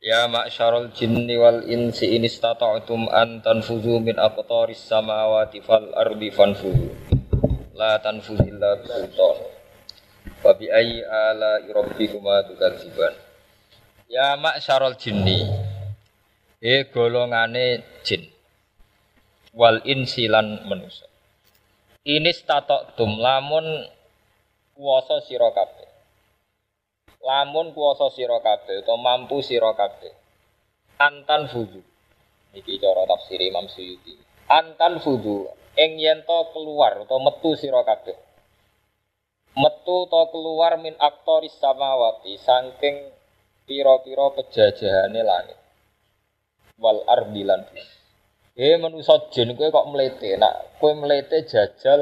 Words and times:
Ya 0.00 0.24
ma'syarul 0.32 0.96
jinni 0.96 1.36
wal 1.36 1.60
insi 1.68 2.16
in 2.16 2.24
istata'tum 2.24 3.12
an 3.12 3.44
tanfuzu 3.44 4.00
min 4.00 4.16
aqtaris 4.16 4.80
samawati 4.88 5.60
fal 5.60 5.92
ardi 5.92 6.32
fanfuzu. 6.32 6.88
La 7.76 8.00
tanfuzu 8.00 8.48
illa 8.48 8.80
bisultan. 8.80 9.36
Wa 10.40 10.56
bi 10.56 10.72
ayyi 10.72 11.04
ala 11.04 11.60
rabbikuma 11.68 12.48
tukadziban. 12.48 13.12
Ya 14.08 14.40
ma'syarul 14.40 14.96
jinni. 14.96 15.44
E 16.64 16.88
golongane 16.88 17.84
jin. 18.00 18.24
Wal 19.52 19.84
insi 19.84 20.32
lan 20.32 20.64
manusa. 20.64 21.04
Ini 22.08 22.32
stata'tum 22.32 23.20
lamun 23.20 23.84
kuwasa 24.72 25.20
sira 25.28 25.52
kabeh 25.52 25.89
lamun 27.20 27.76
kuasa 27.76 28.08
sira 28.12 28.40
kabeh 28.40 28.80
utawa 28.84 28.98
mampu 28.98 29.44
sira 29.44 29.72
kabeh. 29.76 30.12
Antan 31.00 31.48
fudu. 31.48 31.80
Iki 32.50 32.82
cara 32.82 33.06
tafsir 33.06 33.40
Imam 33.40 33.68
Suyuti. 33.70 34.16
Antan 34.48 35.00
fudu. 35.00 35.48
Ing 35.78 36.00
yen 36.00 36.26
to 36.26 36.38
keluar 36.52 37.00
utawa 37.04 37.30
metu 37.30 37.56
sira 37.56 37.84
kabeh. 37.84 38.16
Metu 39.56 40.08
to 40.08 40.22
keluar 40.32 40.80
min 40.80 40.96
aktoris 40.96 41.56
samawati 41.60 42.36
saking 42.40 43.12
pira-pira 43.68 44.32
pejajahane 44.34 45.20
langit. 45.22 45.58
Wal 46.80 47.04
ardi 47.06 47.44
lan 47.44 47.68
He 48.60 48.76
manusa 48.76 49.30
jin 49.32 49.56
kowe 49.56 49.72
kok 49.72 49.88
mlete? 49.88 50.36
Nak 50.36 50.80
kowe 50.82 50.92
mlete 50.92 51.48
jajal 51.48 52.00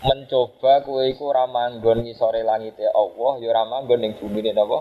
mencoba 0.00 0.80
kowe 0.80 1.04
iku 1.04 1.28
ora 1.28 1.44
manggon 1.44 2.00
ngisore 2.04 2.40
langite 2.40 2.88
Allah 2.88 3.32
ya 3.36 3.52
ora 3.52 3.64
manggon 3.68 4.00
ning 4.00 4.16
bumine 4.16 4.56
napa? 4.56 4.80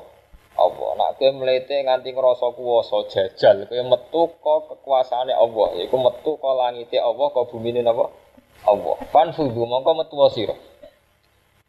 Allah. 0.55 0.89
Nak 0.95 1.19
kowe 1.19 1.29
mlete 1.35 1.75
nganti 1.83 2.15
ngrasa 2.15 2.55
kuwasa 2.55 2.97
jajal 3.11 3.67
kowe 3.67 3.83
metu 3.83 4.21
ka 4.39 4.55
kekuasaane 4.71 5.35
Allah 5.35 5.67
yaiku 5.75 5.99
metu 5.99 6.39
ka 6.39 6.51
langite 6.55 6.95
Allah 6.95 7.27
ka 7.35 7.41
bumine 7.51 7.83
napa? 7.83 8.07
Allah. 8.63 8.95
Fanfudu 9.11 9.67
mongko 9.67 9.91
metu 9.99 10.15
sira. 10.31 10.55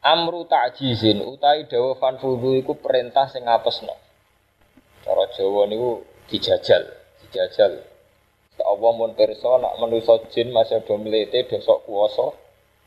Amru 0.01 0.49
ta'jizin 0.49 1.21
utawi 1.27 1.69
dawuh 1.69 1.99
fanfudu 1.99 2.57
iku 2.57 2.73
perintah 2.79 3.29
sing 3.29 3.45
ngapesno 3.45 3.93
cara 5.05 5.25
Jawa 5.35 5.67
niku 5.67 6.05
dijajal 6.31 6.87
dijajal. 7.25 7.83
Allah 8.61 8.91
mun 8.93 9.17
pirsa 9.17 9.57
nak 9.57 9.81
manusa 9.81 10.21
jin 10.29 10.53
masih 10.53 10.85
do 10.85 11.01
mlete 11.01 11.49
dosok 11.49 11.89
kuwasa 11.89 12.37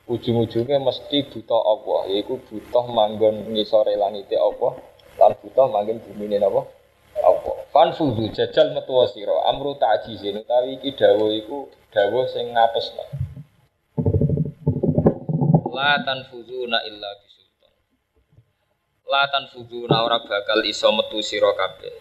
ujung-ujungnya 0.03 0.83
mesti 0.83 1.31
buta 1.31 1.55
Allah 1.55 2.11
yaitu 2.11 2.35
butuh 2.35 2.85
manggon 2.91 3.47
ngisore 3.55 3.95
langite 3.95 4.35
Allah 4.35 4.75
lan 5.15 5.31
butuh 5.39 5.67
manggon 5.71 6.03
bumi 6.03 6.27
ini 6.27 6.43
apa 6.43 6.61
Allah. 7.23 7.55
Fanfudu 7.71 8.27
jajal 8.35 8.75
metu 8.75 8.93
sira 9.07 9.47
amru 9.47 9.79
ta'jizin 9.79 10.43
utawi 10.43 10.77
iki 10.77 10.93
dawuh 10.99 11.31
iku 11.31 11.71
dawuh 11.89 12.27
sing 12.27 12.51
ngapesno 12.51 13.05
la 15.73 15.97
tanfuzuna 16.05 16.85
illa 16.85 17.09
bisultan 17.23 17.73
la 19.09 19.23
tanfuzuna 19.31 19.95
ora 20.03 20.21
bakal 20.21 20.61
iso 20.67 20.91
metu 20.91 21.23
sira 21.23 21.49
kabeh. 21.55 21.93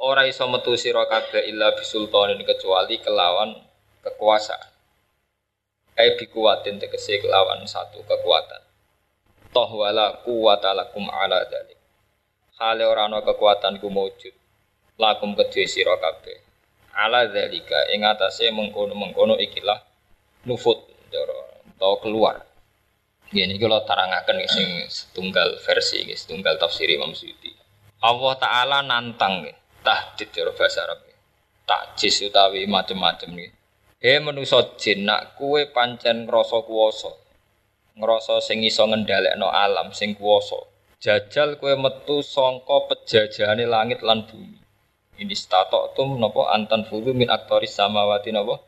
Ora 0.00 0.26
iso 0.26 0.48
metu 0.50 0.74
sira 0.80 1.04
kabeh 1.06 1.44
illa 1.46 1.76
bisultanin 1.76 2.40
kecuali 2.42 2.98
kelawan 3.04 3.54
kekuasaan 4.02 4.73
ai 5.94 6.18
bi 6.18 6.26
kuwatin 6.26 6.78
tegese 6.82 7.22
kelawan 7.22 7.62
satu 7.66 8.02
kekuatan. 8.02 8.62
Toh 9.54 9.70
wala 9.70 10.22
kuwata 10.26 10.74
lakum 10.74 11.06
ala 11.10 11.46
dalik 11.46 11.78
hale 12.58 12.86
ora 12.86 13.10
ana 13.10 13.18
kekuatan 13.22 13.82
ku 13.82 13.90
maujud 13.90 14.34
lakum 14.98 15.34
kedue 15.34 15.66
sira 15.66 15.98
kabeh. 15.98 16.38
Ala 16.94 17.26
dalika 17.26 17.90
ing 17.90 18.06
atase 18.06 18.54
mengkono-mengkono 18.54 19.34
ikilah 19.34 19.82
nufut 20.46 20.78
cara 21.10 21.38
atau 21.74 21.98
keluar. 21.98 22.38
Ini 23.34 23.58
kalau 23.58 23.82
tarangaken 23.82 24.46
sing 24.46 24.86
setunggal 24.86 25.58
versi 25.58 26.06
setunggal 26.14 26.54
tafsir 26.54 26.86
Imam 26.86 27.10
Suyuti. 27.10 27.50
Allah 27.98 28.34
Ta'ala 28.38 28.78
nantang 28.86 29.50
tahdid 29.82 30.30
cara 30.30 30.54
bahasa 30.54 30.86
Arab 30.86 31.02
takjis 31.64 32.20
utawi 32.22 32.68
macam-macam 32.68 33.34
He 34.04 34.20
manusa 34.20 34.76
jin 34.76 35.08
nak 35.08 35.40
kuwe 35.40 35.72
pancen 35.72 36.28
ngrasa 36.28 36.60
kuwasa. 36.68 37.08
Ngrasa 37.96 38.36
sing 38.44 38.60
iso 38.60 38.84
ngendhalekno 38.84 39.48
alam 39.48 39.96
sing 39.96 40.12
kuwasa. 40.12 40.60
Jajal 41.00 41.56
kuwe 41.56 41.72
metu 41.80 42.20
sangka 42.20 42.84
pejajahane 42.88 43.64
langit 43.64 44.04
lan 44.04 44.28
bumi. 44.28 44.60
Ini 45.16 45.32
statok 45.32 45.96
tum 45.96 46.20
napa 46.20 46.52
antan 46.52 46.84
fudu 46.84 47.16
min 47.16 47.32
aktoris 47.32 47.72
samawati 47.72 48.28
napa? 48.28 48.60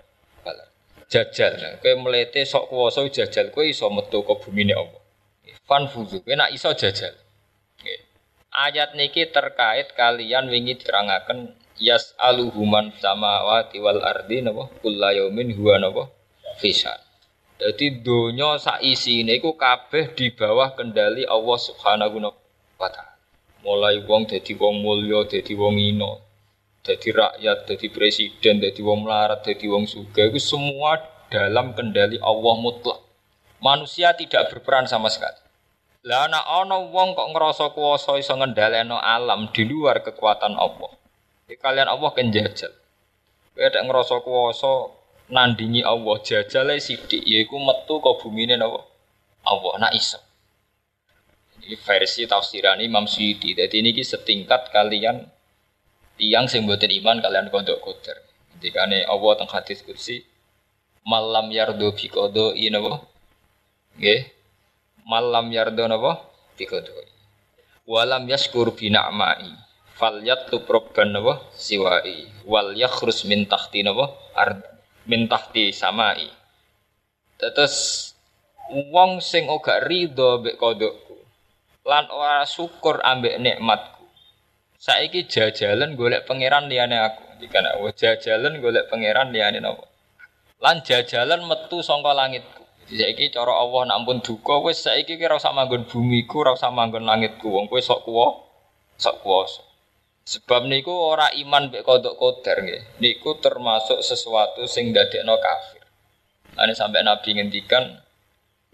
Jajal. 1.13 1.85
Kowe 1.85 1.95
mlete 2.01 2.41
sok 2.49 2.73
kuwasa 2.73 3.05
jajal 3.13 3.53
kowe 3.53 3.69
iso 3.69 3.93
metu 3.93 4.25
ke 4.25 4.35
bumine 4.41 4.73
Allah. 4.73 5.03
Fan 5.69 5.85
fudu. 5.93 6.25
Kowe 6.25 6.33
nak 6.33 6.49
iso 6.57 6.73
jajal. 6.73 7.13
Ayat 8.57 8.97
niki 8.97 9.29
terkait 9.29 9.93
kalian 9.93 10.49
wingi 10.49 10.81
dirangaken 10.81 11.53
yas 11.77 12.17
aluhuman 12.17 12.93
samawati 12.97 13.81
wal 13.81 14.01
ardi 14.01 14.41
napa 14.41 14.69
kullayomin 14.81 15.53
huwa 15.57 15.77
napa 15.81 16.03
fisan. 16.57 16.97
Jadi 17.57 18.05
donya 18.05 18.61
sak 18.61 18.85
isine 18.85 19.41
iku 19.41 19.57
kabeh 19.57 20.13
di 20.13 20.29
bawah 20.29 20.77
kendali 20.77 21.25
Allah 21.25 21.57
Subhanahu 21.57 22.21
wa 22.77 22.89
taala. 22.93 23.17
Mulai 23.65 24.05
wong 24.05 24.29
dadi 24.29 24.53
wong 24.53 24.85
mulya, 24.85 25.25
dadi 25.25 25.57
wong 25.57 25.81
ino, 25.81 26.21
dadi 26.85 27.11
rakyat, 27.11 27.65
dadi 27.65 27.89
presiden, 27.89 28.61
dadi 28.61 28.79
wong 28.85 29.09
melarat, 29.09 29.41
dadi 29.43 29.67
wong 29.67 29.89
sugih 29.89 30.29
itu 30.29 30.39
semua 30.39 31.01
dalam 31.33 31.73
kendali 31.73 32.21
Allah 32.21 32.55
mutlak. 32.61 33.01
Manusia 33.59 34.13
tidak 34.13 34.53
berperan 34.53 34.85
sama 34.85 35.09
sekali. 35.09 35.41
Lah 36.07 36.31
ana 36.31 36.39
ana 36.39 36.79
wong 36.79 37.19
kok 37.19 37.29
ngerasa 37.35 37.65
kuwasa 37.75 38.15
iso 38.21 38.37
ngendhaleno 38.39 39.01
alam 39.01 39.51
di 39.51 39.67
luar 39.67 40.05
kekuatan 40.07 40.55
Allah. 40.55 40.93
Jadi 41.47 41.63
kalian 41.63 41.87
Allah 41.87 42.11
kan 42.11 42.27
jajal. 42.35 42.75
Kowe 43.55 43.63
ada 43.63 43.79
ngerasa 43.87 44.19
kuwasa 44.19 44.91
nandingi 45.31 45.79
Allah 45.87 46.19
jajale 46.19 46.75
sithik 46.83 47.23
yaiku 47.23 47.63
metu 47.63 48.03
ke 48.03 48.11
bumine 48.19 48.59
napa? 48.59 48.83
Allah 49.47 49.87
nak 49.87 49.95
iso. 49.95 50.19
Ini 51.63 51.79
versi 51.79 52.27
tafsiran 52.27 52.83
Imam 52.83 53.07
Syuuti. 53.07 53.55
Jadi 53.55 53.79
ini 53.79 53.95
setingkat 53.95 54.75
kalian 54.75 55.23
tiang 56.19 56.51
sing 56.51 56.67
mboten 56.67 56.91
iman 56.99 57.23
kalian 57.23 57.47
kodok. 57.55 57.95
Ketika 58.59 58.83
ini 58.91 59.07
Allah 59.07 59.33
teng 59.39 59.47
hadis 59.47 59.87
kursi 59.87 60.27
malam 61.07 61.47
yardo 61.55 61.95
bi 61.95 62.11
kodo 62.11 62.59
napa? 62.59 63.07
Nggih. 63.95 64.21
Malam 65.07 65.47
yardo 65.55 65.87
napa? 65.87 66.27
Bi 66.59 66.67
kodo. 66.67 66.91
Walam 67.87 68.27
yaskur 68.27 68.75
bi 68.75 68.91
na'mai 68.91 69.66
fal 69.97 70.21
yatlub 70.21 70.69
robban 70.69 71.17
napa 71.17 71.41
siwai. 71.57 72.29
Wal 72.45 72.77
yakhrus 72.77 73.25
min 73.25 73.49
tahti 73.49 73.81
napa 73.81 74.13
ard 74.37 74.61
min 75.09 75.25
tahti 75.27 75.73
samai. 75.73 76.29
Terus 77.41 77.75
wong 78.93 79.25
sing 79.25 79.49
ora 79.49 79.81
rido 79.81 80.45
mbek 80.45 80.61
kodokku 80.61 81.17
lan 81.89 82.05
ora 82.13 82.45
syukur 82.45 83.01
ambek 83.01 83.41
nikmatku. 83.41 84.05
Saiki 84.77 85.25
jajalan 85.25 85.97
golek 85.97 86.29
pangeran 86.29 86.69
liyane 86.69 87.01
aku. 87.01 87.25
Dikana 87.41 87.81
oh 87.81 87.89
jajalan 87.93 88.61
golek 88.61 88.93
pangeran 88.93 89.33
liyane 89.33 89.65
napa? 89.65 89.89
Lan 90.61 90.85
jajalan 90.85 91.49
metu 91.49 91.81
saka 91.81 92.13
langitku. 92.13 92.63
Saiki 92.87 93.33
cara 93.33 93.51
Allah 93.65 93.91
nak 93.91 93.97
ampun 94.05 94.21
duka 94.21 94.61
wis 94.61 94.85
saiki 94.85 95.17
ki 95.17 95.25
ora 95.25 95.41
usah 95.41 95.57
manggon 95.57 95.89
bumiku 95.89 96.45
ora 96.45 96.53
usah 96.53 96.69
manggon 96.69 97.09
langitku. 97.09 97.49
Wong 97.49 97.67
kowe 97.67 97.81
sok 97.81 98.05
kuwo 98.05 98.47
sok 98.97 99.21
kuwasa 99.21 99.67
Sebab 100.27 100.67
niku 100.67 100.91
ora 100.91 101.31
iman 101.39 101.71
mbek 101.71 101.87
kodok 101.87 102.19
koder 102.19 102.59
nggih. 102.67 102.83
Niku 102.99 103.39
termasuk 103.39 104.03
sesuatu 104.03 104.67
sing 104.67 104.91
dadekno 104.91 105.39
kafir. 105.39 105.87
Ane 106.59 106.75
sampai 106.75 107.07
Nabi 107.07 107.39
ngendikan 107.39 108.03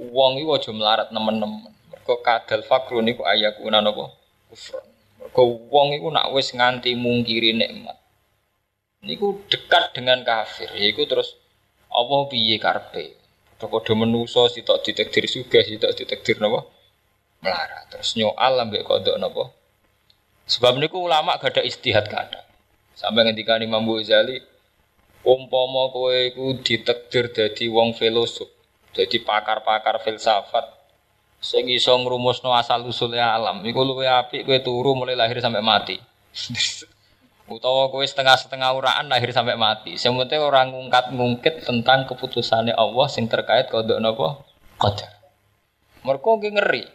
wong 0.00 0.40
iku 0.40 0.56
aja 0.56 0.72
melarat 0.72 1.08
nemen-nemen. 1.12 1.68
Mergo 1.92 2.24
kadal 2.24 2.64
fakru 2.64 3.04
niku 3.04 3.28
ayakuna 3.28 3.84
napa? 3.84 4.16
Kufur. 4.48 4.80
Mergo 5.20 5.68
wong 5.68 5.92
iku 5.92 6.08
nak 6.08 6.32
wis 6.32 6.56
nganti 6.56 6.96
mungkiri 6.96 7.52
nikmat. 7.52 8.00
Niku 9.04 9.44
dekat 9.52 9.92
dengan 9.92 10.24
kafir. 10.24 10.72
Iku 10.72 11.04
terus 11.04 11.36
Allah 11.92 12.32
piye 12.32 12.56
karpe. 12.56 13.20
Padha 13.60 13.92
menuso 13.92 14.48
sitok 14.48 14.82
juga, 14.82 15.60
sitok 15.60 15.92
ditakdir 16.00 16.40
napa? 16.40 16.64
Melara. 17.44 17.84
Terus 17.92 18.16
nyoal 18.16 18.56
ambek 18.56 18.88
kodok 18.88 19.20
napa? 19.20 19.52
Sebab 20.46 20.78
niku 20.78 20.98
ulama 20.98 21.38
gak 21.38 21.58
ada 21.58 21.62
istihad 21.62 22.10
gak 22.10 22.34
Sampai 22.92 23.26
ngendika 23.26 23.58
Imam 23.58 23.82
Ghazali, 23.88 24.38
umpama 25.26 25.90
kowe 25.90 26.12
iku 26.12 26.60
ditakdir 26.62 27.34
dadi 27.34 27.66
wong 27.66 27.98
filosof, 27.98 28.46
dadi 28.94 29.18
pakar-pakar 29.22 29.98
filsafat, 30.02 30.70
sing 31.42 31.66
iso 31.66 31.96
ngrumusno 31.98 32.54
asal 32.54 32.86
usule 32.86 33.18
alam, 33.18 33.64
iku 33.66 33.82
luwih 33.82 34.06
apik 34.06 34.46
kowe 34.46 34.58
turu 34.62 34.94
mulai 34.94 35.18
lahir 35.18 35.42
sampai 35.42 35.64
mati. 35.64 35.96
Utawa 37.52 37.90
kowe 37.90 38.06
setengah-setengah 38.06 38.70
uraan 38.70 39.10
lahir 39.10 39.34
sampai 39.34 39.58
mati. 39.58 39.98
Sing 39.98 40.14
penting 40.14 40.38
ora 40.38 40.62
ngungkat-ngungkit 40.62 41.66
tentang 41.66 42.06
keputusannya 42.06 42.72
Allah 42.72 43.06
sing 43.10 43.26
terkait 43.26 43.66
kodok 43.66 43.98
napa? 43.98 44.46
Qadar. 44.78 45.10
Mergo 46.06 46.38
ngeri. 46.38 46.86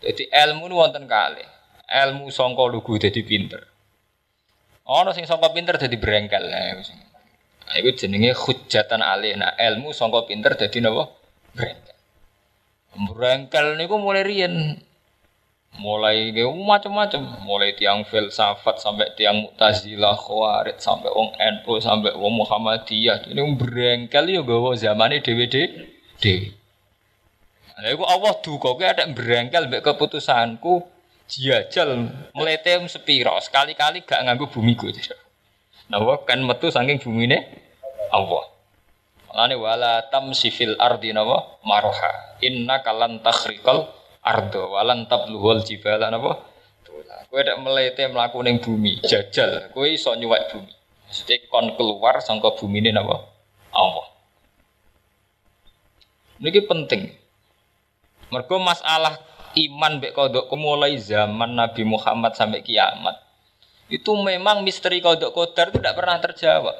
Jadi 0.00 0.32
ilmu 0.32 0.64
nu 0.72 0.80
wonten 0.80 1.04
kalih. 1.04 1.59
Ilmu 1.90 2.30
sangka 2.30 2.70
lugu 2.70 3.02
dadi 3.02 3.26
pinter. 3.26 3.66
Ana 4.86 5.10
sing 5.10 5.26
sangka 5.26 5.50
pinter 5.50 5.74
dadi 5.74 5.98
brengkel. 5.98 6.46
Nah, 6.46 7.74
iku 7.74 7.90
jenenge 7.98 8.30
hujatan 8.34 9.02
alih. 9.02 9.34
Nah, 9.34 9.58
ilmu 9.58 9.90
sangka 9.90 10.30
pinter 10.30 10.54
dadi 10.54 10.78
napa? 10.78 11.10
Brengkel. 11.50 11.96
Brengkel 13.10 13.66
niku 13.74 13.98
mulai 13.98 14.22
riyen. 14.22 14.78
Mulai 15.78 16.34
ge 16.34 16.42
macam-macam, 16.50 17.46
mulai 17.46 17.78
tiang 17.78 18.02
filsafat 18.02 18.82
sampai 18.82 19.14
tiang 19.14 19.38
Mu'tazilah, 19.46 20.18
Khawarij 20.18 20.82
sampai 20.82 21.14
wong 21.14 21.30
NU 21.38 21.78
sampai 21.78 22.10
wong 22.18 22.42
Muhammadiyah. 22.42 23.30
Ini 23.30 23.54
brengkel 23.54 24.34
yo 24.34 24.42
gawa 24.42 24.74
zamane 24.74 25.22
dhewe-dhewe. 25.22 26.58
Lha 27.80 27.88
iku 27.94 28.04
Allah 28.04 28.34
duka 28.42 28.74
kowe 28.74 28.82
ada 28.82 29.06
brengkel 29.08 29.70
mbek 29.70 29.86
keputusanku 29.86 30.84
jajal 31.30 32.10
mlete 32.34 32.82
sepiro 32.90 33.38
sekali-kali 33.38 34.02
gak 34.02 34.26
nganggo 34.26 34.50
bumi 34.50 34.74
ku. 34.74 34.90
Nah, 35.90 36.02
kan 36.26 36.42
metu 36.42 36.70
saking 36.70 36.98
bumine 36.98 37.46
Allah. 38.10 38.50
Mulane 39.30 39.54
wala 39.54 39.92
tamsi 40.10 40.50
fil 40.50 40.74
ardi 40.74 41.14
nawa 41.14 41.62
maroha. 41.62 42.38
Inna 42.42 42.82
kalan 42.82 43.22
takhriqal 43.22 43.86
ardo 44.26 44.74
walan 44.74 45.06
tabluhul 45.06 45.62
jibala 45.62 46.10
napa? 46.10 46.50
Kowe 47.30 47.42
nek 47.46 47.62
melete 47.62 48.10
mlaku 48.10 48.42
ning 48.42 48.58
bumi, 48.58 48.98
jajal, 49.06 49.70
kowe 49.70 49.86
iso 49.86 50.10
nyuwek 50.18 50.50
bumi. 50.50 50.72
Maksudnya 51.06 51.46
kon 51.46 51.78
keluar 51.78 52.18
sangka 52.18 52.58
bumi 52.58 52.82
ini 52.82 52.90
napa? 52.90 53.22
Allah. 53.70 54.10
Niki 56.42 56.66
penting. 56.66 57.14
Mergo 58.34 58.58
masalah 58.58 59.14
iman 59.56 59.98
mbek 59.98 60.14
kodok 60.14 60.52
mulai 60.54 60.94
zaman 61.00 61.58
Nabi 61.58 61.82
Muhammad 61.82 62.38
sampai 62.38 62.62
kiamat. 62.62 63.18
Itu 63.90 64.14
memang 64.14 64.62
misteri 64.62 65.02
kodok 65.02 65.34
kodar 65.34 65.74
itu 65.74 65.82
tidak 65.82 65.98
pernah 65.98 66.18
terjawab. 66.22 66.76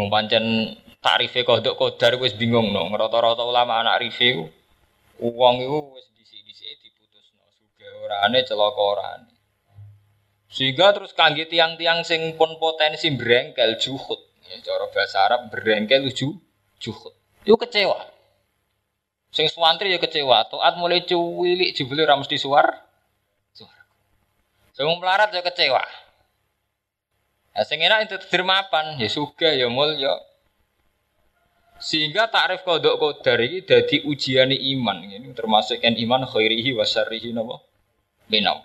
Mau 0.00 0.08
pancen 0.08 0.74
takrife 1.04 1.44
kodok 1.44 1.76
kodar 1.76 2.16
wis 2.16 2.32
bingung 2.32 2.72
no. 2.72 2.88
Rata-rata 2.88 3.44
ulama 3.44 3.84
anak 3.84 4.00
rife 4.00 4.48
uang 5.20 5.56
itu 5.60 5.78
wis 5.92 6.06
disi-disi 6.16 6.80
diputusno. 6.80 7.44
Sugih 7.52 7.92
orane 8.08 8.40
celaka 8.48 8.80
orane. 8.80 9.32
Sehingga 10.48 10.94
terus 10.94 11.12
kangge 11.12 11.50
tiang-tiang 11.50 12.06
sing 12.06 12.38
pun 12.40 12.56
potensi 12.56 13.12
brengkel 13.12 13.76
juhud. 13.76 14.20
Ya, 14.48 14.56
cara 14.62 14.86
bahasa 14.88 15.18
Arab 15.26 15.50
brengkel 15.50 16.08
ju 16.14 16.38
juhud. 16.80 17.12
Itu 17.44 17.58
kecewa. 17.60 18.13
Sing 19.34 19.50
suwantri 19.50 19.90
ya 19.90 19.98
kecewa. 19.98 20.46
Toat 20.46 20.78
mulai 20.78 21.02
cuwilik 21.02 21.74
jebule 21.74 22.06
ra 22.06 22.14
mesti 22.14 22.38
suar. 22.38 22.86
Suar. 23.50 23.74
Sing 24.70 24.86
melarat 24.86 25.34
ya 25.34 25.42
kecewa. 25.42 25.82
Nah, 27.54 27.62
sing 27.66 27.82
enak 27.82 28.06
itu 28.06 28.18
termapan, 28.30 28.94
ya 28.98 29.10
suga 29.10 29.50
ya 29.50 29.66
mulya. 29.66 30.22
Sehingga 31.82 32.30
takrif 32.30 32.62
kodok 32.62 33.02
kodar 33.02 33.42
ini 33.42 33.66
jadi 33.66 34.06
ujian 34.06 34.54
iman. 34.54 35.02
Ini 35.02 35.34
termasuk 35.34 35.82
kan 35.82 35.98
iman 35.98 36.22
khairihi 36.30 36.70
wa 36.70 36.86
syarrihi 36.86 37.34
napa? 37.34 37.58
Minam. 38.30 38.62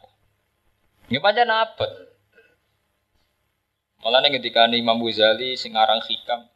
Ini 1.09 1.17
pancen 1.17 1.49
abot. 1.49 1.89
Malah 4.05 4.23
ketika 4.31 4.69
Imam 4.69 5.01
Ghazali 5.01 5.59
sing 5.59 5.75
aran 5.75 5.99
hikam 5.99 6.47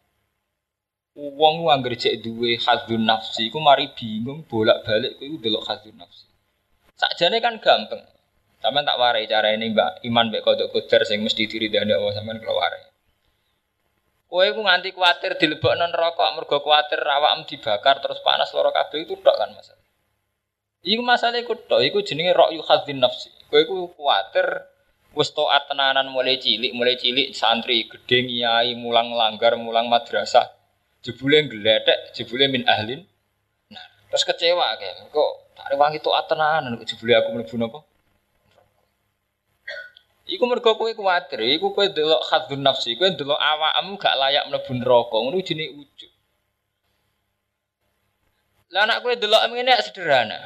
Uang 1.13 1.61
lu 1.61 1.69
anggar 1.69 1.93
cek 1.93 2.25
duwe 2.25 2.57
hadun 2.57 3.05
nafsi, 3.05 3.53
ku 3.53 3.61
mari 3.61 3.85
bingung 3.93 4.49
bolak-balik 4.49 5.21
ku 5.21 5.37
delok 5.37 5.61
hadun 5.69 5.93
nafsi. 6.01 6.25
Sakjane 6.97 7.37
kan 7.37 7.61
gampang. 7.61 8.01
Sampeyan 8.57 8.87
tak 8.87 8.95
warai 8.95 9.27
cara 9.27 9.51
ini 9.51 9.75
Mbak 9.75 10.07
Iman 10.07 10.31
mbek 10.31 10.41
kodok 10.47 10.71
kodar 10.71 11.03
sing 11.03 11.19
mesti 11.19 11.51
diri 11.51 11.67
dan 11.67 11.91
Allah 11.91 12.15
sampean 12.15 12.39
kalau 12.39 12.57
warai. 12.57 12.81
Kowe 14.31 14.47
ku 14.55 14.65
nganti 14.65 14.89
kuatir 14.95 15.37
dilebokno 15.37 15.85
neraka 15.85 16.33
mergo 16.33 16.63
kuatir 16.65 16.97
awakmu 16.97 17.45
dibakar 17.45 18.01
terus 18.01 18.17
panas 18.25 18.49
loro 18.55 18.73
kabeh 18.73 19.05
itu 19.05 19.13
tok 19.21 19.35
kan 19.37 19.53
masalah. 19.53 19.85
Iku 20.81 21.03
masalah 21.05 21.37
iku 21.37 21.53
tok, 21.53 21.85
iku 21.85 22.01
jenenge 22.01 22.33
ra'yu 22.33 22.65
hadzin 22.65 22.97
nafsi. 22.97 23.29
Kowe 23.53 23.61
ku 23.69 23.93
kuatir 23.93 24.47
wis 25.13 25.29
taat 25.29 25.69
tenanan 25.69 26.09
mulai 26.09 26.41
cilik, 26.41 26.73
mulai 26.73 26.97
cilik 26.97 27.37
santri 27.37 27.85
gedhe 27.85 28.25
ngiyai 28.25 28.73
mulang 28.79 29.13
langgar, 29.13 29.53
mulang 29.59 29.85
madrasah. 29.91 30.62
Jebule 31.03 31.43
gledek, 31.51 32.15
jebule 32.15 32.47
min 32.47 32.63
ahlin. 32.63 33.03
Nah, 33.67 33.85
terus 34.07 34.23
kecewa 34.23 34.79
kayak 34.79 35.11
kok 35.11 35.31
tak 35.51 35.67
rewangi 35.75 35.99
taat 35.99 36.31
tenanan 36.31 36.79
kok 36.79 36.87
jebule 36.87 37.13
aku 37.19 37.29
mlebu 37.35 37.55
napa? 37.59 37.79
Iku 40.23 40.43
mergo 40.47 40.79
kowe 40.79 40.87
kuwatir, 40.95 41.43
iku 41.43 41.75
kowe 41.75 41.83
delok 41.91 42.23
khadzun 42.31 42.63
nafsi, 42.63 42.95
kowe 42.95 43.11
delok 43.11 43.35
awakmu 43.35 43.99
gak 43.99 44.15
layak 44.15 44.47
mlebu 44.47 44.71
neraka, 44.79 45.15
ngono 45.19 45.43
jenenge 45.43 45.75
ujug. 45.83 46.11
Lah 48.71 48.87
anak 48.87 49.03
kowe 49.03 49.11
delok 49.19 49.43
ngene 49.51 49.75
sederhana. 49.83 50.39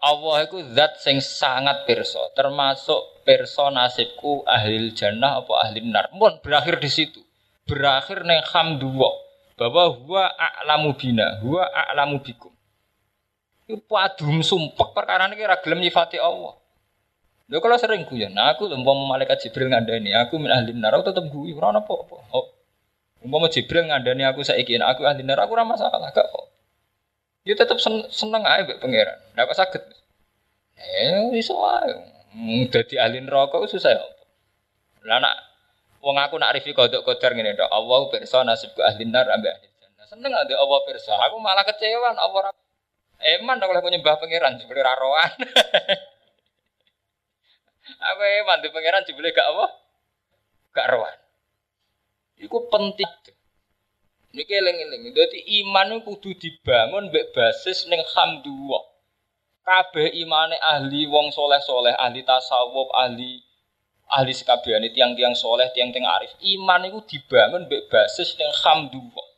Allah 0.00 0.48
iku 0.48 0.62
zat 0.72 0.96
sing 1.02 1.18
sangat 1.18 1.84
pirsa, 1.84 2.32
termasuk 2.32 3.26
pirsa 3.26 3.68
nasibku 3.68 4.46
ahli 4.48 4.94
jannah 4.96 5.44
apa 5.44 5.52
ahli 5.66 5.84
nar. 5.84 6.08
Mun 6.16 6.38
berakhir 6.40 6.78
di 6.78 6.88
situ. 6.88 7.20
Berakhir 7.70 8.26
neng 8.26 8.42
hamdulillah 8.50 9.14
bahwa 9.54 9.94
huwa 9.94 10.24
a'lamu 10.34 10.98
bina, 10.98 11.38
huwa 11.38 11.62
a'lamu 11.70 12.18
bikum. 12.18 12.50
Iku 13.70 13.78
padum 13.86 14.42
sumpek 14.42 14.90
perkara 14.90 15.30
ini 15.30 15.38
kira 15.38 15.62
gelem 15.62 15.78
nyifati 15.78 16.18
Allah. 16.18 16.58
Lho 17.46 17.58
kalau 17.62 17.78
sering 17.78 18.02
guyon, 18.06 18.34
nah 18.34 18.54
aku 18.54 18.66
umpama 18.66 19.06
malaikat 19.14 19.46
Jibril 19.46 19.70
ngandani, 19.70 20.10
aku 20.18 20.38
min 20.42 20.50
ahli 20.50 20.74
neraka 20.74 21.14
tetep 21.14 21.30
guyu, 21.30 21.54
ora 21.58 21.78
apa-apa. 21.78 22.16
Oh. 22.34 22.46
Umpama 23.22 23.46
Jibril 23.46 23.86
ngandani 23.90 24.26
aku 24.26 24.42
saiki, 24.42 24.78
nah, 24.78 24.90
aku 24.90 25.06
ahli 25.06 25.22
neraka 25.22 25.50
ora 25.50 25.66
masalah, 25.66 26.10
gak 26.10 26.26
kok. 26.30 26.46
Dia 27.42 27.54
tetep 27.56 27.80
sen 27.80 28.06
seneng 28.12 28.44
aja 28.44 28.68
mbek 28.68 28.78
pangeran. 28.84 29.18
Ndak 29.34 29.52
saged. 29.56 29.82
Eh 30.76 31.34
iso 31.40 31.56
wae. 31.56 31.90
Dadi 32.68 32.94
ahli 33.00 33.24
neraka 33.24 33.58
susah 33.64 33.96
ya. 33.96 34.04
Lah 35.08 35.18
nak 35.24 35.49
wong 36.00 36.16
aku 36.16 36.36
nak 36.40 36.56
rifi 36.56 36.72
kodok 36.72 37.04
kodar 37.04 37.36
ngene 37.36 37.56
tok. 37.56 37.68
Allah 37.68 38.00
pirsa 38.08 38.44
nasibku 38.44 38.80
ahli 38.80 39.04
nar 39.08 39.28
ambek 39.28 39.52
ahli 39.56 39.68
jannah. 39.78 40.04
Seneng 40.08 40.32
ade 40.34 40.56
Allah 40.56 40.80
pirsa. 40.88 41.14
Aku 41.28 41.36
malah 41.40 41.64
kecewa 41.64 42.16
Allah 42.16 42.52
Eman 43.20 43.60
ora 43.60 43.84
oleh 43.84 44.00
nyembah 44.00 44.16
pangeran 44.16 44.56
jebule 44.56 44.80
ra 44.80 44.96
roan. 44.96 45.28
Aku 48.00 48.22
eman 48.24 48.64
di 48.64 48.72
pangeran 48.72 49.04
jebule 49.04 49.28
gak 49.36 49.44
apa? 49.44 49.66
Gak 50.72 50.88
rohan. 50.88 51.18
Iku 52.40 52.64
penting. 52.72 53.12
Ini 54.32 54.40
eling-eling. 54.46 55.12
Dadi 55.12 55.42
iman 55.60 56.00
itu 56.00 56.06
kudu 56.06 56.30
dibangun 56.38 57.12
mbek 57.12 57.36
basis 57.36 57.84
ning 57.92 58.00
hamdulillah. 58.00 58.88
Kabeh 59.60 60.16
imane 60.16 60.56
ahli 60.56 61.04
wong 61.04 61.28
soleh-soleh, 61.34 61.92
ahli 62.00 62.24
tasawuf, 62.24 62.88
ahli 62.96 63.44
ahli 64.10 64.34
sekabehane 64.34 64.90
tiang-tiang 64.90 65.38
soleh, 65.38 65.70
tiang-tiang 65.70 66.06
arif. 66.06 66.34
Iman 66.42 66.86
itu 66.86 66.98
dibangun 67.06 67.70
mbek 67.70 67.86
basis 67.86 68.34
ning 68.36 68.50
hamdulillah. 68.50 69.28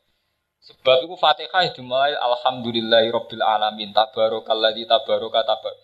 Sebab 0.62 1.04
itu 1.04 1.14
Fatihah 1.18 1.74
dimulai 1.74 2.14
alhamdulillahi 2.14 3.10
rabbil 3.10 3.42
alamin 3.42 3.90
tabarakalladzi 3.90 4.86
tabaraka 4.86 5.42
tabar. 5.42 5.74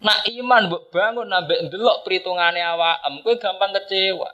Nak 0.00 0.26
iman 0.32 0.62
mbok 0.72 0.82
bangun 0.90 1.28
nambah 1.28 1.68
ndelok 1.68 2.02
perhitungane 2.02 2.60
awakmu 2.60 3.20
kowe 3.20 3.36
gampang 3.36 3.72
kecewa. 3.76 4.32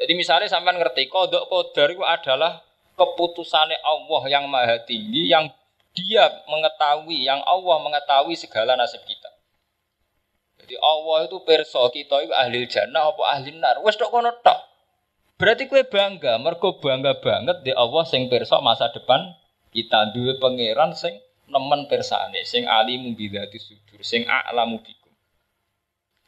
Jadi 0.00 0.12
misalnya 0.16 0.48
sampai 0.48 0.80
ngerti 0.80 1.12
kodok 1.12 1.44
kodar 1.52 1.92
itu 1.92 2.00
adalah 2.00 2.64
keputusannya 2.96 3.76
Allah 3.84 4.22
yang 4.32 4.48
maha 4.48 4.80
tinggi 4.80 5.28
yang 5.28 5.52
dia 5.92 6.24
mengetahui, 6.48 7.28
yang 7.28 7.44
Allah 7.44 7.76
mengetahui 7.84 8.32
segala 8.32 8.80
nasib 8.80 9.04
kita. 9.04 9.19
Jadi 10.64 10.76
Allah 10.76 11.26
itu 11.26 11.40
perso 11.42 11.80
kita 11.88 12.20
itu 12.20 12.32
ahli 12.36 12.68
jannah 12.68 13.08
apa 13.08 13.22
ahli 13.36 13.56
nar. 13.56 13.80
Wes 13.80 13.96
tok 13.96 14.12
kono 14.12 14.30
tok. 14.44 14.58
Berarti 15.40 15.72
kue 15.72 15.88
bangga, 15.88 16.36
mergo 16.36 16.76
bangga 16.76 17.16
banget 17.16 17.64
di 17.64 17.72
Allah 17.72 18.04
sing 18.04 18.28
perso 18.28 18.60
masa 18.60 18.92
depan 18.92 19.32
kita 19.72 20.12
duwe 20.12 20.36
pangeran 20.36 20.92
sing 20.92 21.16
nemen 21.48 21.88
persane, 21.88 22.44
sing 22.44 22.68
alimu 22.68 23.16
bidzati 23.16 23.56
sudur, 23.56 24.04
sing 24.04 24.28
a'lamu 24.28 24.84
bikum. 24.84 25.10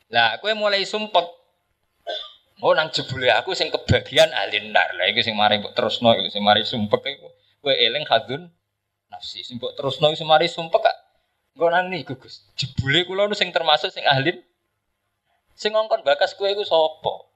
Lah 0.09 0.41
kue 0.41 0.57
mulai 0.57 0.89
sumpek. 0.89 1.29
Oh 2.63 2.73
nang 2.79 2.95
jebule 2.95 3.27
aku 3.35 3.53
sing 3.59 3.69
kebagian 3.75 4.31
ahli 4.33 4.71
nar. 4.71 4.95
Lah 4.97 5.11
iki 5.11 5.21
sing 5.21 5.35
mari 5.35 5.59
mbok 5.59 5.75
terusno 5.75 6.15
iku 6.15 6.31
sing 6.31 6.41
mari 6.41 6.63
sumpek 6.65 7.03
iku. 7.05 7.29
Kowe 7.59 7.75
eling 7.75 8.07
hadun 8.07 8.49
nafsi. 9.11 9.43
Sing 9.43 9.59
mbok 9.59 9.75
terusno 9.75 10.09
sing 10.15 10.31
mari 10.31 10.47
sumpek 10.47 11.02
Engko 11.53 11.69
niku 11.93 12.15
Gus. 12.17 12.49
Jebule 12.57 13.05
kula 13.05 13.29
nu 13.29 13.37
sing 13.37 13.53
termasuk 13.53 13.93
sing 13.93 14.05
ahli 14.09 14.41
sing 15.53 15.77
ngongkon 15.77 16.01
bakas 16.01 16.33
kowe 16.33 16.49
iku 16.49 16.65
sapa? 16.65 17.29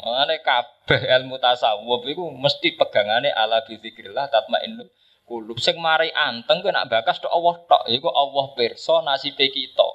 Mane 0.00 0.40
kabeh 0.40 1.00
ilmu 1.20 1.36
tasawuf 1.42 2.06
iku 2.06 2.30
mesti 2.30 2.78
pegangane 2.78 3.34
ala 3.34 3.66
bizikrillah 3.66 4.30
tatmainnul 4.30 4.88
kulub 5.26 5.58
sing 5.58 5.76
mari 5.82 6.14
anteng 6.14 6.62
kowe 6.62 6.70
nak 6.70 6.86
bakas 6.86 7.18
tok 7.18 7.34
Allah 7.34 7.58
tok 7.66 7.82
iku 7.90 8.08
Allah 8.14 8.46
pirsa 8.54 9.02
nasibe 9.02 9.50
kita. 9.50 9.88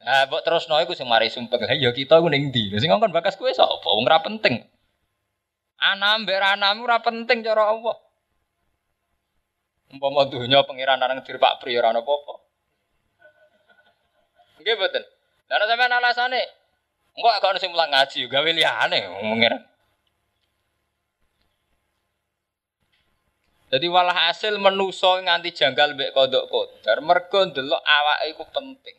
Nah, 0.00 0.26
mbok 0.26 0.42
terusno 0.42 0.82
iku 0.82 0.98
sing 0.98 1.06
mari 1.06 1.30
sumpah 1.30 1.62
lah 1.62 1.78
ya 1.78 1.94
kita 1.94 2.18
iku 2.18 2.26
ning 2.26 2.50
ndi? 2.50 2.74
Sing 2.74 2.90
ngongkon 2.90 3.14
bakas 3.14 3.38
kowe 3.38 3.48
sapa? 3.54 3.86
Wong 3.86 4.10
ora 4.10 4.18
penting. 4.18 4.66
Anam 5.78 6.26
mbek 6.26 6.42
anam 6.42 6.82
ora 6.82 6.98
penting 7.00 7.46
cara 7.46 7.70
Allah. 7.70 8.09
Umpama 9.90 10.22
dunya 10.30 10.62
pangeran 10.62 11.02
nang 11.02 11.18
dir 11.26 11.36
Pak 11.42 11.58
Pri 11.58 11.74
ora 11.74 11.90
ana 11.90 11.98
apa-apa. 11.98 12.34
Nggih 14.62 14.74
mboten. 14.78 15.02
Lah 15.50 15.54
ana 15.58 15.64
sampean 15.66 15.94
alasane 15.98 16.40
engko 17.18 17.26
gak 17.26 17.50
ono 17.50 17.58
sing 17.58 17.74
mulang 17.74 17.90
ngaji 17.90 18.30
gawe 18.30 18.50
liyane 18.54 18.98
pangeran. 19.18 19.62
Jadi 23.70 23.86
walah 23.86 24.30
hasil 24.30 24.58
menuso 24.62 25.10
nganti 25.22 25.54
janggal 25.54 25.94
mbek 25.94 26.14
kodok 26.14 26.46
kodar 26.50 26.98
mergo 27.02 27.50
ndelok 27.50 27.82
awake 27.82 28.24
iku 28.30 28.44
penting. 28.50 28.96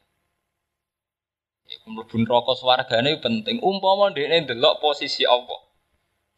Iku 1.72 1.88
mlebu 1.88 2.16
neraka 2.20 2.52
swargane 2.56 3.16
penting. 3.24 3.64
Umpama 3.64 4.12
ndekne 4.12 4.44
ndelok 4.44 4.84
posisi 4.84 5.24
Allah 5.24 5.71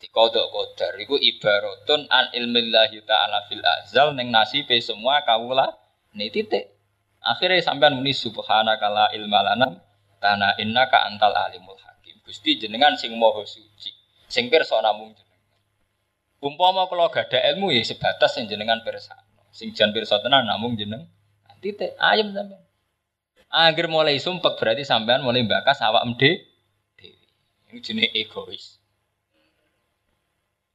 dikodok 0.03 0.51
kodar. 0.51 0.99
Itu 0.99 1.15
ibaratun 1.15 2.11
an 2.11 2.35
ilmillahi 2.35 2.99
ta'ala 3.07 3.47
fil 3.47 3.63
azal 3.63 4.11
neng 4.11 4.35
nasibe 4.35 4.75
semua 4.83 5.23
kawula 5.23 5.71
ini 6.11 6.27
titik. 6.27 6.67
Akhirnya 7.23 7.63
sampean 7.63 7.95
muni 7.95 8.11
subhanaka 8.11 8.91
la 8.91 9.07
ilma 9.15 9.39
lana 9.39 9.79
tanah 10.19 10.59
innaka 10.59 11.07
antal 11.07 11.31
alimul 11.31 11.79
hakim. 11.79 12.19
Gusti 12.27 12.59
jenengan 12.59 12.99
sing 12.99 13.15
moho 13.15 13.47
suci 13.47 13.95
sing 14.27 14.51
pirsa 14.51 14.83
namung 14.83 15.15
jenengan. 15.15 15.47
Umpama 16.43 16.83
kula 16.91 17.07
gada 17.07 17.39
ilmu 17.55 17.71
ya 17.71 17.79
sebatas 17.87 18.35
sing 18.35 18.51
jenengan 18.51 18.83
pirsa 18.83 19.15
sing 19.55 19.71
jan 19.71 19.95
pirsa 19.95 20.19
tenan 20.19 20.43
namung 20.43 20.75
jeneng. 20.75 21.07
Titik. 21.63 21.95
Ayam 21.95 22.35
sampean. 22.35 22.59
Agar 23.47 23.87
mulai 23.87 24.19
sumpek 24.19 24.59
berarti 24.59 24.83
sampean 24.83 25.23
mulai 25.23 25.47
bakas 25.47 25.79
awak 25.79 26.03
mde 26.03 26.43
Ini 27.71 27.81
jenis 27.81 28.11
egois. 28.13 28.82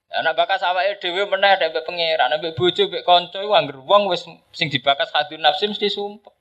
Anak 0.08 0.40
bakas 0.40 0.64
awake 0.64 1.04
dhewe 1.04 1.28
meneh 1.28 1.52
ada 1.52 1.68
mbek 1.68 1.84
pangeran, 1.84 2.32
mbek 2.40 2.56
bojo 2.56 2.88
mbek 2.88 3.04
kanca 3.04 3.44
iku 3.44 3.52
anggere 3.52 3.80
wong 3.84 4.08
wis 4.08 4.24
sing 4.56 4.72
dibakas 4.72 5.12
hati 5.12 5.36
nafsi 5.36 5.68
mesti 5.68 5.92
sumpah. 5.92 6.32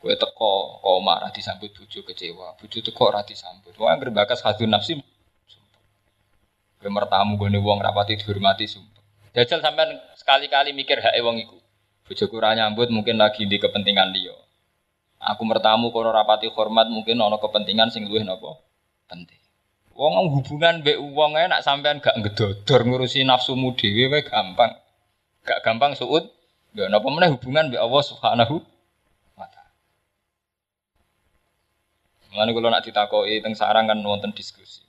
Kowe 0.00 0.14
teko 0.16 0.80
kok 0.80 0.98
marah 1.04 1.28
disambut 1.28 1.68
bojo 1.68 2.00
kecewa, 2.08 2.56
bojo 2.56 2.78
teko 2.80 3.02
ora 3.12 3.20
disambut. 3.20 3.76
Wong 3.76 3.92
anggere 3.92 4.08
bakas 4.08 4.40
hati 4.40 4.64
nafsi 4.64 4.96
sumpah. 5.44 5.82
Kowe 6.80 6.88
mertamu 6.88 7.36
gone 7.36 7.60
wong 7.60 7.84
rapati 7.84 8.16
dihormati 8.16 8.64
sumpah. 8.64 9.04
Jajal 9.36 9.60
sampean 9.60 10.00
sekali-kali 10.16 10.72
mikir 10.72 10.96
hak 11.04 11.12
wong 11.20 11.44
iku. 11.44 11.60
Bojoku 12.08 12.40
ora 12.40 12.56
nyambut 12.56 12.88
mungkin 12.88 13.20
lagi 13.20 13.44
di 13.44 13.60
kepentingan 13.60 14.16
liya. 14.16 14.36
Aku 15.20 15.44
mertamu 15.44 15.92
kono 15.92 16.08
rapati 16.08 16.48
hormat 16.52 16.88
mungkin 16.88 17.20
ana 17.20 17.36
kepentingan 17.36 17.92
sing 17.92 18.08
luwih 18.08 18.24
napa? 18.24 18.60
Penting. 19.08 19.43
Wong 19.94 20.26
hubungan 20.34 20.82
mbek 20.82 20.98
wong 20.98 21.38
nak 21.38 21.62
sampean 21.62 22.02
gak 22.02 22.18
ngedodor 22.18 22.82
ngurusi 22.82 23.22
nafsumu 23.22 23.78
dhewe 23.78 24.10
wae 24.10 24.26
gampang. 24.26 24.74
Gak 25.46 25.62
gampang 25.62 25.94
suud. 25.94 26.26
Ya 26.74 26.90
napa 26.90 27.06
meneh 27.14 27.30
hubungan 27.30 27.70
mbek 27.70 27.78
Allah 27.78 28.02
Subhanahu 28.02 28.58
wa 29.38 29.46
taala. 29.46 29.70
Mulane 32.34 32.50
kula 32.50 32.68
nak 32.74 32.82
ditakoki 32.82 33.38
teng 33.38 33.54
sarang 33.54 33.86
kan 33.86 34.02
wonten 34.02 34.34
diskusi. 34.34 34.82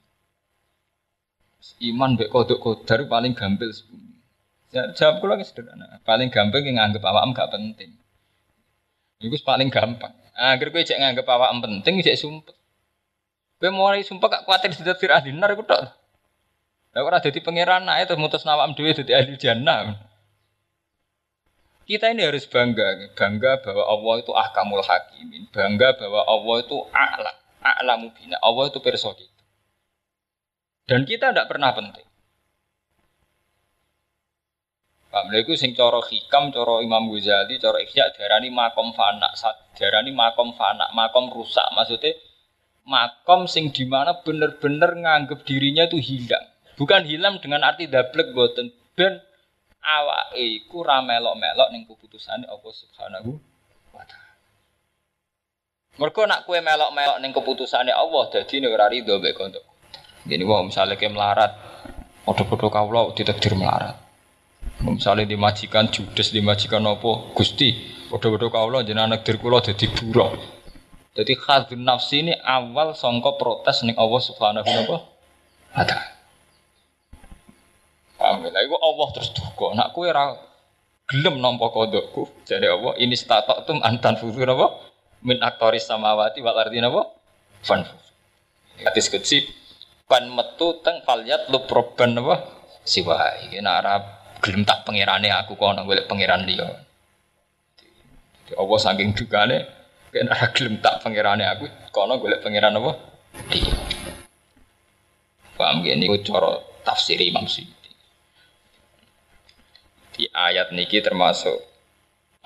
Iman 1.86 2.18
mbek 2.18 2.34
kodok 2.34 2.58
kodar 2.58 3.06
paling 3.06 3.38
gampil 3.38 3.70
Ya, 4.76 4.92
jawab 4.92 5.24
kula 5.24 5.40
sederhana. 5.40 6.04
Paling 6.04 6.28
gampang 6.28 6.68
yang 6.68 6.76
nganggep 6.76 7.00
awakmu 7.00 7.32
gak 7.32 7.48
penting. 7.48 7.96
Iku 9.24 9.40
paling 9.48 9.72
gampang. 9.72 10.12
Agar 10.36 10.68
kowe 10.68 10.84
cek 10.84 11.00
nganggep 11.00 11.24
awakmu 11.24 11.64
penting 11.64 12.04
cek 12.04 12.20
sumpet. 12.20 12.52
Kowe 13.66 13.74
mulai 13.74 14.06
sumpah 14.06 14.30
gak 14.30 14.44
kuatir 14.46 14.70
dadi 14.78 15.10
ahli 15.10 15.34
nar 15.34 15.50
iku 15.58 15.66
tok. 15.66 15.90
Lah 16.94 17.02
ora 17.02 17.18
dadi 17.18 17.42
pangeran 17.42 17.90
ae 17.90 18.06
terus 18.06 18.22
mutus 18.22 18.46
nawam 18.46 18.78
dhewe 18.78 18.94
dadi 18.94 19.10
ahli 19.10 19.34
jannah. 19.42 20.06
Kita 21.90 22.14
ini 22.14 22.30
harus 22.30 22.46
bangga, 22.46 23.10
bangga 23.18 23.66
bahwa 23.66 23.90
Allah 23.90 24.16
itu 24.22 24.30
ahkamul 24.38 24.86
hakimin, 24.86 25.50
bangga 25.50 25.98
bahwa 25.98 26.22
Allah 26.30 26.56
itu 26.62 26.78
a'la, 26.94 27.32
a'lamu 27.66 28.14
bina, 28.14 28.38
Allah 28.38 28.70
itu 28.70 28.78
perso 28.86 29.18
kita. 29.18 29.42
Dan 30.86 31.10
kita 31.10 31.34
tidak 31.34 31.50
pernah 31.50 31.74
penting. 31.74 32.06
Pak 35.10 35.26
Melayu 35.26 35.58
sing 35.58 35.74
coro 35.74 36.06
hikam, 36.06 36.54
coro 36.54 36.86
Imam 36.86 37.10
Ghazali, 37.10 37.58
coro 37.58 37.82
Ihya 37.82 38.14
darani 38.14 38.54
makom 38.54 38.94
fana, 38.94 39.34
darani 39.74 40.14
makom 40.14 40.54
fana, 40.54 40.94
makom 40.94 41.34
rusak. 41.34 41.66
Maksudnya 41.74 42.14
makom 42.86 43.50
sing 43.50 43.74
di 43.74 43.90
mana 43.90 44.22
bener-bener 44.22 44.94
nganggep 44.94 45.42
dirinya 45.44 45.90
itu 45.90 45.98
hilang. 45.98 46.46
Bukan 46.78 47.04
hilang 47.10 47.42
dengan 47.42 47.66
arti 47.66 47.90
dablek 47.90 48.32
boten 48.32 48.70
ben 48.94 49.20
awake 49.82 50.40
iku 50.40 50.86
ra 50.86 51.02
melok-melok 51.02 51.70
ning 51.74 51.90
keputusane 51.90 52.46
Allah 52.46 52.74
Subhanahu 52.74 53.32
wa 53.92 54.04
taala. 54.06 54.34
Mergo 55.98 56.22
nak 56.30 56.44
kue 56.46 56.60
melok-melok 56.62 57.18
ning 57.20 57.32
keputusane 57.34 57.92
Allah 57.92 58.24
dadi 58.32 58.62
ora 58.64 58.86
rido 58.88 59.18
mek 59.18 59.34
kontok. 59.34 59.66
Jadi 60.26 60.42
wah 60.42 60.66
misalnya 60.66 60.98
kayak 60.98 61.14
melarat, 61.14 61.52
Podo-podo 62.26 62.74
kawula 62.74 63.14
ditakdir 63.14 63.54
melarat. 63.54 64.02
Misalnya 64.82 65.30
dimajikan 65.30 65.94
judes, 65.94 66.34
dimajikan 66.34 66.82
apa? 66.82 67.30
Gusti, 67.38 67.70
podo-podo 68.10 68.50
kawula 68.50 68.82
jenengan 68.82 69.14
nakdir 69.14 69.38
kula 69.38 69.62
dadi 69.62 69.86
buruh. 69.94 70.34
Jadi 71.16 71.34
khadun 71.40 71.88
nafsi 71.88 72.28
ini 72.28 72.36
awal 72.44 72.92
songko 72.92 73.40
protes 73.40 73.88
nih 73.88 73.96
Allah 73.96 74.20
Subhanahu 74.20 74.68
wa 74.68 74.76
taala. 74.76 75.00
Paham 78.20 78.44
ya? 78.44 78.52
Allah 78.52 79.08
terus 79.16 79.32
duka. 79.32 79.72
Nak 79.80 79.96
kue 79.96 80.12
ra 80.12 80.36
gelem 81.08 81.40
nampa 81.40 81.72
kodokku. 81.72 82.28
Jadi 82.44 82.68
Allah 82.68 82.94
ini 83.00 83.16
statok 83.16 83.64
tum 83.64 83.80
antan 83.80 84.20
fuzu 84.20 84.44
napa? 84.44 84.76
Min 85.24 85.40
aktoris 85.40 85.88
samawati 85.88 86.44
wal 86.44 86.60
ardi 86.60 86.84
napa? 86.84 87.08
Fan. 87.64 87.88
Hadis 88.84 89.08
kutsi 89.08 89.48
pan 90.12 90.28
metu 90.28 90.84
teng 90.84 91.00
falyat 91.08 91.48
lu 91.48 91.64
proban 91.64 92.12
napa? 92.12 92.44
Siwa 92.84 93.40
nak 93.64 93.76
ora 93.82 93.96
gelem 94.44 94.68
tak 94.68 94.84
pangerane 94.84 95.32
aku 95.32 95.56
kono 95.56 95.88
golek 95.88 96.12
pangeran 96.12 96.44
liya. 96.44 96.70
Allah 98.54 98.78
saking 98.78 99.18
dugane 99.18 99.85
Kena 100.16 100.32
gelem 100.56 100.80
tak 100.80 101.04
pangerane 101.04 101.44
aku, 101.44 101.68
kono 101.92 102.16
golek 102.16 102.40
pangeran 102.40 102.80
apa? 102.80 102.92
Dia. 103.52 103.76
Paham 105.60 105.84
gini, 105.84 106.08
ini 106.08 106.24
cara 106.24 106.56
tafsir 106.88 107.20
Imam 107.20 107.44
Suyuti. 107.44 107.92
Di 110.16 110.24
ayat 110.32 110.72
niki 110.72 111.04
termasuk 111.04 111.60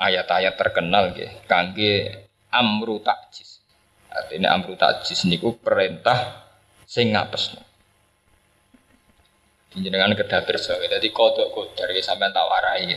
ayat-ayat 0.01 0.57
terkenal 0.57 1.13
nggih 1.13 1.45
kangge 1.45 2.25
amru 2.49 3.05
takjis. 3.05 3.61
Artinya 4.09 4.57
amru 4.57 4.73
takjis 4.73 5.29
niku 5.29 5.53
perintah 5.61 6.49
sing 6.89 7.13
ngapesno. 7.13 7.61
Jenengan 9.77 10.17
kedah 10.17 10.41
pirsa. 10.41 10.81
Dadi 10.81 11.13
kodok 11.13 11.53
kodar 11.53 11.93
iki 11.93 12.01
sampean 12.01 12.33
tak 12.33 12.49
warai. 12.49 12.89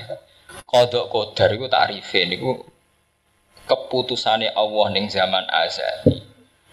Kodok 0.64 1.12
kodar 1.12 1.52
iku 1.52 1.68
takrife 1.68 2.24
niku 2.24 2.71
keputusannya 3.66 4.52
Allah 4.54 4.86
ning 4.90 5.06
zaman 5.10 5.46
azali 5.48 6.22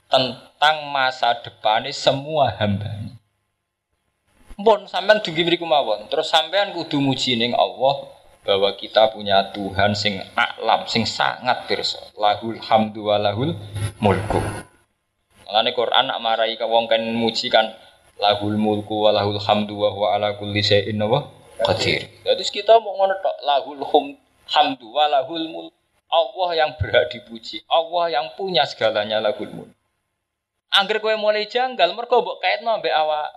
tentang 0.09 0.89
masa 0.89 1.37
depan 1.39 1.85
semua 1.93 2.49
hamba. 2.57 2.89
Pun 4.59 4.91
sampean 4.91 5.23
dugi 5.23 5.47
mriku 5.47 5.63
mawon. 5.63 6.11
Terus 6.11 6.27
sampean 6.27 6.75
kudu 6.75 6.99
muji 6.99 7.39
ning 7.39 7.55
Allah 7.55 8.11
bahwa 8.43 8.75
kita 8.75 9.13
punya 9.15 9.55
Tuhan 9.55 9.95
sing 9.95 10.19
alam, 10.35 10.83
sing 10.89 11.07
sangat 11.07 11.63
pirsa. 11.69 12.01
Lahul 12.19 12.59
hamdu 12.59 13.07
wa 13.07 13.15
lahul 13.15 13.55
mulku. 14.03 14.41
Mulane 15.47 15.71
Quran 15.71 16.11
nak 16.11 16.19
marahi 16.19 16.59
ka 16.59 16.67
wong 16.67 16.91
kan 16.91 16.99
muji 16.99 17.47
kan 17.47 17.71
lahul 18.19 18.59
mulku 18.59 19.07
wa 19.07 19.15
lahul 19.15 19.39
hamdu 19.39 19.79
wa 19.79 19.95
huwa 19.95 20.19
ala 20.19 20.35
kulli 20.35 20.59
syai'in 20.59 20.99
qadir. 21.63 22.11
Jadi 22.27 22.43
kita 22.51 22.83
mau 22.83 22.99
ngono 22.99 23.15
lahul 23.47 23.79
hum 23.79 24.05
hamdu 24.51 24.91
wa 24.91 25.07
lahul 25.07 25.47
mulku. 25.47 25.78
Allah 26.09 26.49
yang 26.57 26.71
berhak 26.81 27.13
dipuji, 27.13 27.61
Allah 27.69 28.09
yang 28.09 28.33
punya 28.33 28.65
segalanya 28.65 29.21
lahul 29.21 29.49
mulku. 29.53 29.79
Angger 30.69 31.01
kowe 31.01 31.13
mulai 31.17 31.49
janggal 31.49 31.97
mergo 31.97 32.21
mbok 32.21 32.41
kaitno 32.41 32.77
mbek 32.77 32.93
awak. 32.93 33.29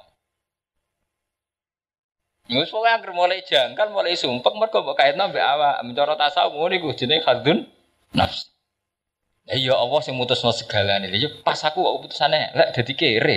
Wis 2.53 2.69
pokoke 2.69 2.93
angger 2.93 3.13
mulai 3.17 3.41
janggal, 3.41 3.89
mulai 3.89 4.17
sumpek 4.17 4.53
mergo 4.57 4.85
mbok 4.85 4.97
kaitno 5.01 5.33
mbek 5.33 5.41
awak. 5.41 5.81
Mencara 5.85 6.17
tasawuf 6.17 6.53
ngono 6.57 6.77
iku 6.77 6.93
jenenge 6.93 7.25
khadzun 7.25 7.65
nafs. 8.13 8.53
Lah 9.49 9.57
ya 9.57 9.77
Allah 9.81 10.01
sing 10.05 10.17
mutusno 10.17 10.53
segalane. 10.53 11.09
Ya 11.13 11.29
pas 11.41 11.61
aku 11.65 11.81
kok 11.81 12.09
putusane 12.09 12.53
lek 12.53 12.69
dadi 12.77 12.93
kere. 12.93 13.37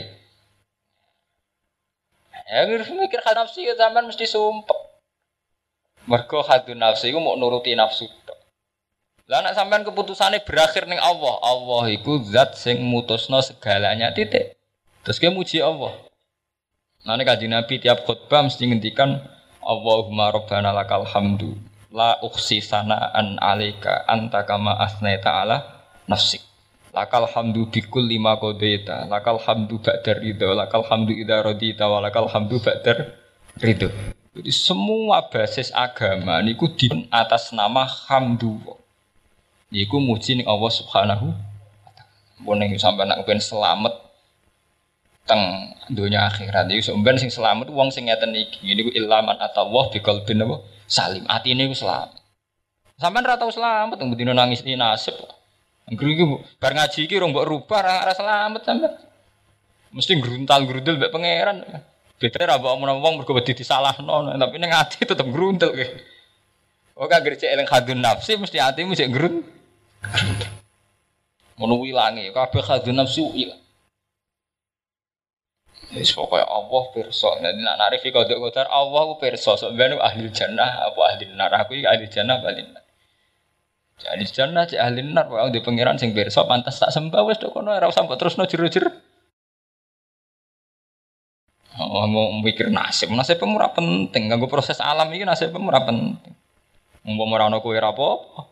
Ya 2.51 2.67
mikir 2.67 3.19
khadzun 3.23 3.39
nafsi 3.47 3.67
ya 3.67 3.79
zaman 3.79 4.11
mesti 4.11 4.27
sumpek. 4.27 4.79
Mergo 6.07 6.43
khadzun 6.43 6.83
nafsi 6.83 7.15
iku 7.15 7.23
mau 7.23 7.39
nuruti 7.39 7.71
nafsu 7.79 8.11
lah 9.25 9.41
nek 9.41 9.57
sampean 9.57 9.81
keputusannya 9.81 10.45
berakhir 10.45 10.85
ning 10.85 11.01
Allah, 11.01 11.41
Allah 11.41 11.89
iku 11.89 12.21
zat 12.29 12.53
sing 12.61 12.85
mutusno 12.85 13.41
segalanya 13.41 14.13
titik. 14.13 14.53
Terus 15.01 15.17
dia 15.17 15.33
muji 15.33 15.61
Allah. 15.61 15.93
Nah 17.05 17.17
kaji 17.17 17.49
Nabi 17.49 17.81
tiap 17.81 18.05
khutbah 18.05 18.45
mesti 18.45 18.69
ngendikan 18.69 19.21
Allahumma 19.65 20.29
rabbana 20.29 20.69
lakal 20.73 21.05
hamdu 21.09 21.57
la 21.95 22.19
uksi 22.21 22.59
sanaan 22.59 23.39
alika 23.41 24.03
anta 24.05 24.43
kama 24.43 24.77
asnaita 24.77 25.41
ala 25.41 25.57
nafsik. 26.05 26.43
Lakal 26.95 27.27
hamdu 27.27 27.67
bikul 27.67 28.07
lima 28.07 28.39
kodeita, 28.39 29.03
lakal 29.11 29.35
hamdu 29.35 29.83
ba'dar 29.83 30.23
ridho, 30.23 30.55
lakal 30.55 30.79
hamdu 30.87 31.11
idha 31.11 31.43
rodita, 31.43 31.91
wa 31.91 31.99
lakal 31.99 32.31
hamdu 32.31 32.55
ba'dar 32.63 33.19
ridho. 33.59 33.91
Jadi 34.31 34.51
semua 34.51 35.27
basis 35.27 35.75
agama 35.75 36.39
niku 36.39 36.71
di 36.71 36.87
atas 37.11 37.51
nama 37.51 37.83
hamdu. 37.83 38.63
Iku 39.73 39.97
muji 39.97 40.37
ning 40.37 40.45
Allah 40.45 40.71
Subhanahu 40.71 41.33
Mun 42.43 42.59
ning 42.59 42.75
sampean 42.75 43.07
nak 43.07 43.23
ben 43.23 43.39
selamat 43.39 43.95
teng 45.23 45.71
dunia 45.87 46.27
akhirat. 46.27 46.67
Iki 46.67 46.91
sampean 46.91 47.15
sing 47.15 47.31
selamat 47.31 47.71
wong 47.71 47.89
sing 47.89 48.11
ngeten 48.11 48.35
iki. 48.35 48.75
Niku 48.75 48.91
ilaman 48.91 49.39
atawah 49.39 49.87
bi 49.87 50.03
qalbin 50.03 50.43
apa? 50.43 50.59
Salim. 50.85 51.23
Atine 51.31 51.71
iku 51.71 51.75
selamat. 51.79 52.19
Sampean 52.99 53.23
ra 53.23 53.39
tau 53.39 53.49
selamat 53.49 53.95
teng 53.95 54.11
bedino 54.11 54.35
nangis 54.35 54.61
ini 54.67 54.75
nasib. 54.75 55.15
Angger 55.87 56.07
iki 56.11 56.23
bar 56.59 56.75
ngaji 56.75 56.99
iki 57.07 57.15
rong 57.15 57.31
mbok 57.31 57.45
rubah 57.47 57.79
ra 58.03 58.13
selamat 58.13 58.61
sampean 58.67 58.93
mesti 59.95 60.11
gruntal-gruntul 60.19 60.99
mbek 60.99 61.11
pangeran. 61.15 61.63
Betre 62.19 62.43
ra 62.43 62.59
mbok 62.59 62.75
omong-omong 62.75 63.23
mergo 63.23 63.31
wedi 63.31 63.55
disalahno. 63.55 64.27
Tapi 64.35 64.55
ning 64.59 64.75
ati 64.75 65.07
tetep 65.07 65.27
gruntel 65.31 65.71
kowe 65.71 65.87
Oh 66.95 67.11
kan 67.11 67.19
gercek 67.27 67.51
eling 67.51 67.67
hadun 67.67 67.99
nafsi 67.99 68.39
mesti 68.39 68.55
hatimu 68.55 68.95
cek 68.95 69.11
gerun. 69.11 69.43
Ngono 71.59 71.75
wilangi 71.83 72.31
kabeh 72.31 72.63
hadun 72.63 72.95
nafsi 72.95 73.19
ilang. 73.35 73.59
Wis 75.91 76.15
pokoke 76.15 76.39
Allah 76.39 76.83
pirsa. 76.95 77.29
Dadi 77.43 77.59
nak 77.59 77.75
narifi 77.83 78.15
kodok 78.15 78.39
kodar 78.39 78.71
Allah 78.71 79.11
ku 79.11 79.13
pirsa. 79.19 79.59
Sampeyan 79.59 79.99
ahli 79.99 80.31
jannah 80.31 80.87
apa 80.87 80.99
ahli 81.11 81.35
neraka 81.35 81.67
aku 81.67 81.83
iki 81.83 81.87
ahli 81.87 82.05
jannah 82.07 82.39
ahli 82.39 82.63
neraka. 82.63 82.91
Ahli 84.15 84.23
jannah 84.31 84.63
cek 84.63 84.79
ahli 84.79 85.03
neraka 85.03 85.35
wae 85.35 85.51
di 85.51 85.59
pangeran 85.59 85.99
sing 85.99 86.15
pirsa 86.15 86.47
pantas 86.47 86.79
tak 86.79 86.95
sembah 86.95 87.27
wis 87.27 87.43
tok 87.43 87.51
kono 87.51 87.75
ora 87.75 87.91
usah 87.91 88.07
mbok 88.07 88.15
terusno 88.15 88.47
jero-jero. 88.47 88.87
Oh, 91.75 92.07
mau 92.07 92.31
mikir 92.39 92.71
nasib, 92.71 93.11
nasib 93.11 93.43
ora 93.43 93.67
penting. 93.75 94.31
Ganggu 94.31 94.47
proses 94.47 94.79
alam 94.79 95.11
ini 95.11 95.27
nasib 95.27 95.51
ora 95.51 95.83
penting. 95.83 96.44
Umpama 97.05 97.37
ora 97.37 97.45
ana 97.53 97.61
kowe 97.61 97.77
ora 97.77 97.93
apa-apa. 97.93 98.49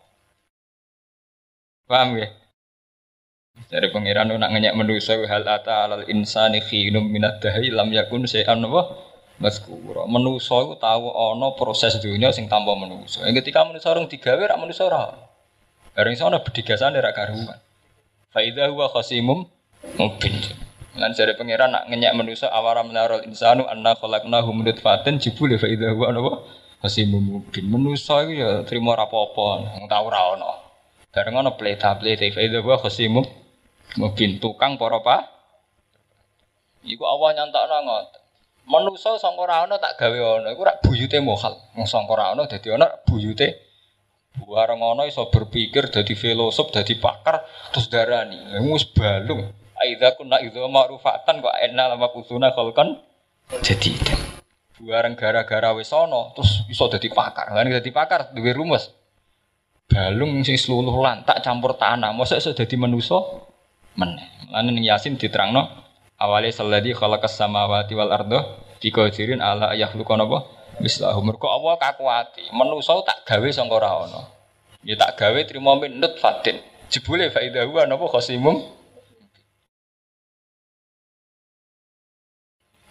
Paham 1.90 2.22
ya? 2.22 2.30
Dari 3.70 3.90
pengiran 3.90 4.30
nak 4.30 4.50
ngenyek 4.54 4.78
manusia 4.78 5.18
hal 5.26 5.46
ata 5.46 5.90
alal 5.90 6.06
insani 6.06 6.62
khinum 6.62 7.10
minat 7.10 7.42
dahi 7.42 7.74
lam 7.74 7.90
yakun 7.90 8.30
syai'an 8.30 8.62
apa? 8.62 8.82
Maskura. 9.42 10.06
Manusia 10.06 10.54
itu 10.62 10.78
tahu 10.78 11.06
ono 11.10 11.58
proses 11.58 11.98
dunia 11.98 12.30
sing 12.30 12.46
tanpa 12.46 12.78
manusia. 12.78 13.26
Ketika 13.34 13.66
manusia 13.66 13.90
orang 13.90 14.06
digawe 14.06 14.42
rak 14.42 14.58
manusia 14.62 14.86
ora. 14.86 15.18
Bareng 15.98 16.14
sono 16.14 16.38
bedigasane 16.46 17.02
rak 17.02 17.14
karuan. 17.18 17.58
Faida 18.30 18.70
huwa 18.70 18.90
khasimum 18.94 19.50
mubin. 19.98 20.34
Lan 20.94 21.18
dari 21.18 21.34
pengiran 21.34 21.74
nak 21.74 21.90
ngenyek 21.90 22.14
manusia 22.14 22.54
awara 22.54 22.86
menarol 22.86 23.26
insanu 23.26 23.66
anna 23.66 23.98
khalaqnahu 23.98 24.50
min 24.54 24.70
nutfatin 24.70 25.18
jibul 25.18 25.50
fa 25.58 25.66
idza 25.66 25.90
huwa 25.94 26.14
masih 26.84 27.08
mungkin 27.08 27.64
menusa 27.72 28.28
itu 28.28 28.44
ya 28.44 28.68
terima 28.68 28.94
rapopo 29.00 29.64
nggak 29.64 29.88
tahu 29.88 30.06
rawon 30.12 30.44
bareng 31.16 31.40
ono 31.40 31.56
pleta 31.56 31.96
pleta 31.96 32.28
itu 32.28 32.60
gua 32.60 32.76
khasimu 32.76 33.24
mungkin 33.96 34.44
tukang 34.44 34.76
para 34.76 35.00
pak 35.00 35.34
iku 36.84 37.04
awal 37.08 37.32
nyantak 37.34 37.64
ngot. 37.68 38.08
Menusa 38.64 39.20
sangka 39.20 39.44
ora 39.44 39.68
tak 39.76 40.00
gawe 40.00 40.40
ono. 40.40 40.48
Iku 40.52 40.64
rak 40.64 40.80
buyute 40.84 41.20
mohal. 41.20 41.60
Wong 41.76 41.88
sangka 41.88 42.16
ora 42.16 42.32
ono 42.32 42.48
buyute. 43.08 43.48
Bareng 44.44 44.80
ono 44.80 45.04
iso 45.04 45.28
berpikir 45.28 45.92
dadi 45.92 46.16
filosof 46.16 46.72
dadi 46.72 46.96
pakar 46.96 47.44
terus 47.76 47.92
darani. 47.92 48.40
Wis 48.72 48.88
balung. 48.88 49.52
Aidza 49.74 50.16
kunna 50.16 50.40
idza 50.40 50.64
ma'rufatan 50.64 51.44
kok 51.44 51.56
enak 51.60 51.86
lama 51.92 52.08
kusuna 52.16 52.56
khalqan 52.56 53.04
jadi 53.60 53.92
Bareng 54.82 55.14
gara-gara 55.14 55.70
wis 55.78 55.94
ana 55.94 56.34
terus 56.34 56.66
iso 56.66 56.90
dadi 56.90 57.06
pakar. 57.14 57.54
Lah 57.54 57.62
nek 57.62 57.86
pakar 57.94 58.34
duwe 58.34 58.58
rumus. 58.58 58.90
Balung 59.86 60.42
sing 60.42 60.58
seluruh 60.58 60.98
lantak 60.98 61.46
campur 61.46 61.78
tanah, 61.78 62.10
mosok 62.16 62.42
iso 62.42 62.50
dadi 62.58 62.74
manusa 62.74 63.22
meneh. 63.94 64.50
Lan 64.50 64.74
ning 64.74 64.82
Yasin 64.82 65.14
diterangno 65.20 65.70
awale 66.18 66.50
salladzi 66.50 66.98
khalaqas 66.98 67.38
samawati 67.38 67.94
wal 67.94 68.10
arda 68.10 68.40
biqadirin 68.82 69.46
ala 69.46 69.78
yakhluqa 69.78 70.18
napa 70.18 70.50
mislahu. 70.82 71.22
Mergo 71.22 71.54
Allah 71.54 71.78
kakuati, 71.78 72.50
manusa 72.50 72.98
tak 73.06 73.30
gawe 73.30 73.48
sangka 73.54 73.78
ora 73.78 74.10
ana. 74.10 74.22
Ya 74.82 74.98
tak 74.98 75.22
gawe 75.22 75.38
trimo 75.46 75.78
min 75.78 76.02
nutfatin. 76.02 76.58
Jebule 76.90 77.30
fa 77.30 77.46
idza 77.46 77.62
huwa 77.70 77.86
napa 77.86 78.10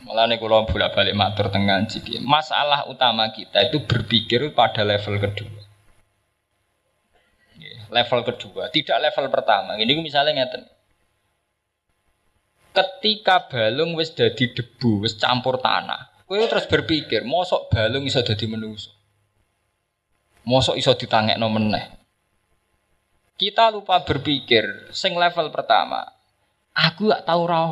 Mulane 0.02 0.36
kula 0.42 0.66
bolak-balik 0.66 1.14
matur 1.14 1.46
tengah 1.46 1.78
ngaji 1.86 2.18
Masalah 2.26 2.90
utama 2.90 3.30
kita 3.30 3.62
itu 3.70 3.86
berpikir 3.86 4.50
pada 4.50 4.82
level 4.82 5.22
kedua. 5.22 5.62
Level 7.92 8.20
kedua, 8.24 8.72
tidak 8.72 8.98
level 8.98 9.28
pertama. 9.28 9.76
Ini 9.76 10.00
misalnya 10.00 10.32
ngeten. 10.32 10.64
Ketika 12.72 13.52
balung 13.52 13.92
wis 14.00 14.16
jadi 14.16 14.48
debu, 14.48 15.04
wis 15.04 15.20
campur 15.20 15.60
tanah, 15.60 16.24
kowe 16.24 16.40
terus 16.40 16.64
berpikir, 16.64 17.20
mosok 17.28 17.68
balung 17.68 18.08
iso 18.08 18.24
dadi 18.24 18.48
manusa. 18.48 18.88
Mosok 20.48 20.80
iso 20.80 20.96
ditangekno 20.96 21.52
meneh. 21.52 21.84
Kita 23.36 23.68
lupa 23.68 24.00
berpikir 24.00 24.88
sing 24.88 25.12
level 25.20 25.52
pertama. 25.52 26.00
Aku 26.72 27.12
gak 27.12 27.28
tahu 27.28 27.44
ra 27.44 27.68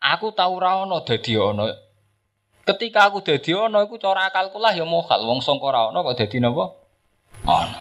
Aku 0.00 0.32
tahu 0.32 0.56
ra 0.56 0.80
ono 0.80 1.04
dadi 1.04 1.36
ono. 1.36 1.68
Ketika 2.64 3.12
aku 3.12 3.20
dadi 3.20 3.52
ono 3.52 3.84
iku 3.84 4.00
cara 4.00 4.32
akalku 4.32 4.56
lah 4.56 4.72
ya 4.72 4.88
mokal 4.88 5.20
wong 5.28 5.44
sangka 5.44 5.68
ra 5.68 5.92
ono 5.92 6.00
kok 6.00 6.16
dadi 6.16 6.40
napa? 6.40 6.64
Ono. 7.44 7.78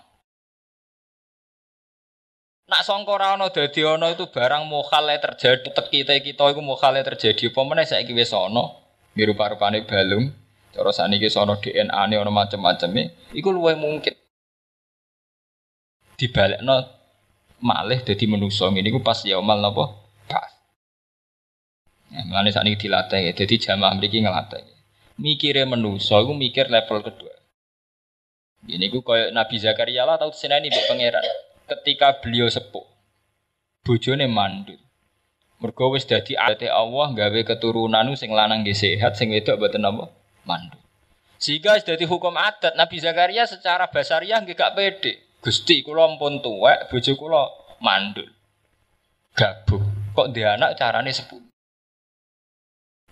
Nak 2.70 2.82
sangka 2.84 3.16
ra 3.16 3.40
ono 3.40 3.48
dadi 3.48 3.82
ono 3.88 4.12
itu 4.12 4.28
barang 4.28 4.68
mokale 4.68 5.16
terjadi 5.24 5.72
tek 5.72 5.88
kita 5.92 6.44
iku 6.52 6.60
mokale 6.60 7.00
terjadi 7.08 7.56
apa 7.56 7.60
meneh 7.64 7.88
saiki 7.88 8.12
wis 8.12 8.36
ono. 8.36 8.76
Mirupa-rupane 9.16 9.88
balung. 9.88 10.32
Cara 10.70 10.94
saniki 10.94 11.34
sono 11.34 11.58
DNA-ne 11.58 12.16
ono 12.22 12.30
macam-macam 12.30 12.94
iku 13.34 13.50
luwih 13.50 13.74
mungkin. 13.74 14.14
Dibalekno 16.14 16.76
malih 17.64 18.00
dadi 18.06 18.26
manusa 18.30 18.70
ngene 18.70 18.94
iku 18.94 19.02
pas 19.02 19.26
yaumal 19.26 19.60
napa? 19.60 20.09
Mengenai 22.10 22.50
saat 22.50 22.66
ini 22.66 22.74
dilatih, 22.74 23.34
jadi 23.38 23.56
jamaah 23.70 23.94
memiliki 23.94 24.26
ngelatih. 24.26 24.66
Mikirnya 25.22 25.70
menuso, 25.70 26.18
aku 26.18 26.34
mikir 26.34 26.72
level 26.72 27.06
kedua. 27.06 27.36
Ini 28.66 28.92
gue 28.92 29.04
kayak 29.04 29.30
Nabi 29.32 29.56
Zakaria 29.62 30.04
lah 30.04 30.18
tahu 30.18 30.34
sini 30.34 30.58
ini 30.58 30.74
pangeran. 30.90 31.24
Ketika 31.70 32.18
beliau 32.18 32.50
sepuh, 32.50 32.88
bojone 33.86 34.26
mandul. 34.26 34.80
Mergo 35.60 35.92
wis 35.92 36.08
dadi 36.08 36.40
adate 36.40 36.72
Allah 36.72 37.12
gawe 37.12 37.40
keturunan 37.44 38.16
sing 38.16 38.32
lanang 38.32 38.64
nggih 38.64 38.74
sehat, 38.74 39.20
sing 39.20 39.30
wedok 39.30 39.60
mboten 39.60 39.84
apa 39.84 40.08
mandul. 40.48 40.80
Sehingga 41.36 41.76
jadi 41.84 42.08
hukum 42.08 42.36
adat 42.36 42.80
Nabi 42.80 42.98
Zakaria 43.00 43.44
secara 43.44 43.92
basariah 43.92 44.40
nggih 44.40 44.56
gak 44.56 44.74
pede. 44.76 45.20
Gusti 45.44 45.84
kula 45.84 46.16
mpun 46.16 46.40
tuwek, 46.40 46.88
bojo 46.88 47.12
kula 47.20 47.44
mandul. 47.84 48.28
Gabung. 49.36 49.84
Kok 50.16 50.32
dia 50.32 50.56
anak 50.56 50.80
carane 50.80 51.12
sepuluh. 51.12 51.49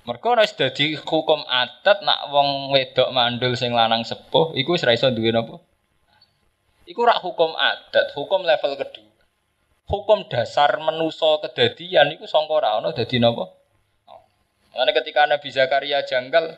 Mereka 0.07 0.39
harus 0.39 0.55
jadi 0.55 0.95
hukum 1.03 1.43
adat 1.43 1.99
nak 1.99 2.31
wong 2.31 2.71
wedok 2.71 3.11
mandul 3.11 3.59
sing 3.59 3.75
lanang 3.75 4.07
sepuh 4.07 4.55
iku 4.55 4.79
wis 4.79 4.87
ra 4.87 4.95
iso 4.95 5.11
duwe 5.11 5.35
napa? 5.35 5.59
Iku 6.87 7.03
rak 7.03 7.19
hukum 7.19 7.51
adat, 7.51 8.15
hukum 8.15 8.47
level 8.47 8.79
kedua. 8.79 9.11
Hukum 9.91 10.31
dasar 10.31 10.79
menuso 10.79 11.43
kedadian 11.43 12.15
iku 12.15 12.23
sangka 12.23 12.55
ora 12.55 12.79
ana 12.79 12.95
dadi 12.95 13.19
napa? 13.19 13.51
Karena 14.71 14.91
ketika 14.95 15.27
Nabi 15.27 15.49
Zakaria 15.51 15.99
janggal, 16.07 16.55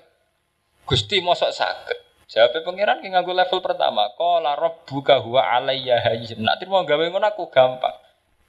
Gusti 0.85 1.17
mosok 1.17 1.49
sakit. 1.49 1.97
Jawabnya 2.29 2.61
pangeran 2.61 3.01
ki 3.01 3.09
nganggo 3.09 3.33
level 3.33 3.65
pertama. 3.65 4.13
Qala 4.13 4.53
rabbuka 4.53 5.17
huwa 5.25 5.41
alayya 5.49 5.97
hayyin. 6.05 6.45
Nak 6.45 6.61
trimo 6.61 6.85
gawe 6.85 7.01
ngono 7.09 7.25
aku 7.25 7.49
gampang. 7.49 7.97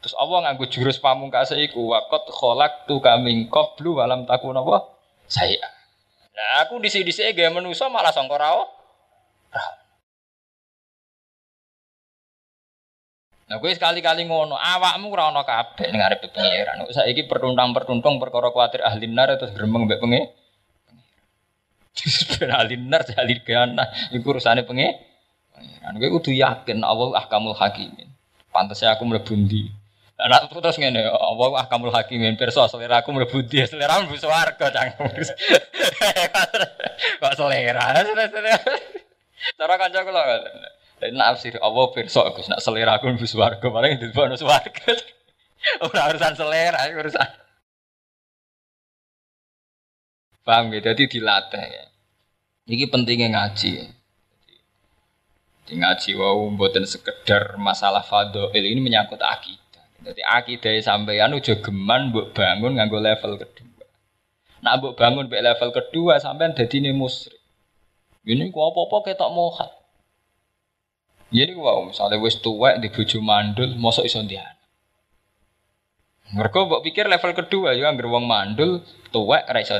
Terus 0.01 0.17
Allah 0.17 0.49
nganggo 0.49 0.65
jurus 0.73 0.97
pamungkas 0.97 1.53
iku 1.53 1.93
waqat 1.93 2.33
khalaqtu 2.33 3.05
kaming 3.05 3.53
qablu 3.53 4.01
walam 4.01 4.25
takun 4.25 4.57
apa? 4.57 4.97
Saya. 5.29 5.61
Nah, 6.33 6.65
aku 6.65 6.81
disi-disi 6.81 7.21
gawe 7.37 7.53
manusa 7.53 7.93
malah 7.93 8.09
sangka 8.09 8.41
ra 8.41 8.65
Nah, 13.51 13.59
gue 13.59 13.75
sekali-kali 13.75 14.31
ngono, 14.31 14.55
awakmu 14.55 15.11
ora 15.11 15.35
ana 15.35 15.43
kabeh 15.43 15.91
ning 15.91 15.99
arep 15.99 16.23
pangeran. 16.31 16.87
Saiki 16.87 17.27
pertuntang-pertuntung 17.27 18.23
perkara 18.23 18.55
kuatir 18.55 18.79
ahli 18.79 19.11
nar 19.11 19.35
terus 19.35 19.51
gremeng 19.51 19.91
mbek 19.91 19.99
pengen. 19.99 20.31
Ben 22.39 22.55
ahli 22.55 22.79
nar 22.79 23.03
ahli 23.03 23.43
gana 23.43 23.91
iku 24.15 24.39
urusane 24.39 24.63
pengen. 24.63 24.95
Pangeran 25.51 25.99
gue 25.99 26.09
kudu 26.15 26.31
yakin 26.31 26.79
Allah 26.87 27.19
ahkamul 27.19 27.59
hakimin. 27.59 28.15
Pantasnya 28.55 28.95
aku 28.95 29.03
mlebu. 29.03 29.35
Lah 30.21 30.45
terus 30.51 30.77
ngene, 30.77 31.09
Allah 31.09 31.65
ahkamul 31.65 31.95
hakimin 31.95 32.37
pirsa 32.37 32.69
selera 32.69 33.01
aku 33.01 33.15
mlebu 33.15 33.41
ndi, 33.41 33.65
selera 33.65 34.05
mlebu 34.05 34.21
swarga 34.21 34.69
cangkem. 34.69 35.07
Kok 37.21 37.33
selera? 37.39 38.05
Cara 39.57 39.75
kanca 39.81 40.05
kula 40.05 40.23
dan 41.01 41.17
nafsir 41.17 41.57
Allah 41.65 41.89
besok 41.97 42.37
Gus 42.37 42.53
nak 42.53 42.61
selera 42.61 43.01
aku 43.01 43.09
mlebu 43.09 43.25
swarga 43.25 43.65
paling 43.65 43.97
dilebokno 43.97 44.37
swarga. 44.37 44.93
Ora 45.89 46.13
urusan 46.13 46.37
selera, 46.37 46.85
urusan. 46.93 47.29
Paham 50.45 50.73
ya? 50.73 50.93
Jadi 50.93 51.09
dilatih 51.09 51.65
ya. 51.65 51.85
Ini 52.69 52.89
pentingnya 52.89 53.29
ngaji. 53.33 53.71
Ya. 53.77 53.87
Ngaji 55.71 56.11
wau 56.17 56.49
mboten 56.49 56.89
sekedar 56.89 57.61
masalah 57.61 58.05
fadil 58.05 58.49
ini 58.53 58.81
menyangkut 58.81 59.21
akidah. 59.21 59.60
Jadi 60.01 60.23
akidah 60.25 60.73
sampeyan 60.81 61.37
udah 61.37 61.57
geman 61.61 62.09
mbok 62.09 62.33
bangun 62.33 62.81
nganggo 62.81 62.99
level 63.05 63.37
kedua. 63.37 63.85
Nah 64.65 64.81
mbok 64.81 64.97
bangun 64.97 65.29
mbek 65.29 65.45
level 65.45 65.69
kedua 65.77 66.17
sampean 66.17 66.57
ini 66.57 66.97
musyrik. 66.97 67.37
Ini 68.25 68.53
ku 68.53 68.61
apa-apa 68.61 69.13
ketok 69.13 69.33
mohat. 69.33 69.71
Jadi 71.31 71.55
wow, 71.55 71.87
misalnya 71.87 72.19
wis 72.19 72.43
tuwek 72.43 72.83
di 72.83 72.91
bojo 72.91 73.23
mandul, 73.23 73.71
mosok 73.79 74.05
iso 74.09 74.19
ndian. 74.25 74.57
Mereka 76.33 76.69
mbok 76.69 76.83
pikir 76.85 77.07
level 77.07 77.33
kedua 77.37 77.77
ya 77.77 77.93
anggere 77.93 78.09
mandul 78.09 78.81
tuwek 79.13 79.45
ra 79.49 79.61
iso. 79.61 79.77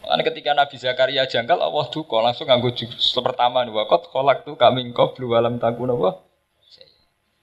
Karena 0.00 0.22
ketika 0.24 0.50
Nabi 0.56 0.76
Zakaria 0.80 1.28
janggal 1.28 1.60
Allah 1.60 1.86
duka 1.92 2.18
langsung 2.24 2.48
nganggo 2.48 2.72
juz 2.72 3.12
pertama 3.20 3.62
nih 3.62 3.70
wakot 3.76 4.08
kolak 4.08 4.48
tuh 4.48 4.56
kami 4.56 4.88
engkau 4.88 5.12
belum 5.12 5.36
alam 5.36 5.54
takun 5.60 5.92
apa. 5.92 6.29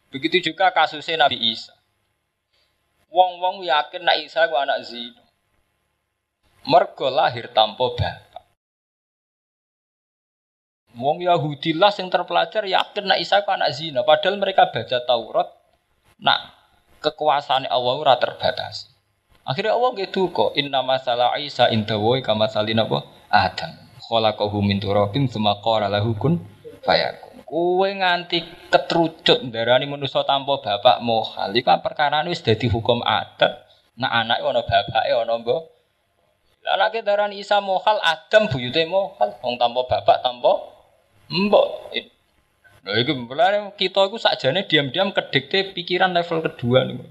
Begitu 0.08 0.52
juga 0.52 0.72
kasusnya 0.72 1.28
Nabi 1.28 1.40
Isa. 1.52 1.76
Wong-wong 3.12 3.64
yakin 3.64 4.04
nak 4.04 4.18
Isa 4.24 4.48
ku 4.48 4.56
anak 4.56 4.84
zina. 4.84 5.24
Mergo 6.68 7.08
lahir 7.08 7.52
tanpa 7.56 7.96
bapak. 7.96 8.44
Wong 10.98 11.24
Yahudi 11.24 11.78
lah 11.78 11.94
yang 11.96 12.12
terpelajar 12.12 12.64
yakin 12.68 13.04
nak 13.08 13.20
Isa 13.20 13.44
ku 13.44 13.52
anak 13.52 13.72
zina. 13.76 14.04
Padahal 14.04 14.40
mereka 14.40 14.68
baca 14.72 14.98
Taurat, 15.04 15.48
nak 16.20 16.56
kekuasaan 17.04 17.68
Allah 17.68 17.96
ora 17.96 18.16
terbatas. 18.20 18.92
Akhirnya 19.48 19.80
Allah 19.80 19.96
gitu 19.96 20.28
kok. 20.36 20.60
Inna 20.60 20.84
masalah 20.84 21.40
Isa 21.40 21.72
indawoi 21.72 22.20
kama 22.20 22.52
salina? 22.52 22.84
Adam. 23.32 23.72
Khalaqahu 24.08 24.64
min 24.64 24.80
turabin 24.80 25.28
tsumma 25.28 25.60
qala 25.64 25.88
lahu 25.88 26.16
kun 26.16 26.40
fayakun. 26.84 27.27
Kowe 27.48 27.88
nganti 27.88 28.44
ketrucut 28.68 29.40
darani 29.48 29.88
manusa 29.88 30.28
tanpa 30.28 30.60
bapak 30.60 31.00
mohal. 31.00 31.56
Kan 31.64 31.80
perkara 31.80 32.20
wis 32.28 32.44
dadi 32.44 32.68
hukum 32.68 33.00
adat. 33.08 33.64
Nak 33.96 34.12
anake 34.12 34.44
ana 34.44 34.62
bapake 34.68 35.12
ana 35.16 35.34
mbok. 35.40 35.62
Lah 36.68 36.92
darani 36.92 37.40
Isa 37.40 37.64
mohal 37.64 38.04
Adam 38.04 38.52
buyute 38.52 38.84
mohal 38.84 39.32
wong 39.40 39.56
tanpa 39.56 39.88
bapak 39.88 40.20
tanpa 40.20 40.78
Mbok. 41.28 41.92
Nah, 42.88 42.96
itu 42.96 43.12
mulane 43.20 43.76
kita 43.76 44.08
itu 44.08 44.16
sakjane 44.16 44.64
diam-diam 44.64 45.12
kedikte 45.12 45.76
pikiran 45.76 46.16
level 46.16 46.40
kedua 46.40 46.88
nih. 46.88 47.04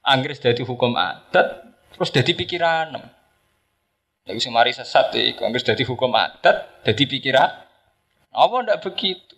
Anggris 0.00 0.40
dari 0.40 0.64
hukum 0.64 0.96
adat, 0.96 1.76
terus 1.92 2.08
dari 2.08 2.32
pikiran. 2.32 2.96
Lagi 4.24 4.40
sing 4.40 4.52
mari 4.52 4.72
sesat 4.72 5.12
iku 5.12 5.44
anggris 5.44 5.64
dari 5.64 5.84
hukum 5.84 6.08
adat, 6.16 6.84
jadi 6.88 7.04
pikiran. 7.04 7.50
Apa 8.32 8.54
ndak 8.64 8.80
begitu? 8.80 9.36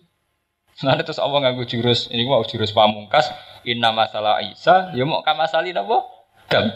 Nanti 0.77 1.01
terus 1.01 1.17
Allah 1.17 1.41
nganggo 1.41 1.65
jurus, 1.65 2.05
ini 2.13 2.29
mau 2.29 2.45
jurus 2.45 2.69
pamungkas, 2.69 3.33
inna 3.65 3.89
masalah 3.89 4.45
Isa, 4.45 4.93
ya 4.93 5.03
mau 5.09 5.25
kamasali 5.25 5.73
napa? 5.73 6.05
Dam. 6.53 6.69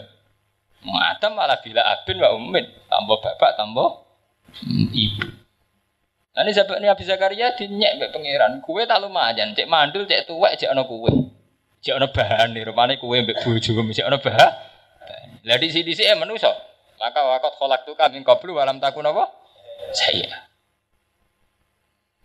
Adam 0.82 1.38
malah 1.38 1.62
bila 1.62 1.86
abin 1.86 2.18
wa 2.18 2.34
ummin, 2.34 2.66
tambah 2.90 3.22
bapak, 3.22 3.54
tambah 3.54 4.02
ibu. 4.90 5.22
Nah 6.32 6.42
ini 6.48 6.50
ini 6.56 6.86
Abi 6.90 7.04
Zakaria 7.06 7.54
dinyek 7.54 8.00
mbek 8.00 8.10
pangeran. 8.10 8.58
Kue 8.64 8.82
tak 8.88 8.98
lumayan, 9.04 9.54
cek 9.54 9.68
mandul, 9.70 10.08
cek 10.08 10.26
tuwek, 10.26 10.58
cek 10.58 10.74
ono 10.74 10.82
kue. 10.88 11.12
Cek 11.84 11.94
ono 11.94 12.10
bahan 12.10 12.56
nih, 12.56 12.66
rupane 12.66 12.98
kue 12.98 13.22
mbek 13.22 13.44
bojo, 13.46 13.70
cek 13.92 14.08
ono 14.08 14.18
bahan. 14.18 14.50
Lah 15.46 15.58
di 15.58 15.68
sini 15.70 15.94
sih 15.94 16.10
manusia. 16.18 16.50
Maka 16.98 17.18
wakot 17.18 17.58
kolak 17.58 17.82
tuh 17.82 17.98
kami 17.98 18.22
koplu 18.22 18.58
alam 18.58 18.78
takun 18.78 19.06
apa? 19.06 19.26
Saya. 19.90 20.50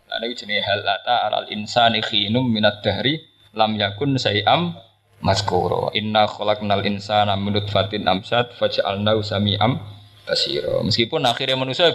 Nah 0.08 0.24
ini 0.24 0.34
jenis 0.34 0.64
hal 0.64 0.88
lata 0.88 1.28
alal 1.28 1.52
insani 1.52 2.00
khinum 2.00 2.48
minat 2.48 2.80
dahri 2.80 3.20
lam 3.52 3.76
yakun 3.76 4.16
sayam 4.16 4.74
maskuro. 5.20 5.92
Inna 5.92 6.26
khalaqnal 6.32 6.88
insana 6.88 7.36
minut 7.36 7.68
fatin 7.68 8.08
amsat 8.08 8.56
faj'alnahu 8.56 9.20
sami'am 9.20 9.78
basiro. 10.24 10.84
Meskipun 10.84 11.24
akhirnya 11.28 11.60
manusia 11.60 11.92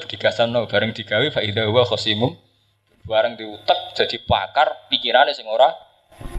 no 0.48 0.68
bareng 0.68 0.92
digawe 0.92 1.26
faida 1.32 1.68
wa 1.68 1.84
khosimum 1.88 2.36
bareng 3.08 3.34
diutek 3.34 3.96
jadi 3.96 4.16
pakar 4.28 4.88
pikirannya 4.92 5.32
sing 5.32 5.48
ora 5.48 5.72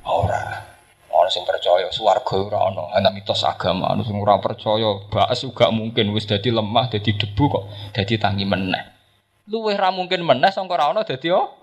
ora. 0.06 0.74
Orang 1.14 1.30
sing 1.30 1.46
percaya 1.46 1.86
swarga 1.94 2.36
ora 2.42 2.60
ana, 2.74 2.90
ana 2.90 3.14
mitos 3.14 3.46
agama, 3.46 3.94
ana 3.94 4.02
sing 4.02 4.18
ora 4.18 4.42
percaya 4.42 4.98
baes 5.14 5.46
juga 5.46 5.70
mungkin 5.70 6.10
wis 6.10 6.26
dadi 6.26 6.50
lemah, 6.50 6.90
dadi 6.90 7.14
debu 7.14 7.44
kok 7.54 7.64
dadi 7.94 8.18
tangi 8.18 8.50
meneh. 8.50 8.82
Luwih 9.46 9.78
ra 9.78 9.94
mungkin 9.94 10.26
meneh 10.26 10.50
sangka 10.50 10.74
ora 10.74 10.90
ana 10.90 11.06
dadi 11.06 11.30
oh. 11.30 11.63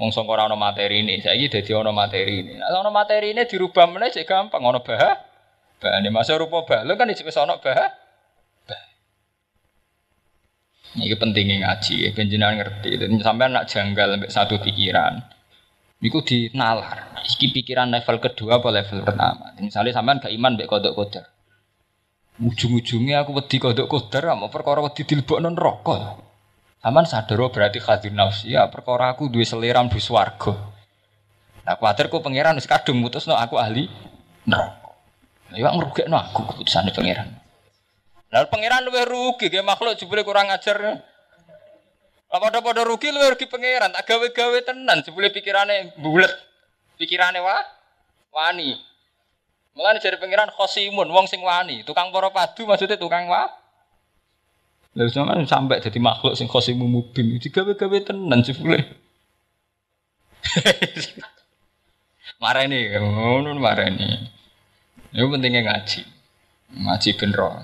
Wong 0.00 0.16
sangka 0.16 0.32
ora 0.32 0.48
ana 0.48 0.56
materi 0.56 1.04
ini, 1.04 1.20
saiki 1.20 1.52
dadi 1.52 1.76
ana 1.76 1.92
materi 1.92 2.40
ini. 2.40 2.56
Nek 2.56 2.72
ana 2.72 2.88
materi 2.88 3.36
ini 3.36 3.44
dirubah 3.44 3.84
meneh 3.84 4.08
cek 4.08 4.24
gampang 4.24 4.64
ana 4.64 4.80
bah. 4.80 5.28
Bahane 5.76 6.08
masa 6.08 6.40
rupa 6.40 6.64
balung 6.64 6.96
kan 6.96 7.12
wis 7.12 7.36
ana 7.36 7.60
bah. 7.60 8.00
Ini 10.90 11.14
pentingnya 11.20 11.62
ngaji, 11.62 12.16
penjenan 12.16 12.58
ngerti. 12.58 12.96
Sampai 13.22 13.46
anak 13.46 13.68
janggal 13.68 14.16
sampai 14.16 14.30
satu 14.32 14.56
pikiran. 14.58 15.22
Iku 16.00 16.24
dinalar. 16.24 17.20
Iki 17.20 17.52
pikiran 17.52 17.92
level 17.92 18.16
kedua 18.24 18.58
apa 18.58 18.68
level 18.72 19.04
pertama. 19.04 19.52
Misalnya 19.60 19.92
sampean 19.92 20.18
gak 20.18 20.32
iman 20.32 20.56
mbek 20.56 20.66
kodok 20.66 20.96
kodar. 20.96 21.28
Ujung-ujungnya 22.40 23.20
aku 23.20 23.36
wedi 23.36 23.60
kodok 23.60 23.84
kodar, 23.84 24.32
mau 24.32 24.48
perkara 24.48 24.80
wedi 24.80 25.04
non 25.44 25.54
rokok. 25.60 26.29
Sampean 26.80 27.04
sadar 27.04 27.36
oh, 27.44 27.52
berarti 27.52 27.76
hadir 27.76 28.16
nafsi 28.16 28.56
ya 28.56 28.64
perkara 28.72 29.12
aku 29.12 29.28
duwe 29.28 29.44
selera 29.44 29.84
di 29.84 30.00
swarga. 30.00 30.56
Nah, 31.68 31.76
kuatir 31.76 32.08
ku 32.08 32.24
pangeran 32.24 32.56
wis 32.56 32.64
kadung 32.64 33.04
mutusno 33.04 33.36
aku 33.36 33.60
ahli 33.60 33.84
neraka. 34.48 34.96
Lah 35.52 35.58
ya 35.60 35.68
ngrugekno 35.76 36.16
aku 36.16 36.40
keputusane 36.48 36.88
pangeran. 36.96 37.28
Lalu 38.32 38.46
pangeran 38.48 38.88
luwih 38.88 39.04
rugi, 39.04 39.52
kayak 39.52 39.66
makhluk 39.66 40.00
jebule 40.00 40.24
kurang 40.24 40.48
ajar. 40.48 41.04
Apa 42.32 42.44
ada 42.48 42.64
pada 42.64 42.86
rugi 42.88 43.12
luwih 43.12 43.36
rugi 43.36 43.44
pangeran, 43.44 43.92
tak 43.92 44.08
gawe-gawe 44.08 44.58
tenan, 44.64 45.04
jebule 45.04 45.28
pikirannya 45.34 46.00
bulat, 46.00 46.32
pikirannya 46.96 47.44
wah, 47.44 47.60
wani. 48.32 48.78
Mulane 49.76 50.00
jadi 50.00 50.16
pangeran 50.16 50.48
khosimun, 50.54 51.12
wong 51.12 51.28
sing 51.28 51.44
wani, 51.44 51.84
tukang 51.84 52.08
poro 52.08 52.32
padu 52.32 52.64
maksudnya 52.64 52.96
tukang 52.96 53.28
wah. 53.28 53.59
Lalu 54.90 55.10
sampai 55.14 55.46
sampai 55.46 55.78
jadi 55.78 55.98
makhluk 56.02 56.34
sing 56.34 56.50
khosimu 56.50 56.90
mubin. 56.90 57.38
Digawe-gawe 57.38 57.98
tenan 58.02 58.42
jebule. 58.42 58.82
mareni, 62.42 62.90
ngono 62.98 63.54
mareni. 63.54 64.26
Itu 65.14 65.30
pentingnya 65.30 65.62
ngaji. 65.62 66.02
Ngaji 66.74 67.08
ben 67.14 67.30
roh. 67.34 67.54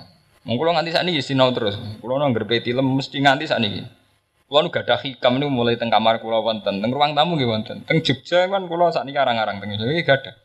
Wong 0.47 0.57
kula 0.63 0.79
nganti 0.79 0.95
sakniki 0.95 1.23
sinau 1.23 1.51
terus. 1.51 1.75
Kula 1.99 2.23
nang 2.23 2.31
ngrepe 2.31 2.63
film 2.63 2.95
mesti 2.95 3.19
nganti 3.19 3.51
sakniki. 3.51 3.83
Kula 4.47 4.63
nu 4.63 4.71
gadah 4.71 5.03
hikam 5.03 5.43
niku 5.43 5.51
mulai 5.51 5.75
teng 5.75 5.91
kamar 5.91 6.23
kula 6.23 6.39
wonten, 6.39 6.79
teng 6.79 6.91
ruang 6.95 7.19
tamu 7.19 7.35
nggih 7.35 7.51
wonten. 7.51 7.83
Teng 7.83 7.99
Jogja 8.07 8.47
kan 8.47 8.71
kula 8.71 8.95
sakniki 8.95 9.19
arang-arang 9.19 9.59
teng 9.59 9.75
iki 9.75 10.07
gadah. 10.07 10.39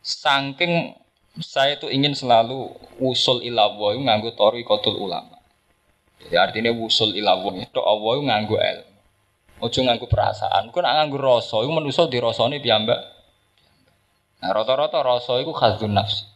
Saking 0.00 0.96
saya 1.44 1.76
itu 1.76 1.92
ingin 1.92 2.16
selalu 2.16 2.72
usul 3.02 3.44
ilawo 3.44 3.92
itu 3.92 4.00
nganggo 4.00 4.32
tori 4.32 4.64
kotul 4.64 4.96
ulama. 4.96 5.33
Jadi 6.22 6.36
artinya 6.38 6.70
usul 6.70 7.16
ilawo 7.16 7.50
itu 7.58 7.80
Allah 7.82 8.10
itu 8.14 8.22
nganggo 8.22 8.56
ilmu. 8.56 8.94
Ojo 9.64 9.78
nganggo 9.80 10.06
perasaan. 10.10 10.68
Kau 10.74 10.82
nak 10.82 10.94
nganggo 10.98 11.18
rasa, 11.20 11.62
itu 11.62 11.72
manusia 11.72 12.04
di 12.10 12.18
rasane 12.20 12.58
piyambak. 12.60 13.00
Nah 14.44 14.50
rata-rata 14.52 15.00
rasa 15.00 15.40
itu 15.40 15.52
khasdun 15.56 15.96
nafsi. 15.96 16.28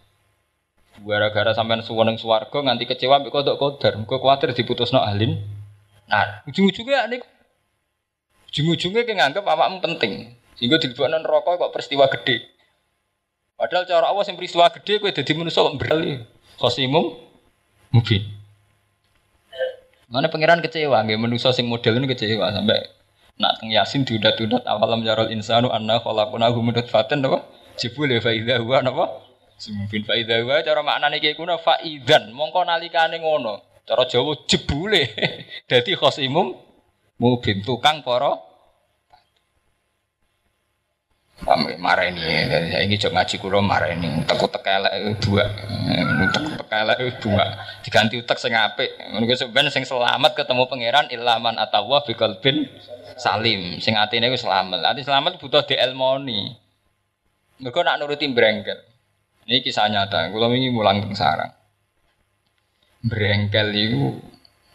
Gara-gara 0.99 1.55
sampean 1.55 1.85
suweneng 1.85 2.19
swarga 2.19 2.59
nganti 2.59 2.88
kecewa 2.88 3.23
mbek 3.23 3.31
kodok 3.31 3.57
kodar, 3.61 3.95
muga 4.01 4.19
kuwatir 4.19 4.51
diputusno 4.51 4.99
alim. 4.99 5.38
Nah, 6.09 6.43
ujung-ujungnya 6.49 7.05
nih 7.07 7.21
ujung-ujungnya 8.49 9.05
kayak 9.05 9.19
nganggep 9.21 9.45
awakmu 9.45 9.79
penting. 9.85 10.35
Sehingga 10.57 10.81
dilebokno 10.81 11.23
neraka 11.23 11.55
kok 11.55 11.71
peristiwa 11.71 12.11
gede. 12.11 12.49
Padahal 13.55 13.85
cara 13.87 14.07
Allah 14.11 14.25
yang 14.27 14.38
peristiwa 14.41 14.73
gede 14.75 14.99
kowe 14.99 15.11
dadi 15.12 15.33
manusa 15.37 15.62
kok 15.62 15.77
berali. 15.79 16.19
Khosimum 16.59 17.14
mungkin. 17.95 18.38
Mana 20.09 20.33
pangeran 20.33 20.64
kecewa 20.64 21.05
nggih 21.05 21.21
manusa 21.21 21.53
sing 21.53 21.68
model 21.68 22.01
ini 22.01 22.09
kecewa 22.09 22.49
sampai 22.49 22.81
nak 23.37 23.61
teng 23.61 23.68
Yasin 23.68 24.09
diudat-udat 24.09 24.64
awalam 24.64 25.05
yarul 25.05 25.29
insanu 25.29 25.68
anna 25.68 26.01
khalaqnahu 26.01 26.64
min 26.64 26.81
nutfatin 26.81 27.21
apa? 27.29 27.44
Jebule 27.77 28.16
fa 28.25 28.33
idza 28.33 28.57
huwa 28.57 28.81
napa? 28.81 29.05
Cara 30.64 30.81
maknane 30.81 31.21
iki 31.21 31.37
kuna 31.37 31.61
faidan 31.61 32.33
mongko 32.33 32.64
nalikane 32.64 33.21
ngono. 33.21 33.61
Cara 33.85 34.09
Jawa 34.09 34.49
jebule. 34.49 35.12
Dadi 35.68 35.92
khosimum 35.92 36.57
mubin 37.21 37.61
tukang 37.61 38.01
para 38.01 38.48
Pamit 41.38 41.79
marah 41.79 42.11
ini, 42.11 42.51
saya 42.51 42.83
ini 42.83 42.98
jok 42.98 43.14
ngaji 43.14 43.38
kulo 43.38 43.62
marah 43.62 43.94
ini, 43.94 44.11
utek 44.27 44.42
utek 44.42 44.64
elek 44.68 45.22
dua, 45.22 45.46
utek 46.27 46.42
utek 46.51 46.70
elek 46.74 46.98
dua, 47.22 47.44
diganti 47.87 48.18
utek 48.18 48.38
sing 48.42 48.59
apik. 48.59 48.90
Menurut 49.14 49.38
sebenarnya 49.38 49.70
sing 49.70 49.87
selamat 49.87 50.35
ketemu 50.35 50.66
pangeran 50.66 51.07
ilaman 51.14 51.55
atawa 51.57 52.03
bin 52.42 52.66
salim, 53.14 53.79
sing 53.79 53.94
atine 53.94 54.35
wis 54.35 54.42
selamat. 54.42 54.83
Ati 54.83 55.07
selamat 55.07 55.38
butuh 55.38 55.62
dielmoni. 55.62 56.59
Mereka 57.62 57.87
nak 57.87 58.03
nuruti 58.03 58.27
brengkel. 58.31 58.79
Ini 59.46 59.62
kisah 59.62 59.90
nyata. 59.90 60.31
Kalau 60.31 60.51
ini 60.55 60.70
mulang 60.70 61.03
teng 61.03 61.14
sarang. 61.14 61.55
Brengkel 63.03 63.68
itu 63.74 64.20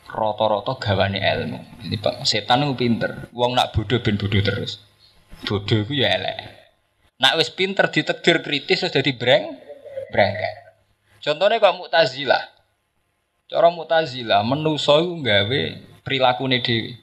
roto-roto 0.09 0.79
gawane 0.79 1.19
ilmu. 1.19 1.59
Jadi 1.85 1.97
setan 2.27 2.67
itu 2.67 2.73
pinter. 2.75 3.31
Wong 3.31 3.55
nak 3.55 3.71
bodoh 3.71 3.99
ben 4.03 4.19
bodoh 4.19 4.41
terus. 4.43 4.79
Bodoh 5.43 5.79
itu 5.83 5.93
ya 5.99 6.15
elek. 6.15 6.37
Nak 7.19 7.35
wis 7.39 7.51
pinter 7.51 7.91
ditekdir 7.91 8.43
kritis 8.43 8.83
sudah 8.83 8.99
jadi 8.99 9.11
breng 9.15 9.43
brengkel. 10.11 10.55
Contohnya 11.23 11.59
kok 11.59 11.77
mutazilah. 11.79 12.43
Cara 13.47 13.69
mutazilah 13.71 14.41
menuso 14.43 14.99
itu 14.99 15.13
gawe 15.23 15.61
perilaku 16.03 16.47
dewi. 16.49 16.99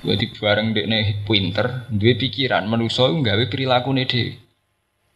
Jadi 0.00 0.24
bareng 0.32 0.72
dekne 0.72 1.28
pinter, 1.28 1.84
dua 1.92 2.12
pikiran 2.16 2.64
menuso 2.64 3.08
itu 3.12 3.20
gawe 3.20 3.44
perilaku 3.48 3.92
dewi. 3.92 4.50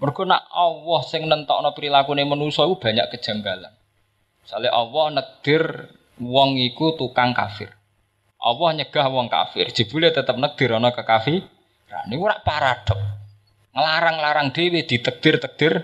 Mergo 0.05 0.27
nak 0.27 0.51
Allah 0.51 1.01
sing 1.07 1.31
nentokno 1.31 1.71
prilakune 1.73 2.27
manusa 2.27 2.67
iku 2.67 2.77
banyak 2.83 3.09
kejanggalan. 3.15 3.73
Misalnya 4.43 4.71
Allah 4.75 5.05
negdir 5.17 5.63
wong 6.21 6.61
iku 6.61 6.99
tukang 6.99 7.33
kafir. 7.33 7.73
Allah 8.45 8.71
nyegah 8.77 9.09
wong 9.09 9.33
kafir, 9.33 9.73
jebule 9.73 10.13
tetep 10.13 10.37
negdir 10.37 10.77
ana 10.77 10.93
kekafir. 10.93 11.49
Nah, 11.89 12.05
niku 12.13 12.29
ora 12.29 12.37
paradok. 12.45 13.01
Ngelarang-larang 13.73 14.53
dhewe 14.53 14.85
ditekdir-tekdir 14.85 15.75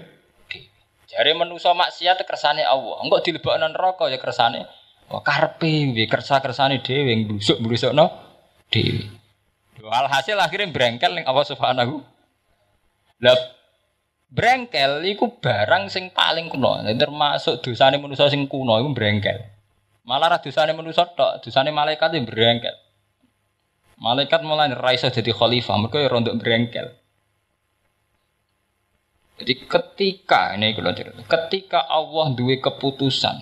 dhewe. 0.47 0.69
Jare 1.09 1.33
manusa 1.35 1.73
maksiat 1.73 2.21
kersane 2.29 2.63
Allah. 2.63 3.01
Engko 3.03 3.19
dilebokno 3.25 3.67
neraka 3.67 4.07
ya 4.07 4.21
kersane 4.21 4.69
Wah 5.11 5.27
karpe 5.27 5.91
piye 5.91 6.07
kersa-kersane 6.07 6.85
dhewe 6.87 7.27
nglusuk-blusukno 7.27 8.07
dhewe. 8.71 9.11
Alhasil 9.81 10.39
akhirnya 10.39 10.71
brengkel 10.71 11.17
ning 11.17 11.25
Allah 11.27 11.43
Subhanahu. 11.49 12.05
Lah 13.25 13.39
Brengkel 14.31 15.03
iku 15.11 15.43
barang 15.43 15.91
sing 15.91 16.15
paling 16.15 16.47
kuno. 16.47 16.79
Termasuk 16.87 17.67
dosane 17.67 17.99
manusa 17.99 18.31
sing 18.31 18.47
kuno 18.47 18.79
iku 18.79 18.95
brengkel. 18.95 19.43
Malah 20.05 20.37
ra 20.37 20.39
dosane 20.41 20.73
manusa 20.73 21.05
tok, 21.13 21.45
dosane 21.45 21.71
malaikat 21.71 22.17
yang 22.17 22.25
brengkel. 22.25 22.73
Malaikat 24.01 24.41
mulai 24.41 24.73
ra 24.73 24.91
iso 24.97 25.13
dadi 25.13 25.29
khalifah, 25.29 25.77
mergo 25.77 26.01
ya 26.01 26.09
rondok 26.09 26.41
brengkel. 26.41 26.89
Jadi 29.41 29.55
ketika 29.65 30.57
ini 30.57 30.77
kalau 30.77 30.93
cerita, 30.93 31.21
ketika 31.25 31.85
Allah 31.85 32.33
duwe 32.33 32.61
keputusan, 32.61 33.41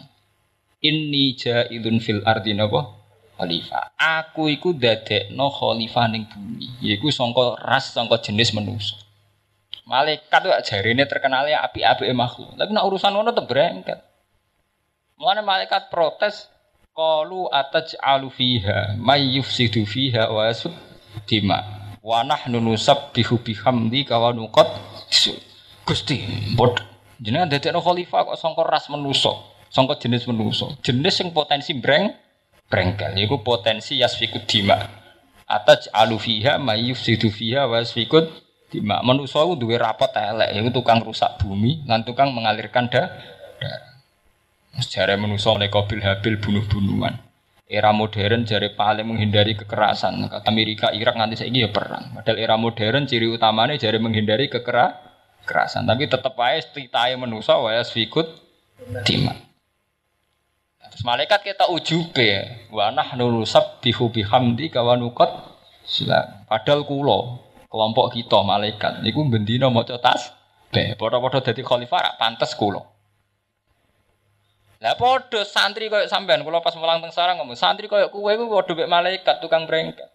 ini 0.83 1.35
jaidun 1.35 1.99
fil 1.99 2.23
ardi 2.23 2.55
napa? 2.55 2.95
Khalifah. 3.39 3.95
Aku 3.95 4.51
iku 4.51 4.75
dadekno 4.75 5.51
khalifah 5.51 6.11
ning 6.11 6.27
bumi. 6.27 6.83
Yaiku 6.83 7.11
sangka 7.15 7.55
ras 7.63 7.95
sangka 7.95 8.19
jenis 8.19 8.51
manusia. 8.51 8.99
Malaikat 9.87 10.43
tuh 10.43 10.53
terkenal 11.07 11.47
ya 11.47 11.63
api-api 11.65 12.11
makhluk. 12.13 12.59
Tapi 12.59 12.71
nak 12.75 12.85
urusan 12.91 13.15
ngono 13.15 13.31
tuh 13.31 13.47
Mana 15.19 15.43
malaikat 15.43 15.91
protes 15.91 16.47
Qalu 16.95 17.51
ataj'alu 17.51 18.31
fiha 18.31 18.95
may 18.99 19.39
yufsidu 19.39 19.83
fiha 19.83 20.31
wa 20.31 20.47
yasud 20.47 20.71
dima. 21.27 21.59
Wa 22.03 22.23
nahnu 22.23 22.63
nusabbihu 22.63 23.43
bihamdi 23.43 24.07
kawa 24.07 24.31
nuqat 24.31 24.67
Gusti 25.83 26.23
bod 26.55 26.79
jenengan 27.19 27.51
dadekno 27.51 27.83
khalifah 27.83 28.31
kok 28.31 28.39
sangka 28.39 28.63
ras 28.63 28.87
menusa 28.87 29.35
sangka 29.75 29.99
jenis 29.99 30.31
menusa 30.31 30.71
jenis 30.87 31.19
yang 31.19 31.35
potensi 31.35 31.75
breng 31.75 32.15
brengkel 32.71 33.19
yaiku 33.19 33.43
potensi 33.43 33.99
yasfikud 33.99 34.47
dima. 34.47 34.79
Ataj'alu 35.51 36.15
fiha 36.19 36.63
may 36.63 36.95
yufsidu 36.95 37.31
fiha 37.31 37.67
wa 37.67 37.83
yasfikud 37.83 38.27
Dima. 38.69 39.01
Manusia 39.01 39.41
itu 39.49 39.65
dua 39.65 39.81
rapat 39.81 40.13
elek, 40.13 40.61
itu 40.61 40.69
tukang 40.77 41.01
rusak 41.01 41.41
bumi, 41.41 41.89
dan 41.89 42.05
tukang 42.05 42.37
mengalirkan 42.37 42.93
darah. 42.93 43.17
Sejarah 44.79 45.19
manusia 45.19 45.51
mulai 45.51 45.67
kabil 45.67 46.01
habil 46.01 46.39
bunuh-bunuhan. 46.39 47.19
Era 47.69 47.93
modern 47.93 48.49
jari 48.49 48.73
paling 48.73 49.05
menghindari 49.05 49.53
kekerasan. 49.59 50.25
Amerika, 50.49 50.89
Irak 50.95 51.19
nanti 51.21 51.37
saya 51.37 51.53
ya 51.53 51.69
perang. 51.69 52.17
Padahal 52.17 52.39
era 52.41 52.55
modern 52.57 53.05
ciri 53.05 53.29
utamanya 53.29 53.77
jari 53.77 54.01
menghindari 54.01 54.49
kekerasan. 54.49 55.85
Tapi 55.85 56.09
tetap 56.09 56.33
aja 56.41 56.65
titahe 56.73 57.19
manusia 57.21 57.61
waya 57.61 57.85
sfikut 57.85 58.25
dima. 59.05 59.37
Terus 60.89 61.05
malaikat 61.05 61.45
kita 61.45 61.69
ujube, 61.69 62.65
wa 62.73 62.89
nahnu 62.89 63.29
nusabbihu 63.29 64.09
bihamdi 64.09 64.73
kawanukot 64.73 65.29
silam. 65.85 66.49
Padahal 66.49 66.89
kulo 66.89 67.49
kelompok 67.69 68.17
kita 68.17 68.41
malaikat 68.41 69.05
niku 69.05 69.29
bendina 69.29 69.69
maca 69.69 70.01
tas 70.01 70.33
be 70.73 70.97
padha-padha 70.97 71.53
dadi 71.53 71.61
khalifah 71.61 72.01
rak 72.01 72.15
pantes 72.17 72.57
kula 72.57 72.81
lah 74.79 74.95
padha 74.95 75.43
santri 75.43 75.91
koyo 75.91 76.07
sampean 76.07 76.47
kula 76.47 76.63
pas 76.63 76.75
mulang 76.79 77.03
teng 77.03 77.11
sarang 77.11 77.43
ngomong 77.43 77.59
santri 77.59 77.91
koyo 77.91 78.15
kowe 78.15 78.31
iku 78.31 78.47
padha 78.47 78.73
mek 78.79 78.89
malaikat 78.89 79.37
tukang 79.43 79.67
brengket 79.67 80.07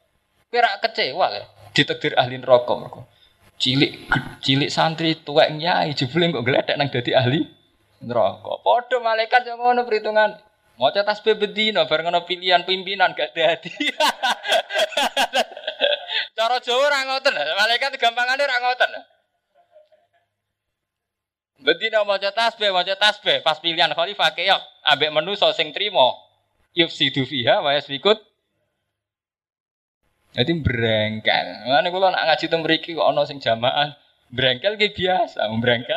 kowe 0.47 0.59
rak 0.63 0.79
kecewa 0.83 1.27
le 1.33 1.41
ditakdir 1.75 2.15
ahli 2.15 2.39
neraka 2.39 2.73
mergo 2.79 3.03
cilik 3.59 4.07
cilik 4.39 4.71
santri 4.71 5.19
tuwek 5.19 5.51
nyai 5.51 5.91
jebule 5.91 6.31
kok 6.31 6.45
gledek 6.47 6.75
nang 6.79 6.87
dadi 6.87 7.11
ahli 7.11 7.43
neraka 8.07 8.63
padha 8.63 8.97
malaikat 9.03 9.51
yo 9.51 9.59
ngono 9.59 9.83
perhitungan 9.83 10.31
Maca 10.73 11.05
tasbih 11.05 11.37
bedino 11.37 11.85
bareng 11.85 12.09
ana 12.09 12.25
pilihan 12.25 12.65
pimpinan 12.65 13.13
gak 13.13 13.37
dadi. 13.37 13.69
Cara 16.37 16.57
Jawa 16.57 16.81
ora 16.89 16.99
ngoten. 17.05 17.37
Malaikat 17.37 17.93
gampangane 18.01 18.41
ora 18.41 18.57
ngoten. 18.57 18.89
Bedino 21.63 22.03
maca 22.03 22.27
tasbih, 22.35 22.75
maca 22.75 22.91
tasbih 22.99 23.39
pas 23.39 23.55
pilihan 23.63 23.87
khalifah 23.95 24.35
keok 24.35 24.61
ambek 24.83 25.15
manusa 25.15 25.47
sing 25.55 25.71
trimo 25.71 26.19
yufsidu 26.75 27.23
fiha 27.23 27.63
wa 27.63 27.71
yasfikut 27.71 28.19
Jadi 30.33 30.49
brengkel. 30.65 31.47
Mana 31.69 31.93
kalau 31.93 32.09
nak 32.09 32.25
ngaji 32.25 32.45
mriki 32.57 32.97
kok 32.97 33.05
ana 33.05 33.21
sing 33.21 33.37
jamaah 33.37 33.93
brengkel 34.33 34.81
ki 34.81 34.89
biasa, 34.89 35.45
brengkel. 35.61 35.93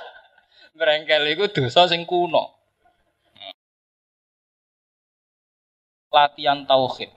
brengkel 0.80 1.22
iku 1.28 1.44
dosa 1.52 1.84
sing 1.84 2.08
kuno. 2.08 2.56
latihan 6.10 6.66
tauhid, 6.66 7.12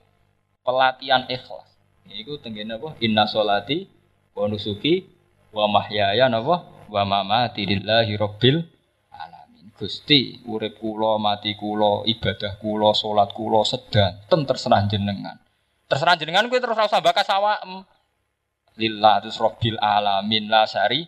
pelatihan 0.62 1.26
ikhlas. 1.26 1.66
Iku 2.06 2.38
tenggene 2.38 2.78
apa? 2.78 2.94
Inna 3.02 3.26
sholati 3.26 3.90
wa 4.38 4.46
nusuki 4.46 5.08
wa 5.50 5.66
mahyaya 5.66 6.30
napa 6.30 6.73
wa 6.88 7.02
mamati 7.04 7.64
lillahi 7.64 8.16
rabbil 8.16 8.64
alamin. 9.12 9.72
Gusti, 9.74 10.40
urip 10.48 10.78
kula, 10.78 11.18
mati 11.18 11.56
kula, 11.56 12.04
ibadah 12.06 12.60
kula, 12.60 12.92
salat 12.92 13.30
kula 13.32 13.64
sedanten 13.66 14.46
terserah 14.46 14.84
jenengan. 14.88 15.36
Terserah 15.88 16.16
jenengan 16.16 16.48
kuwi 16.48 16.60
terus 16.60 16.76
usah 16.76 17.04
bakas 17.04 17.28
awakmu. 17.28 17.84
Lillah 18.74 19.22
terus 19.22 19.38
rabbil 19.38 19.78
alamin 19.78 20.50
la 20.50 20.66
syari 20.66 21.06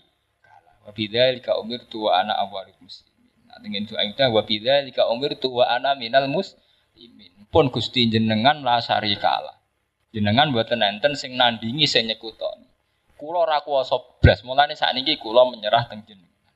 wa 0.87 0.95
bidzalika 0.95 1.59
umirtu 1.59 2.07
wa 2.07 2.23
ana 2.23 2.39
awwalul 2.39 2.79
muslimin. 2.79 3.27
Nah, 3.51 3.59
dengan 3.59 3.83
doa 3.91 4.07
itu 4.07 4.23
wa 4.23 4.43
bidzalika 4.47 5.11
umirtu 5.11 5.51
wa 5.51 5.67
ana 5.67 5.99
minal 5.99 6.31
muslimin. 6.31 7.35
Pun 7.51 7.75
Gusti 7.75 8.07
jenengan 8.07 8.63
la 8.63 8.79
syarika 8.79 9.43
Allah. 9.43 9.57
Jenengan 10.15 10.55
mboten 10.55 10.79
enten 10.81 11.19
sing 11.19 11.35
nandingi 11.35 11.91
sing 11.91 12.07
nyekutoni. 12.07 12.66
Kula 13.17 13.49
ora 13.49 13.65
kuwasa 13.65 13.97
blas, 14.21 14.45
mulane 14.45 14.77
sakniki 14.77 15.17
kula 15.17 15.49
menyerah 15.49 15.89
teng 15.89 16.05
jenengan. 16.05 16.53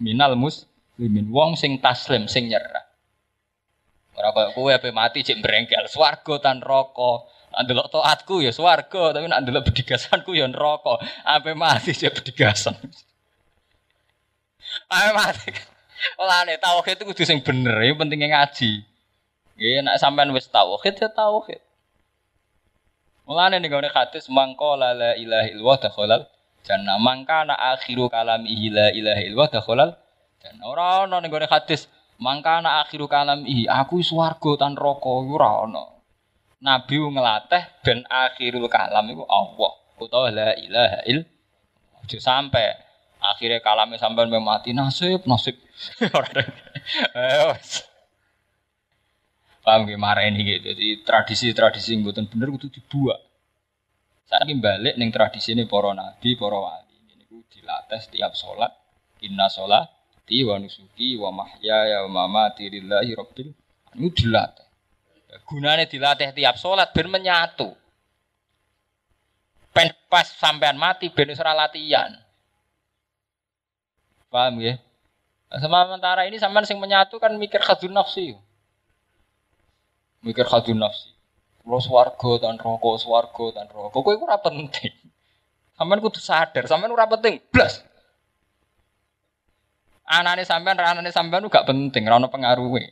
Minal 0.00 0.40
muslimin 0.40 1.28
wong 1.28 1.52
sing 1.60 1.84
taslim 1.84 2.24
sing 2.32 2.48
nyerah. 2.48 2.88
Ora 4.16 4.32
kaya 4.32 4.48
kowe 4.56 4.72
ape 4.72 4.88
mati 4.88 5.20
cek 5.20 5.44
brengkel, 5.44 5.84
swarga 5.86 6.34
tan 6.40 6.64
neraka. 6.64 7.28
Nak 7.52 7.60
ndelok 7.64 7.88
taatku 7.92 8.40
ya 8.40 8.50
swarga, 8.56 9.12
tapi 9.12 9.28
nak 9.28 9.44
ndelok 9.44 9.68
bedigasanku 9.68 10.32
ya 10.32 10.48
neraka. 10.48 10.96
Ape 11.28 11.52
mati 11.52 11.92
cek 11.92 12.16
bedigasan. 12.16 12.74
Ape 14.88 15.10
mati. 15.12 15.52
Olane 16.16 16.56
tauhid 16.56 16.96
itu 16.98 17.04
kudu 17.04 17.22
sing 17.28 17.44
bener, 17.44 17.74
ya 17.84 17.92
pentingnya 17.92 18.32
ngaji. 18.32 18.80
Ya 19.60 19.84
nek 19.84 20.00
sampean 20.00 20.32
wis 20.32 20.48
tauhid 20.48 20.94
ya 20.96 21.12
tauhid. 21.12 21.60
Mulane 23.28 23.60
ning 23.60 23.68
gone 23.68 23.92
hadis 23.92 24.32
mangko 24.32 24.80
la 24.80 24.96
la 24.96 25.12
ilaha 25.12 25.52
illallah 25.52 25.78
dakhalal 25.84 26.22
jannah. 26.64 26.96
Mangka 26.96 27.44
na 27.44 27.60
akhiru 27.76 28.08
kalamihi 28.08 28.72
la 28.72 28.88
ilaha 28.88 29.20
illallah 29.20 29.50
dakhalal 29.52 29.90
jannah. 30.40 30.64
Ora 30.64 31.04
ono 31.04 31.20
ning 31.20 31.28
gone 31.28 31.44
hadis 31.44 31.92
mangka 32.16 32.64
na 32.64 32.80
akhiru 32.80 33.04
kalamihi 33.04 33.68
aku 33.68 34.00
swarga 34.00 34.64
tan 34.64 34.72
neraka 34.72 35.12
ora 35.12 35.68
ono. 35.68 36.00
Nabi 36.64 36.96
ngelatih 36.96 37.84
ben 37.84 38.08
akhirul 38.08 38.64
kalam 38.72 39.04
iku 39.12 39.28
Allah 39.28 39.72
utawa 40.00 40.32
la 40.32 40.56
ilaha 40.56 41.04
il. 41.04 41.28
Aja 42.00 42.18
sampai 42.24 42.64
akhirnya 43.20 43.60
kalamnya 43.60 44.00
sampai 44.00 44.24
mati 44.40 44.72
nasib 44.72 45.20
nasib. 45.28 45.60
Ora. 46.16 46.42
Paham 49.68 49.84
gak 49.84 50.00
marah 50.00 50.24
ini 50.24 50.48
gitu. 50.48 50.72
Jadi 50.72 51.04
tradisi-tradisi 51.04 51.92
yang 51.92 52.08
buatan 52.08 52.24
bener 52.24 52.56
itu 52.56 52.72
dibuat. 52.72 53.20
Saya 54.24 54.48
balik 54.56 54.96
neng 54.96 55.12
tradisi 55.12 55.52
ini 55.52 55.68
para 55.68 55.92
nabi, 55.92 56.40
para 56.40 56.56
wali. 56.56 56.96
Ini 57.12 57.28
ku 57.28 57.44
dilatih 57.52 58.00
setiap 58.00 58.32
sholat. 58.32 58.72
Inna 59.28 59.44
sholat 59.52 59.84
di 60.24 60.40
wa 60.40 60.56
nusuki 60.56 61.20
wa 61.20 61.28
mahya 61.44 61.84
ya 61.84 61.98
wa 62.08 62.24
mamati 62.24 62.64
lillahi 62.64 63.12
rabbil. 63.12 63.52
Ini 63.92 64.08
dilatih. 64.08 64.64
Gunanya 65.44 65.84
dilatih 65.84 66.32
tiap 66.32 66.56
sholat 66.56 66.88
ben 66.96 67.12
menyatu. 67.12 67.68
Ben 69.76 69.92
pas 70.08 70.32
sampean 70.32 70.80
mati 70.80 71.12
ben 71.12 71.28
usra 71.28 71.52
latihan. 71.52 72.16
Paham 74.32 74.64
ya? 74.64 74.80
Sementara 75.60 76.24
ini 76.24 76.40
sampean 76.40 76.64
sing 76.64 76.80
menyatu 76.80 77.20
kan 77.20 77.36
mikir 77.36 77.60
khadun 77.60 77.92
nafsi 77.92 78.47
mikir 80.22 80.46
khadun 80.46 80.82
nafsi. 80.82 81.14
Kalau 81.62 81.84
swargo 81.84 82.40
dan 82.40 82.56
rokok, 82.56 82.96
swargo 82.96 83.52
dan 83.52 83.68
rokok, 83.68 84.00
kok 84.00 84.12
itu 84.16 84.24
ora 84.24 84.40
penting. 84.40 84.94
Sampean 85.76 86.00
kudu 86.00 86.16
sadar, 86.16 86.64
sampean 86.64 86.90
ora 86.96 87.04
penting, 87.04 87.44
blas. 87.52 87.84
Anane 90.08 90.48
sampean, 90.48 90.80
anane 90.80 91.12
sampean 91.12 91.44
gak 91.52 91.68
penting, 91.68 92.08
ora 92.08 92.16
ono 92.16 92.32
pengaruhe. 92.32 92.88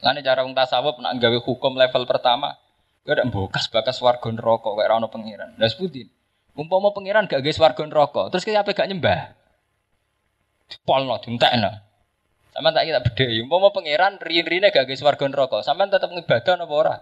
Lane 0.00 0.20
cara 0.24 0.48
wong 0.48 0.56
tasawuf 0.56 0.96
nak 1.00 1.20
gawe 1.20 1.38
hukum 1.44 1.76
level 1.76 2.08
pertama, 2.08 2.56
gak 3.04 3.20
ada 3.20 3.28
mbokas 3.28 3.68
bakas 3.68 4.00
swarga 4.00 4.32
neraka 4.32 4.72
kok 4.72 4.80
ora 4.80 4.96
ono 4.96 5.12
pangeran. 5.12 5.60
Lah 5.60 5.68
seputi. 5.68 6.08
Umpama 6.56 6.96
pangeran 6.96 7.28
gak 7.28 7.44
gawe 7.44 7.52
swarga 7.52 7.84
neraka, 7.84 8.32
terus 8.32 8.48
kaya 8.48 8.64
apa 8.64 8.72
gak 8.72 8.88
nyembah? 8.88 9.36
Dipolno, 10.72 11.20
dientekno. 11.20 11.85
Sampeyan 12.56 12.72
tak 12.72 12.84
kita 12.88 13.00
beda. 13.04 13.24
Umpama 13.44 13.68
pangeran 13.68 14.16
rin-rine 14.16 14.72
gak 14.72 14.88
guys 14.88 15.04
warga 15.04 15.28
neraka, 15.28 15.60
sampean 15.60 15.92
tetap 15.92 16.08
ngibadah 16.08 16.56
apa 16.56 16.72
ora? 16.72 16.96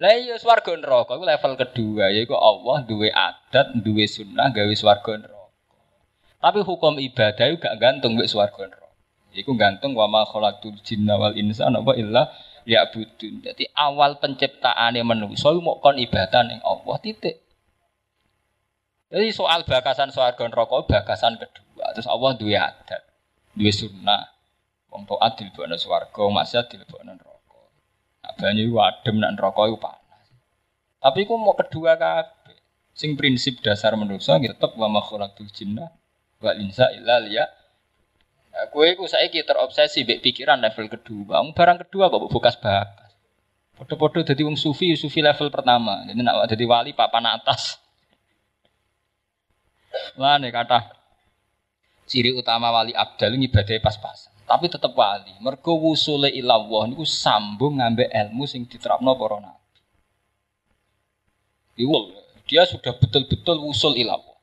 Lah 0.00 0.16
iya 0.16 0.36
swarga 0.40 0.72
neraka 0.76 1.12
iku 1.16 1.24
level 1.28 1.52
kedua 1.60 2.08
yaiku 2.08 2.32
Allah 2.32 2.84
duwe 2.88 3.12
adat, 3.12 3.76
duwe 3.84 4.08
sunnah 4.08 4.48
gawe 4.48 4.72
swarga 4.76 5.12
neraka. 5.24 5.52
Tapi 6.40 6.60
hukum 6.64 6.96
ibadah 7.00 7.44
itu 7.52 7.56
gak 7.60 7.76
gantung 7.80 8.16
mbek 8.16 8.28
swarga 8.28 8.64
neraka. 8.64 8.92
Iku 9.32 9.56
gantung 9.56 9.92
wa 9.96 10.08
ma 10.08 10.24
khalaqtul 10.28 10.80
jinna 10.84 11.16
wal 11.16 11.36
insana 11.36 11.84
wa 11.84 11.96
illa 11.96 12.32
liya'budun. 12.64 13.44
Jadi 13.44 13.68
awal 13.76 14.16
penciptaane 14.20 15.00
manusa 15.04 15.52
mau 15.60 15.80
kon 15.80 15.96
ibadah 16.00 16.48
ning 16.48 16.60
Allah 16.64 16.96
titik. 17.00 17.49
Jadi 19.10 19.34
soal 19.34 19.66
bakasan 19.66 20.14
swarga 20.14 20.46
neraka 20.46 20.86
bakasan 20.86 21.34
kedua. 21.34 21.90
Terus 21.98 22.06
Allah 22.06 22.30
dua 22.38 22.70
adat, 22.70 23.02
dua 23.58 23.72
sunnah. 23.74 24.22
Wong 24.90 25.06
taat 25.06 25.38
dilebokno 25.38 25.74
swarga, 25.74 26.22
maksiat 26.30 26.70
dilebokno 26.70 27.18
neraka. 27.18 27.60
Nah, 28.22 28.32
banyu 28.38 28.78
adem 28.78 29.18
nak 29.18 29.34
neraka 29.34 29.66
iku 29.66 29.78
panas. 29.82 30.26
Tapi 31.02 31.26
ku 31.26 31.34
mau 31.38 31.58
kedua 31.58 31.98
kabeh. 31.98 32.58
Sing 32.94 33.18
prinsip 33.18 33.58
dasar 33.62 33.98
manusia 33.98 34.38
gitu 34.38 34.54
tetep 34.54 34.78
wa 34.78 34.86
ma 34.86 35.02
khalaqtul 35.02 35.50
jinna 35.50 35.90
wal 36.38 36.58
insa 36.58 36.90
illa 36.94 37.18
liya. 37.18 37.50
Nah, 38.50 38.66
kue 38.70 38.94
ku 38.94 39.10
saiki 39.10 39.42
terobsesi 39.42 40.06
pikiran 40.06 40.62
level 40.62 40.86
kedua. 40.86 41.42
Barang 41.50 41.82
kedua 41.82 42.10
kok 42.10 42.30
bukas 42.30 42.58
bakas. 42.62 43.10
Podo-podo 43.74 44.22
jadi 44.22 44.44
wong 44.44 44.54
sufi, 44.54 44.94
sufi 44.94 45.18
level 45.18 45.50
pertama. 45.50 46.06
Jadi 46.06 46.20
nak 46.22 46.46
jadi 46.46 46.64
wali 46.68 46.94
papan 46.94 47.26
atas. 47.26 47.80
Nih 50.18 50.52
kata 50.54 50.78
ciri 52.10 52.34
utama 52.34 52.74
wali 52.74 52.90
abdal 52.90 53.38
ibadah 53.38 53.78
pas-pasan. 53.78 54.34
Tapi 54.50 54.66
tetap 54.66 54.90
wali. 54.98 55.30
Mergo 55.38 55.78
wusule 55.78 56.26
ilawah 56.26 56.90
niku 56.90 57.06
sambung 57.06 57.78
ngambil 57.78 58.10
ilmu 58.10 58.50
sing 58.50 58.66
diterapno 58.66 59.14
para 59.14 59.38
nabi. 59.38 59.62
Dia 62.50 62.66
sudah 62.66 62.98
betul-betul 62.98 63.62
usul 63.62 63.94
ilawah. 63.94 64.42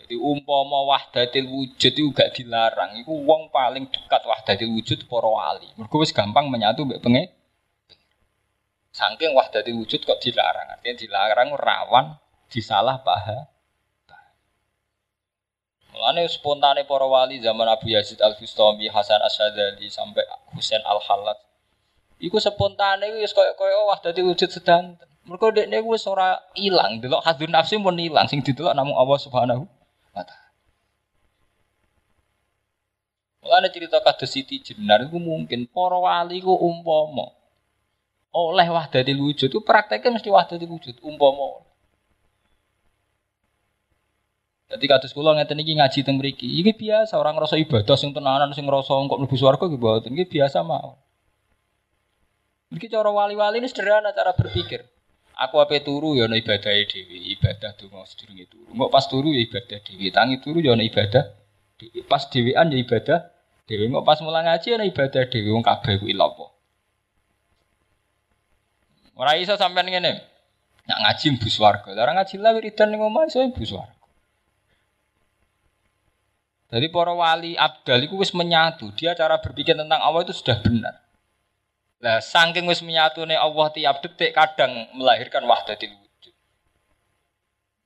Jadi 0.00 0.16
umpama 0.16 0.88
wahdatil 0.88 1.44
wujud 1.52 1.92
itu 1.92 2.08
gak 2.16 2.32
dilarang. 2.32 2.96
Iku 2.96 3.12
wong 3.28 3.52
paling 3.52 3.92
dekat 3.92 4.24
wahdatil 4.24 4.72
wujud 4.72 5.04
para 5.04 5.28
wali. 5.28 5.68
Mergo 5.76 6.00
wis 6.00 6.16
gampang 6.16 6.48
menyatu 6.48 6.88
mbek 6.88 7.04
pengen. 7.04 7.28
Saking 8.88 9.36
wahdatil 9.36 9.76
wujud 9.76 10.00
kok 10.00 10.16
dilarang. 10.24 10.80
Artinya 10.80 10.96
dilarang 10.96 11.52
rawan 11.52 12.16
disalah 12.48 13.04
paham 13.04 13.44
Mulane 15.92 16.28
spontane 16.28 16.84
para 16.84 17.06
wali 17.08 17.40
zaman 17.40 17.68
Abu 17.68 17.90
Yazid 17.90 18.20
Al 18.20 18.36
Bustami, 18.36 18.88
Hasan 18.92 19.20
Asyadzali 19.24 19.88
sampai 19.88 20.24
Husain 20.52 20.84
Al 20.84 21.00
Halat. 21.00 21.38
Iku 22.20 22.36
spontane 22.42 23.08
iku 23.08 23.18
wis 23.22 23.32
koyo-koyo 23.32 23.88
wah 23.88 23.98
dadi 24.02 24.20
wujud 24.20 24.50
sedang. 24.50 24.98
Mergo 25.28 25.52
dekne 25.52 25.84
wis 25.84 26.08
ora 26.08 26.40
ilang, 26.56 27.04
delok 27.04 27.20
hadun 27.20 27.52
nafsi 27.52 27.76
pun 27.76 28.00
ilang 28.00 28.24
sing 28.28 28.40
didelok 28.40 28.72
namung 28.72 28.96
Allah 28.96 29.18
Subhanahu 29.20 29.64
wa 30.16 30.24
taala. 30.24 30.48
Mulane 33.44 33.68
cerita 33.72 34.00
kados 34.00 34.28
Siti 34.28 34.60
Jenar 34.60 35.04
iku 35.04 35.16
mungkin 35.16 35.68
para 35.68 35.96
wali 35.96 36.40
ku 36.40 36.52
umpama 36.52 37.32
oleh 38.28 38.68
wahdatil 38.68 39.18
wujud 39.24 39.48
itu 39.48 39.60
prakteknya 39.64 40.20
mesti 40.20 40.28
wahdatil 40.28 40.68
wujud 40.68 41.00
umpama 41.00 41.64
jadi 44.68 44.84
kados 44.84 45.16
kula 45.16 45.32
ngeten 45.32 45.64
iki 45.64 45.80
ngaji 45.80 46.04
teng 46.04 46.20
mriki. 46.20 46.44
Iki 46.60 46.76
biasa 46.76 47.16
orang 47.16 47.40
ngrasa 47.40 47.56
ibadah 47.56 47.96
sing 47.96 48.12
tenanan 48.12 48.52
sing 48.52 48.68
ngrasa 48.68 48.92
kok 48.92 49.16
mlebu 49.16 49.36
swarga 49.40 49.64
iki 49.64 49.80
mboten. 49.80 50.12
Iki 50.12 50.28
biasa 50.28 50.60
mawon. 50.60 51.00
Iki 52.76 52.92
cara 52.92 53.08
wali-wali 53.08 53.64
ini 53.64 53.68
sederhana 53.72 54.12
cara 54.12 54.36
berpikir. 54.36 54.84
Aku 55.40 55.56
apa 55.62 55.80
turu 55.80 56.18
ya 56.18 56.28
ana 56.28 56.36
ibadah 56.36 56.68
dhewe, 56.84 57.16
ibadah 57.38 57.70
donga 57.80 58.04
sedurunge 58.04 58.44
turu. 58.50 58.68
Engko 58.74 58.86
pas 58.92 59.06
turu 59.08 59.32
ya 59.32 59.40
ibadah 59.40 59.78
dhewe, 59.80 60.10
tangi 60.12 60.36
turu 60.42 60.58
ya 60.60 60.76
ana 60.76 60.84
ibadah 60.84 61.24
dhewe. 61.80 62.04
Pas 62.04 62.28
dhewean 62.28 62.68
ya 62.68 62.78
ibadah 62.82 63.18
dhewe. 63.64 63.88
Engko 63.88 64.04
pas 64.04 64.20
mulang 64.20 64.44
ngaji 64.44 64.68
ana 64.76 64.84
ibadah 64.84 65.22
dhewe 65.32 65.48
wong 65.48 65.64
kabeh 65.64 65.96
ku 65.96 66.10
ilapa. 66.12 66.52
Ora 69.16 69.38
iso 69.40 69.56
sampean 69.56 69.88
ngene. 69.88 70.20
Nak 70.84 70.98
ngaji 71.08 71.40
mbus 71.40 71.56
warga. 71.56 71.88
Ora 71.96 72.12
ngaji 72.18 72.36
lah 72.36 72.52
wiridan 72.52 72.92
ning 72.92 73.00
omah 73.00 73.30
iso 73.30 73.40
mbus 73.48 73.72
warga. 73.72 73.97
Jadi 76.68 76.92
para 76.92 77.16
wali 77.16 77.56
abdal 77.56 78.04
itu 78.04 78.14
wis 78.20 78.36
menyatu. 78.36 78.92
Dia 78.92 79.16
cara 79.16 79.40
berpikir 79.40 79.72
tentang 79.72 80.04
Allah 80.04 80.20
itu 80.20 80.36
sudah 80.36 80.60
benar. 80.60 81.00
Lah 82.04 82.20
saking 82.20 82.68
wis 82.68 82.84
menyatune 82.84 83.32
Allah 83.32 83.72
tiap 83.72 84.04
detik 84.04 84.36
kadang 84.36 84.84
melahirkan 84.92 85.48
wahdatil 85.48 85.96
wujud. 85.96 86.34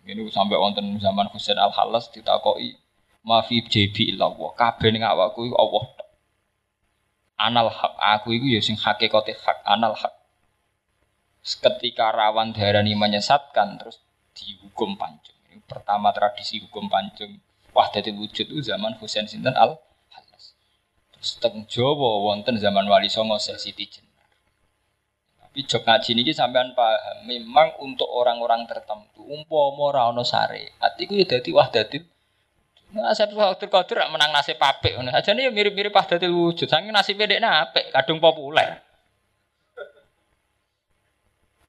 Ini 0.02 0.26
sampai 0.34 0.58
wonten 0.58 0.98
zaman 0.98 1.30
Husain 1.30 1.62
Al 1.62 1.70
Halas 1.70 2.10
ditakoki 2.10 2.74
mafi 3.22 3.62
JB 3.62 4.18
illallah. 4.18 4.50
Kabeh 4.58 4.90
ning 4.90 5.06
awakku 5.06 5.46
iku 5.46 5.54
Allah. 5.62 5.84
Anal 7.38 7.70
hak 7.70 7.94
aku 8.18 8.34
iku 8.34 8.50
ya 8.50 8.58
sing 8.58 8.74
hakikate 8.74 9.38
hak 9.38 9.62
anal 9.62 9.94
hak. 9.94 10.10
Ketika 11.42 12.10
rawan 12.10 12.50
diarani 12.50 12.98
menyesatkan 12.98 13.78
terus 13.78 14.02
dihukum 14.34 14.98
pancung. 14.98 15.38
Ini 15.54 15.62
pertama 15.70 16.10
tradisi 16.10 16.58
hukum 16.58 16.90
pancung 16.90 17.38
wahdatul 17.72 18.16
wujud 18.20 18.46
itu 18.48 18.60
zaman 18.60 18.96
Husain 19.00 19.24
Sinten 19.24 19.56
al 19.56 19.80
Halas. 20.12 20.56
Terus 21.16 21.40
teng 21.40 21.64
Jawa 21.68 22.24
wonten 22.24 22.60
zaman 22.60 22.84
Wali 22.88 23.08
Songo 23.08 23.40
Siti 23.40 23.88
Jenar. 23.88 24.28
Tapi 25.40 25.68
jok 25.68 25.84
ngaji 25.84 26.10
niki 26.16 26.32
sampean 26.32 26.72
paham, 26.72 27.28
memang 27.28 27.76
untuk 27.84 28.08
orang-orang 28.08 28.64
tertentu 28.64 29.20
umpama 29.24 29.92
ora 29.92 30.08
ana 30.08 30.24
syariat 30.24 30.92
iku 30.96 31.12
ya 31.16 31.26
dadi 31.28 31.50
wahdatul 31.52 32.04
Nah, 32.92 33.16
saya 33.16 33.32
waktu 33.32 33.72
kotor 33.72 34.04
menang 34.12 34.36
nasib 34.36 34.60
apik 34.60 34.92
ngono. 34.92 35.16
Ajane 35.16 35.48
ya 35.48 35.50
mirip-mirip 35.52 35.96
wahdatul 35.96 36.28
wujud. 36.28 36.68
Saking 36.68 36.92
nasib 36.92 37.16
dekne 37.16 37.48
apik, 37.48 37.88
kadung 37.88 38.20
populer. 38.20 38.84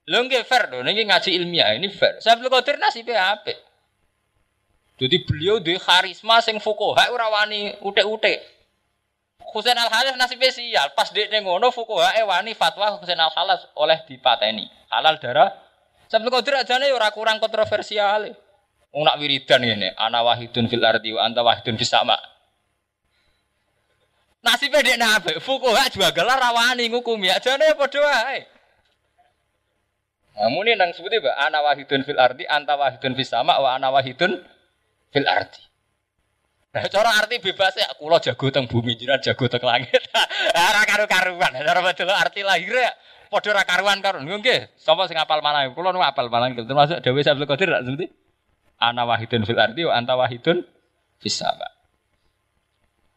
Lho 0.04 0.20
nggih 0.28 0.44
fair 0.44 0.68
lho, 0.68 0.84
niki 0.84 1.08
ngaji 1.08 1.30
ilmiah 1.32 1.80
ini 1.80 1.88
fair. 1.88 2.20
Saya 2.20 2.36
Qadir 2.36 2.76
nasibnya 2.76 3.40
apik. 3.40 3.56
Jadi 5.02 5.26
beliau 5.26 5.58
di 5.58 5.74
karisma 5.82 6.38
sing 6.40 6.62
fukoha 6.62 7.10
ora 7.10 7.30
wani 7.30 7.74
utek-utek. 7.82 8.40
Husain 9.54 9.78
Al 9.78 9.90
Halas 9.90 10.16
nasibnya 10.18 10.54
sial. 10.54 10.94
Pas 10.94 11.10
dia 11.10 11.30
ngono 11.42 11.74
fukoha 11.74 12.18
e 12.18 12.22
wani 12.26 12.54
fatwa 12.54 12.98
Husain 12.98 13.18
Al 13.18 13.34
Halas 13.34 13.66
oleh 13.74 14.02
dipateni. 14.06 14.70
Halal 14.94 15.18
darah. 15.18 15.50
Sabtu 16.10 16.30
Qadir 16.30 16.62
ajane 16.62 16.94
ora 16.94 17.10
kurang 17.10 17.42
kontroversial. 17.42 18.30
Wong 18.94 19.10
nak 19.10 19.18
wiridan 19.18 19.66
ngene, 19.66 19.98
ana 19.98 20.22
wahidun 20.22 20.70
fil 20.70 20.86
ardi 20.86 21.10
wa 21.10 21.26
anta 21.26 21.42
wahidun 21.42 21.74
fis 21.82 21.90
sama. 21.90 22.14
Nasibnya 24.46 24.86
dia 24.86 25.02
nabe, 25.02 25.42
fukoha 25.42 25.90
juga 25.90 26.14
gelar 26.14 26.38
rawani 26.38 26.94
ngukumi, 26.94 27.34
ajane 27.34 27.74
padha 27.74 27.98
wae. 28.06 28.46
Namun 30.38 30.70
ini 30.70 30.78
nang 30.78 30.94
sebuti 30.94 31.18
ba, 31.18 31.34
ana 31.42 31.66
wahidun 31.66 32.06
fil 32.06 32.22
ardi, 32.22 32.46
anta 32.46 32.78
wahidun 32.78 33.18
fis 33.18 33.34
sama, 33.34 33.58
wa 33.58 33.74
ana 33.74 33.90
wahidun 33.90 34.46
fil 35.14 35.30
arti. 35.30 35.62
Nah, 36.74 36.90
cara 36.90 37.14
arti 37.22 37.38
bebas 37.38 37.78
ya, 37.78 37.86
kulo 38.02 38.18
jago 38.18 38.50
teng 38.50 38.66
bumi, 38.66 38.98
jiran 38.98 39.22
jago 39.22 39.46
teng 39.46 39.62
langit. 39.62 39.94
Ora 40.58 40.82
karu-karuan, 40.90 41.54
cara 41.54 41.80
betul 41.86 42.10
arti 42.10 42.42
lahir 42.42 42.74
ya. 42.74 42.90
Padha 43.30 43.50
ora 43.50 43.66
karuan 43.66 43.98
karun. 43.98 44.30
Nggih, 44.30 44.78
sapa 44.78 45.10
sing 45.10 45.18
apal 45.18 45.42
malah? 45.42 45.66
Kulo 45.74 45.90
nu 45.90 46.06
apal 46.06 46.30
malah 46.30 46.54
termasuk 46.54 47.02
Dewi 47.02 47.26
Sabtu 47.26 47.50
Qadir 47.50 47.66
rak 47.66 47.82
seperti 47.82 48.14
ana 48.78 49.10
wahidun 49.10 49.42
fil 49.42 49.58
arti 49.58 49.82
wa 49.90 49.98
anta 49.98 50.14
wahidun 50.14 50.62
fis 51.18 51.42
sama. 51.42 51.66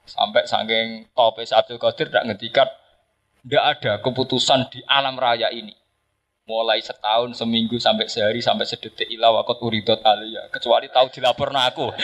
Sampai 0.08 0.48
saking 0.48 1.12
tope 1.12 1.44
Abdul 1.44 1.76
Qadir 1.76 2.08
tidak 2.08 2.24
ngetikan 2.32 2.68
tidak 3.44 3.64
ada 3.76 3.92
keputusan 4.00 4.72
di 4.72 4.80
alam 4.88 5.20
raya 5.20 5.52
ini 5.52 5.76
mulai 6.46 6.78
setahun, 6.78 7.34
seminggu, 7.34 7.82
sampai 7.82 8.06
sehari, 8.06 8.38
sampai 8.38 8.62
sedetik 8.62 9.10
ilah 9.10 9.34
wakot 9.42 9.58
uridot 9.66 9.98
alia. 10.06 10.46
Kecuali 10.54 10.86
tahu 10.86 11.10
dilaporkan 11.10 11.58
aku. 11.58 11.90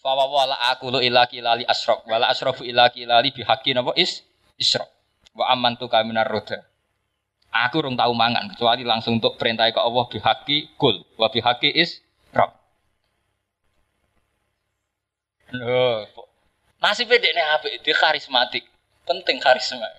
Fawa 0.00 0.24
wala 0.32 0.56
aku 0.72 0.88
lu 0.88 0.96
ilaki 0.96 1.44
lali 1.44 1.60
asrok 1.68 2.08
wala 2.08 2.32
asrofu 2.32 2.64
ilaki 2.64 3.04
lali 3.04 3.36
bihaki 3.36 3.76
napa 3.76 3.92
is 4.00 4.24
isrok 4.56 4.88
wa 5.36 5.52
aman 5.52 5.76
tu 5.76 5.92
kaminar 5.92 6.24
roda. 6.24 6.64
Aku 7.52 7.84
rung 7.84 8.00
tahu 8.00 8.16
mangan 8.16 8.48
kecuali 8.48 8.80
langsung 8.80 9.20
untuk 9.20 9.36
perintah 9.36 9.68
ke 9.68 9.76
Allah 9.76 10.08
bihaki 10.08 10.72
kul 10.80 11.04
wa 11.20 11.28
bihaki 11.28 11.68
is 11.68 12.00
rok. 12.32 12.48
Loh, 15.52 16.08
nasibnya 16.80 17.20
dia 17.20 17.60
apa? 17.60 17.68
Dia 17.84 17.92
karismatik 17.92 18.69
penting 19.10 19.42
karisma. 19.42 19.90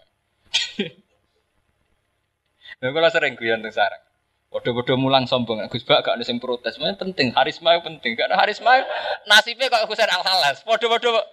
Nah, 2.82 2.90
kalau 2.90 3.10
sering 3.14 3.38
guyon 3.38 3.62
tentang 3.62 3.78
sarang. 3.78 4.04
Bodoh-bodoh 4.52 5.00
mulang 5.00 5.30
sombong, 5.30 5.64
Gus 5.72 5.86
Bak 5.88 6.04
gak 6.04 6.20
ada 6.20 6.26
yang 6.28 6.42
protes. 6.42 6.76
Sebenarnya 6.76 7.00
penting, 7.00 7.32
karisma 7.32 7.78
itu 7.78 7.88
penting. 7.88 8.20
Karena 8.20 8.36
karisma 8.36 8.84
nasibnya 9.30 9.72
kok 9.72 9.88
Husain 9.88 10.12
Al 10.12 10.26
Halas. 10.26 10.66
Bodoh-bodoh 10.68 11.24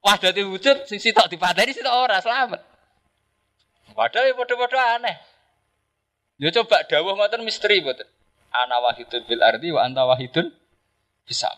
wah 0.00 0.16
dari 0.16 0.40
wujud 0.46 0.88
sing 0.88 0.96
sitok 1.02 1.28
dipateni 1.28 1.76
sitok 1.76 1.92
ora 1.92 2.22
selamat. 2.22 2.60
Padahal 3.92 4.30
ya 4.30 4.34
bodoh-bodoh 4.38 4.80
aneh. 4.80 5.16
Ya 6.40 6.48
coba 6.48 6.82
dawuh 6.88 7.12
ngoten 7.12 7.44
misteri 7.44 7.84
mboten. 7.84 8.08
Ana 8.52 8.80
wahidun 8.80 9.20
bil 9.28 9.42
ardi 9.44 9.68
wa 9.68 9.84
anta 9.84 10.08
wahidun 10.08 10.48
bisa. 11.28 11.52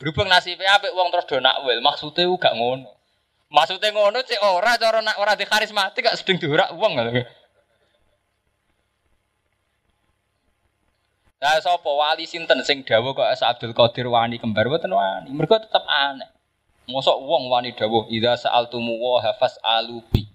Berhubung 0.00 0.26
nasibnya 0.26 0.80
apik 0.80 0.96
wong 0.96 1.12
terus 1.12 1.28
do 1.28 1.38
nakwil, 1.38 1.78
maksudnya 1.84 2.24
gak 2.40 2.56
ngono. 2.56 2.99
Maksudnya 3.50 3.90
ngono 3.90 4.22
cek 4.22 4.38
ora 4.46 4.78
cara 4.78 5.02
nak 5.02 5.18
ora 5.18 5.34
di 5.34 5.42
karismatik 5.42 6.06
gak 6.06 6.14
sedeng 6.14 6.38
diurak 6.38 6.70
wong 6.78 6.94
ngono. 6.94 7.10
Lah 11.40 11.56
sapa 11.58 11.90
wali 11.90 12.30
sinten 12.30 12.62
sing 12.62 12.86
dawuh 12.86 13.10
kok 13.16 13.26
Abdul 13.26 13.74
Qadir 13.74 14.06
wani 14.06 14.38
kembar 14.38 14.70
mboten 14.70 14.94
wani. 14.94 15.34
Mergo 15.34 15.58
tetep 15.58 15.82
aneh. 15.82 16.30
Mosok 16.86 17.16
wong 17.26 17.50
wani 17.50 17.74
dawuh 17.74 18.06
idza 18.06 18.46
sa'altumu 18.46 18.94
wa 19.02 19.18
hafas 19.18 19.58
alubi. 19.64 20.30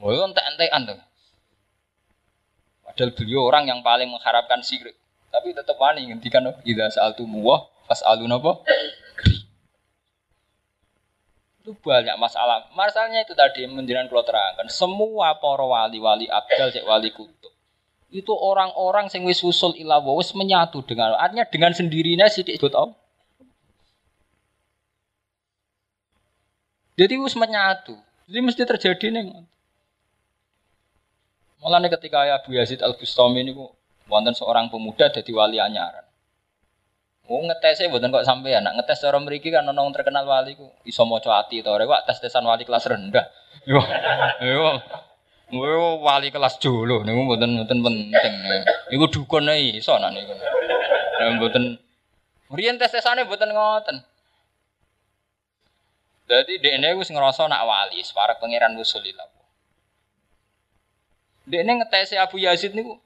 Oh 0.00 0.14
entek-entekan 0.14 0.88
to. 0.88 0.94
Padahal 2.86 3.10
beliau 3.12 3.44
orang 3.44 3.68
yang 3.68 3.80
paling 3.84 4.08
mengharapkan 4.08 4.64
sirik. 4.64 4.96
Tapi 5.28 5.52
tetap 5.52 5.76
wani 5.76 6.08
ngendikan 6.08 6.48
idza 6.64 6.96
sa'altumu 6.96 7.44
wa 7.44 7.68
fas'alu 7.90 8.24
napa? 8.24 8.62
Itu 11.62 11.78
banyak 11.78 12.18
masalah. 12.18 12.66
Masalahnya 12.74 13.22
itu 13.22 13.38
tadi 13.38 13.70
menjelaskan 13.70 14.10
kalau 14.10 14.26
terangkan. 14.26 14.66
Semua 14.66 15.38
para 15.38 15.62
wali-wali 15.62 16.26
abdal, 16.26 16.74
cek 16.74 16.82
wali 16.82 17.14
kutub. 17.14 17.54
Itu 18.10 18.34
orang-orang 18.34 19.06
yang 19.14 19.30
wis 19.30 19.46
usul 19.46 19.78
ila 19.78 20.02
wis 20.18 20.34
menyatu 20.34 20.82
dengan 20.82 21.14
artinya 21.14 21.46
dengan 21.46 21.70
sendirinya 21.70 22.26
sidik 22.26 22.58
ikut 22.58 22.74
om. 22.74 22.90
Jadi 26.98 27.14
wis 27.22 27.38
menyatu. 27.38 27.94
Jadi 28.26 28.38
mesti 28.42 28.62
terjadi 28.66 29.06
nih. 29.14 29.46
Malah 31.62 31.86
ketika 31.94 32.26
Abu 32.26 32.58
Yazid 32.58 32.82
Al 32.82 32.98
Bustami 32.98 33.46
ini 33.46 33.54
wonten 34.10 34.34
seorang 34.34 34.66
pemuda 34.66 35.14
jadi 35.14 35.30
wali 35.30 35.62
anyaran. 35.62 36.02
Oh 37.30 37.38
ngetesnya 37.38 37.86
buatan 37.86 38.10
kok 38.10 38.26
sampai 38.26 38.58
anak 38.58 38.82
ngetes 38.82 38.98
cara 39.06 39.18
meriki 39.22 39.54
kan 39.54 39.62
nong 39.62 39.94
terkenal 39.94 40.26
wali 40.26 40.58
ku 40.58 40.66
iso 40.82 41.06
mau 41.06 41.22
ati 41.22 41.62
to 41.62 41.70
rek 41.70 42.02
tes 42.02 42.18
tesan 42.18 42.42
wali 42.42 42.66
kelas 42.66 42.90
rendah. 42.90 43.30
Yo 43.62 43.78
yo 44.42 44.82
yo 45.54 46.02
wali 46.02 46.34
kelas 46.34 46.58
dulu 46.58 47.06
nih 47.06 47.14
buatan 47.14 47.62
buatan 47.62 47.78
penting. 47.78 48.34
Iku 48.90 49.06
dukun 49.06 49.46
nih 49.46 49.78
iso 49.78 49.94
nak 50.02 50.10
niku. 50.10 50.34
Buatan 51.38 51.78
Rian 52.52 52.76
tes 52.76 52.92
tesane 52.92 53.24
buatan 53.24 53.54
ngoten. 53.54 53.96
Jadi 56.28 56.58
ini 56.60 56.96
wis 56.96 57.12
ngerasa 57.12 57.48
nak 57.48 57.64
wali, 57.64 58.00
para 58.12 58.36
pangeran 58.36 58.76
wusulillah. 58.76 59.28
Dekne 61.48 61.80
ngetes 61.80 62.14
Abu 62.18 62.38
Yazid 62.38 62.76
niku 62.76 62.98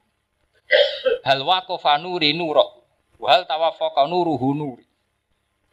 hal 1.23 1.41
waqafa 1.41 1.97
nuri 1.97 2.35
nurok 2.35 2.77
Wal 3.17 3.49
tawafaqa 3.49 4.05
nuruhu 4.05 4.53
nuri. 4.53 4.85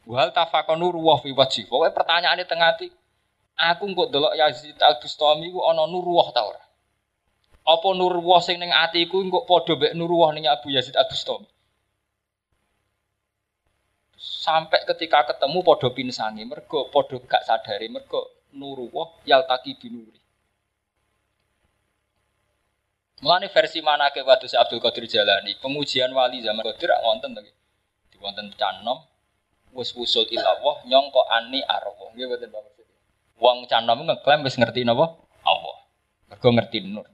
Wal 0.08 0.32
tafaqa 0.32 0.76
nuru 0.76 1.04
wa 1.04 1.20
fi 1.20 1.32
wajhi. 1.32 1.68
Pokoke 1.68 1.92
pertanyaane 1.92 2.44
teng 2.48 2.60
ati. 2.60 2.88
Aku 3.54 3.86
kok 3.94 4.10
delok 4.10 4.34
Yazid 4.34 4.74
Al-Bustami 4.82 5.52
ku 5.54 5.62
ana 5.62 5.86
nur 5.86 6.02
wah 6.10 6.28
ta 6.34 6.42
ora? 6.42 6.58
Apa 7.64 7.88
nur 7.94 8.18
wah 8.18 8.42
sing 8.42 8.58
ning 8.58 8.72
atiku 8.74 9.22
kok 9.30 9.46
padha 9.46 9.78
mek 9.78 9.92
nur 9.94 10.10
wah 10.10 10.34
ning 10.34 10.48
Abu 10.50 10.74
Yazid 10.74 10.96
Al-Bustami? 10.98 11.46
Sampai 14.18 14.82
ketika 14.88 15.30
ketemu 15.30 15.62
padha 15.62 15.88
pinsangi 15.94 16.42
mergo 16.48 16.90
padha 16.90 17.20
gak 17.22 17.46
sadari 17.46 17.86
mergo 17.92 18.42
nur 18.56 18.90
wah 18.90 19.08
yaltaki 19.22 19.78
binuri. 19.78 20.23
Mulane 23.24 23.48
versi 23.48 23.80
mana 23.80 24.12
ke 24.12 24.20
waktu 24.20 24.52
Abdul 24.52 24.84
Qadir 24.84 25.08
Jalani, 25.08 25.56
pengujian 25.56 26.12
wali 26.12 26.44
zaman 26.44 26.60
Qadir 26.60 26.92
wonten 27.00 27.32
lagi. 27.32 27.48
Di 28.12 28.20
wonten 28.20 28.52
canom 28.52 29.00
wis 29.72 29.96
usul 29.96 30.28
ilawah 30.28 30.84
nyongko 30.84 31.24
ani 31.32 31.64
arwah. 31.64 32.12
Nggih 32.12 32.28
mboten 32.28 32.52
Bapak 32.52 32.84
Wong 33.40 33.64
canom 33.64 34.04
ngeklaim 34.04 34.44
wis 34.44 34.60
ngerti 34.60 34.84
napa? 34.84 35.16
Allah. 35.40 35.76
Mergo 36.28 36.48
ngerti 36.52 36.84
nur. 36.84 37.08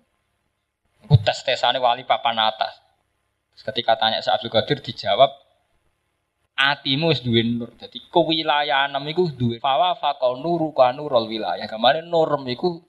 Iku 1.06 1.14
tes-tesane 1.22 1.78
wali 1.78 2.02
papan 2.02 2.42
atas. 2.42 2.82
Ketika 3.62 3.94
tanya 3.94 4.18
si 4.18 4.34
Abdul 4.34 4.50
Qadir 4.50 4.82
dijawab 4.82 5.30
atimu 6.58 7.14
wis 7.14 7.22
duwe 7.22 7.46
nur. 7.46 7.70
Dadi 7.78 8.02
kewilayahan 8.10 8.98
iku 9.06 9.30
duwe 9.30 9.62
fawa 9.62 9.94
faqa 9.94 10.26
nuru 10.42 10.74
ka 10.74 10.90
nurul 10.90 11.30
wilayah. 11.30 11.70
Kamane 11.70 12.02
nur 12.02 12.34
iku 12.50 12.82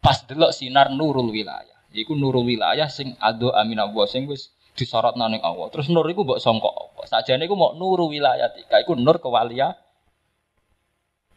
pas 0.00 0.24
delok 0.24 0.56
sinar 0.56 0.88
nurul 0.88 1.28
wilayah. 1.28 1.71
Iku 1.92 2.16
nurul 2.16 2.48
wilayah 2.48 2.88
sing 2.88 3.12
ado 3.20 3.52
amin 3.52 3.76
Allah 3.76 4.04
sing 4.08 4.24
wis 4.24 4.52
disorot 4.72 5.16
nang 5.20 5.36
Allah. 5.44 5.68
Terus 5.68 5.92
nur 5.92 6.08
iku 6.08 6.24
mbok 6.24 6.40
sangka 6.40 6.68
apa? 6.72 7.04
Sajane 7.04 7.44
iku 7.44 7.54
mau 7.56 7.76
nuru 7.76 8.08
wilayah 8.08 8.48
tika 8.52 8.80
iku 8.80 8.96
nur 8.96 9.20
kewalia. 9.20 9.76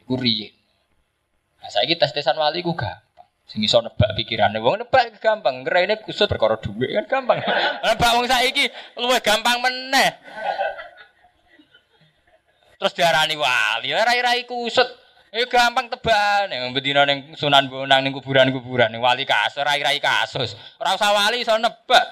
Iku 0.08 0.16
riyin. 0.16 0.56
Nah, 1.60 1.70
saiki 1.74 2.00
tes-tesan 2.00 2.40
wali 2.40 2.64
iku 2.64 2.72
gampang. 2.78 3.28
Sing 3.46 3.60
iso 3.62 3.84
nebak 3.84 4.16
pikirane 4.16 4.62
wong 4.64 4.86
nebak 4.86 5.20
gampang. 5.20 5.68
Ngrene 5.68 6.00
kusut 6.08 6.32
perkara 6.32 6.56
dhuwit 6.56 6.96
kan 7.04 7.06
gampang. 7.10 7.44
nebak 7.90 8.12
wong 8.16 8.26
saiki 8.30 8.72
luwih 8.96 9.20
gampang 9.20 9.60
meneh. 9.60 10.16
Terus 12.76 12.92
diarani 12.96 13.36
wali, 13.40 13.92
rai-rai 13.92 14.44
kusut. 14.48 15.05
Eh 15.36 15.52
gampang 15.52 15.92
teban, 15.92 16.48
yang 16.48 16.72
bedino 16.72 17.04
neng 17.04 17.36
Sunan 17.36 17.68
Bonang 17.68 18.00
neng 18.08 18.16
kuburan-kuburan 18.16 18.88
neng 18.88 19.04
wali 19.04 19.28
kasus, 19.28 19.60
rai-rai 19.60 20.00
kasus. 20.00 20.56
Ora 20.80 20.96
usah 20.96 21.12
wali 21.12 21.44
iso 21.44 21.52
nebak. 21.60 22.08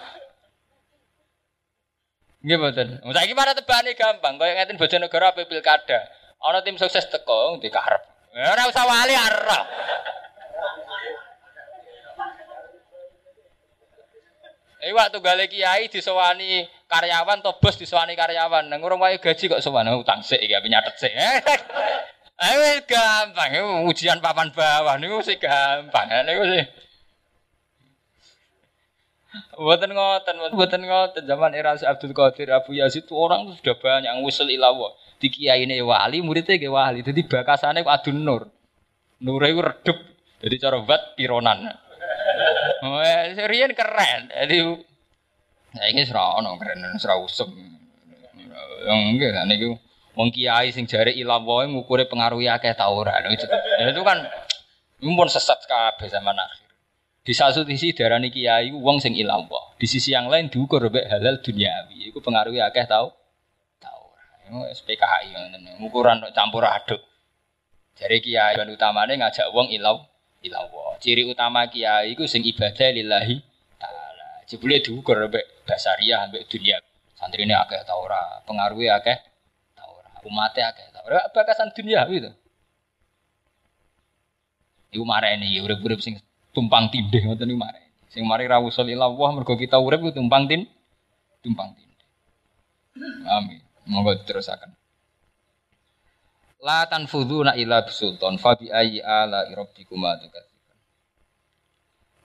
Nggih 2.44 2.60
mboten. 2.60 3.00
Saiki 3.00 3.32
para 3.32 3.56
tebane 3.56 3.96
gampang, 3.96 4.36
kaya 4.36 4.60
ngeten 4.60 4.76
Bojonegoro 4.76 5.32
ape 5.32 5.48
pilkada. 5.48 6.04
Ana 6.44 6.60
tim 6.68 6.76
sukses 6.76 7.08
teko 7.08 7.64
dikarep. 7.64 8.04
Ora 8.36 8.68
usah 8.68 8.84
wali 8.84 9.16
arah. 9.16 9.64
Eh 14.84 14.92
waktu 14.92 15.24
gale 15.24 15.48
kiai 15.48 15.88
disewani 15.88 16.68
karyawan 16.92 17.40
atau 17.40 17.56
bos 17.56 17.80
disewani 17.80 18.20
karyawan. 18.20 18.68
Nang 18.68 18.84
urung 18.84 19.00
wae 19.00 19.16
gaji 19.16 19.48
kok 19.48 19.64
sewani 19.64 19.96
utang 19.96 20.20
sik 20.20 20.44
iki 20.44 20.60
nyatet 20.68 21.00
sik. 21.00 21.16
Eh 22.34 22.82
gampang, 22.90 23.86
ujian 23.86 24.18
papan 24.18 24.50
bawah 24.50 24.98
niku 24.98 25.22
sih 25.22 25.38
gampang. 25.38 26.10
Niku 26.26 26.44
sih. 26.50 26.64
Buatan 29.58 29.94
ngoten, 29.94 30.36
buatan 30.54 30.82
ngoten. 30.86 31.24
Zaman 31.26 31.58
era 31.58 31.74
Abdul 31.74 32.14
Qadir 32.14 32.54
Abu 32.54 32.78
Yazid 32.78 33.10
itu 33.10 33.14
orang 33.18 33.50
tuh 33.50 33.58
sudah 33.58 33.76
banyak 33.82 34.10
yang 34.10 34.22
usul 34.22 34.50
ilawo. 34.50 34.94
Di 35.18 35.30
kiai 35.30 35.66
ini 35.66 35.82
wali, 35.82 36.22
muridnya 36.22 36.58
ke 36.58 36.70
wali. 36.70 37.02
Jadi 37.02 37.26
bakasannya 37.26 37.86
adun 37.86 38.18
nur. 38.22 38.44
Nur 39.24 39.42
itu 39.46 39.62
redup. 39.62 39.98
Jadi 40.44 40.56
cara 40.60 40.78
bat 40.84 41.16
pironan. 41.16 41.66
Wah, 42.84 43.24
serian 43.32 43.72
keren. 43.72 44.30
Jadi 44.30 44.58
nah 45.74 45.86
ini 45.90 46.06
serono 46.06 46.60
keren, 46.62 46.86
serau 47.02 47.26
usem. 47.26 47.50
Yang 48.84 49.00
enggak 49.16 49.48
itu 49.56 49.74
wong 50.14 50.30
kiai 50.30 50.70
sing 50.70 50.86
jare 50.86 51.10
ilang 51.14 51.46
wae 51.46 51.66
ngukure 51.70 52.06
pengaruh 52.06 52.40
akeh 52.40 52.74
ta 52.78 52.90
ora. 52.90 53.18
Itu, 53.30 53.46
itu 53.50 54.02
kan 54.06 54.18
pun 55.02 55.28
sesat 55.30 55.60
kabeh 55.66 56.08
zaman 56.10 56.38
akhir. 56.38 56.70
Di 57.24 57.34
satu 57.34 57.64
sisi 57.66 57.96
darani 57.96 58.30
kiai 58.30 58.70
wong 58.72 59.02
sing 59.02 59.18
ilang 59.18 59.50
wae. 59.50 59.78
Di 59.82 59.88
sisi 59.90 60.14
yang 60.14 60.30
lain 60.30 60.54
diukur 60.54 60.86
mek 60.90 61.10
halal 61.10 61.42
duniawi. 61.42 62.14
Iku 62.14 62.22
pengaruh 62.22 62.54
akeh 62.70 62.86
tau 62.86 63.12
tau 63.82 64.14
ora. 64.14 64.70
SPKHI 64.74 65.34
ngoten. 65.34 65.82
Ukuran 65.82 66.22
campur 66.32 66.66
aduk. 66.66 67.02
Jare 67.98 68.18
kiai 68.22 68.54
ban 68.58 68.70
utamane 68.70 69.18
ngajak 69.18 69.50
wong 69.50 69.74
ilang 69.74 70.06
ilallah. 70.46 71.00
Ciri 71.02 71.26
utama 71.26 71.66
kiai 71.68 72.14
iku 72.14 72.30
sing 72.30 72.46
ibadah 72.46 72.90
lillahi 72.94 73.42
taala. 73.82 74.46
Jebule 74.46 74.78
diukur 74.84 75.18
mbek 75.26 75.66
basariah 75.66 76.28
mbek 76.30 76.46
dunia. 76.52 76.78
Santrine 77.18 77.56
akeh 77.56 77.82
ta 77.88 77.96
ora, 77.96 78.44
pengaruhe 78.44 78.92
akeh 78.92 79.33
umate 80.26 80.64
akeh 80.64 80.86
ora. 81.04 81.28
Bakasan 81.36 81.72
dunia 81.76 82.08
gitu. 82.08 82.32
Iku 84.94 85.04
mareni 85.04 85.58
urip-urip 85.60 86.00
sing 86.00 86.22
tumpang 86.54 86.94
tindih 86.94 87.26
ngoten 87.26 87.50
niku 87.50 87.60
mareni. 87.60 87.90
Sing 88.14 88.24
mari 88.30 88.46
ra 88.46 88.62
usul 88.62 88.94
ilallah 88.94 89.30
mergo 89.34 89.58
kita 89.58 89.82
urip 89.82 90.14
tumpang 90.14 90.46
tin 90.46 90.70
tumpang 91.42 91.74
tindih. 91.74 92.08
Amin. 93.26 93.60
Monggo 93.90 94.14
terusaken. 94.24 94.70
La 96.64 96.88
tanfuduna 96.88 97.60
illa 97.60 97.84
bisultan 97.84 98.40
fa 98.40 98.56
bi 98.56 98.72
ayyi 98.72 99.04
ala 99.04 99.44
rabbikuma 99.52 100.16
tukadziban. 100.22 100.78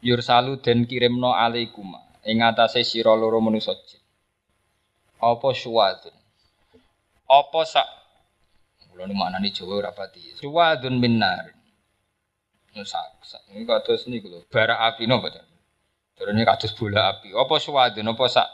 Yursalu 0.05 0.62
den 0.62 0.86
kirimno 0.86 1.34
alaikuma 1.34 1.99
ing 2.22 2.44
atase 2.44 2.84
sira 2.86 3.16
loro 3.16 3.40
manusa. 3.42 3.74
Apa 5.18 5.51
suwadun? 5.51 6.14
Apa 7.28 7.62
sak 7.68 7.88
Kula 8.98 9.06
nu 9.06 9.14
maknane 9.14 9.54
Jawa 9.54 9.78
ora 9.78 9.92
pati. 9.94 10.34
Suwadun 10.34 10.98
minnar. 10.98 11.54
Sak 12.74 13.22
sak 13.22 13.42
ini 13.54 13.62
kados 13.62 14.10
niku 14.10 14.26
lho, 14.26 14.42
bara 14.50 14.74
api 14.90 15.06
napa 15.06 15.30
to? 15.30 15.42
Terus 16.18 16.34
kados 16.34 16.72
bola 16.74 17.14
api. 17.14 17.30
Apa 17.30 17.62
suwadun 17.62 18.10
apa 18.10 18.24
sak 18.26 18.48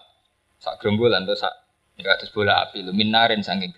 sak 0.61 0.85
gerombolan 0.85 1.25
to 1.25 1.33
sak 1.33 1.53
kados 1.97 2.29
bola 2.29 2.61
api 2.61 2.85
lho 2.85 2.93
minarin 2.93 3.41
saking 3.41 3.73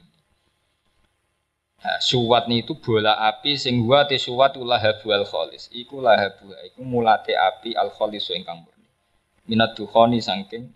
Nah, 1.76 2.03
suwat 2.03 2.51
itu 2.51 2.74
bola 2.82 3.14
api 3.30 3.55
sing 3.55 3.86
wa 3.86 4.03
te 4.11 4.18
suwat 4.18 4.59
lahabu 4.59 5.14
al 5.14 5.22
kholis. 5.22 5.70
Iku 5.70 6.03
lahabu 6.03 6.51
iku 6.66 6.82
mulate 6.82 7.38
api 7.38 7.78
al 7.78 7.94
kholis 7.94 8.26
ingkang 8.34 8.66
murni. 8.66 8.90
Minat 9.47 9.78
dukhoni 9.78 10.18
saking 10.18 10.66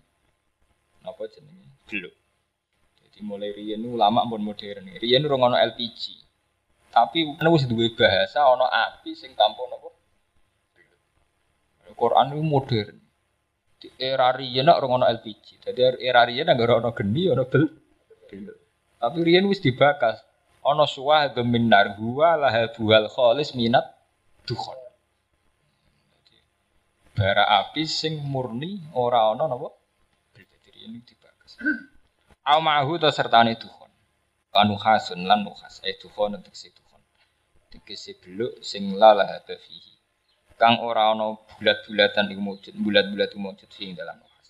napa 1.03 1.27
jenenge? 1.27 1.67
Beluk. 1.91 2.15
Mulai 3.21 3.53
riyen 3.53 3.85
ulama 3.85 4.25
pun 4.25 4.41
modern. 4.41 4.97
Riyen 4.97 5.21
ora 5.29 5.37
ono 5.37 5.57
LPG. 5.57 6.01
Tapi 6.91 7.37
wis 7.37 7.63
duwe 7.69 7.93
bahasa 7.93 8.49
ono 8.49 8.65
api 8.65 9.13
sing 9.13 9.37
tanpa 9.37 9.63
napa? 9.69 9.89
Quran 11.93 12.33
itu 12.33 12.41
modern. 12.41 12.97
Di 13.77 13.87
era 14.01 14.33
riyen 14.33 14.67
ora 14.67 14.85
ono 14.89 15.05
LPG. 15.05 15.61
Jadi 15.69 16.01
era 16.01 16.25
riyen 16.25 16.49
ora 16.49 16.81
ono 16.81 16.89
geni, 16.97 17.29
ono 17.29 17.45
bel. 17.45 17.63
Tapi 19.01 19.17
riyen 19.21 19.45
wis 19.45 19.61
dibakas 19.61 20.21
ana 20.61 20.85
suwah 20.85 21.29
geminar 21.33 21.97
huwa 21.97 22.37
lahabuhal 22.37 23.09
kholis 23.09 23.53
minat 23.57 23.85
dukhon. 24.45 24.77
Bara 27.17 27.45
api 27.65 27.85
sing 27.85 28.21
murni 28.25 28.81
ora 28.97 29.29
ana 29.33 29.45
napa? 29.45 29.69
Jadi 30.33 30.89
ini 30.89 30.99
dibagas. 31.05 31.57
Au 32.45 32.59
ma'hu 32.61 32.97
ta 32.99 33.11
sertane 33.11 33.53
dukhon. 33.55 33.91
Kanu 34.53 34.75
hasun 34.75 35.23
lan 35.29 35.45
nukhas 35.45 35.81
eh 35.83 35.95
dukhon 36.01 36.41
si 36.51 36.69
dukhon. 36.73 37.01
Tegese 37.71 38.17
beluk 38.21 38.63
sing 38.63 38.97
la 38.97 39.13
lahaba 39.13 39.55
fihi. 39.55 39.93
Kang 40.57 40.81
ora 40.81 41.11
ana 41.13 41.37
bulat-bulatan 41.57 42.29
iku 42.33 42.41
wujud, 42.41 42.73
bulat-bulat 42.77 43.31
wujud 43.33 43.69
sing 43.69 43.93
dalam 43.93 44.17
nukhas. 44.21 44.47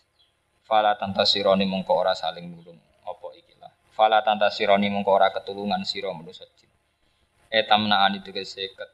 Fala 0.68 0.96
tantasironi 1.00 1.66
mongko 1.68 1.94
ora 1.94 2.14
saling 2.16 2.48
nulung 2.52 2.80
apa 3.08 3.28
iki 3.36 3.52
Fala 3.92 4.24
tanta 4.24 4.48
sironi 4.48 4.88
mengko 4.88 5.12
ora 5.12 5.30
ketulungan 5.36 5.84
sira 5.84 6.16
manusa 6.16 6.48
jin. 6.56 6.72
Etamnaan 7.52 8.18
itu 8.18 8.32
keseket. 8.32 8.88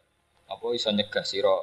Apa 0.50 0.66
iso 0.74 0.89
nyegah 0.89 1.22
sira 1.22 1.54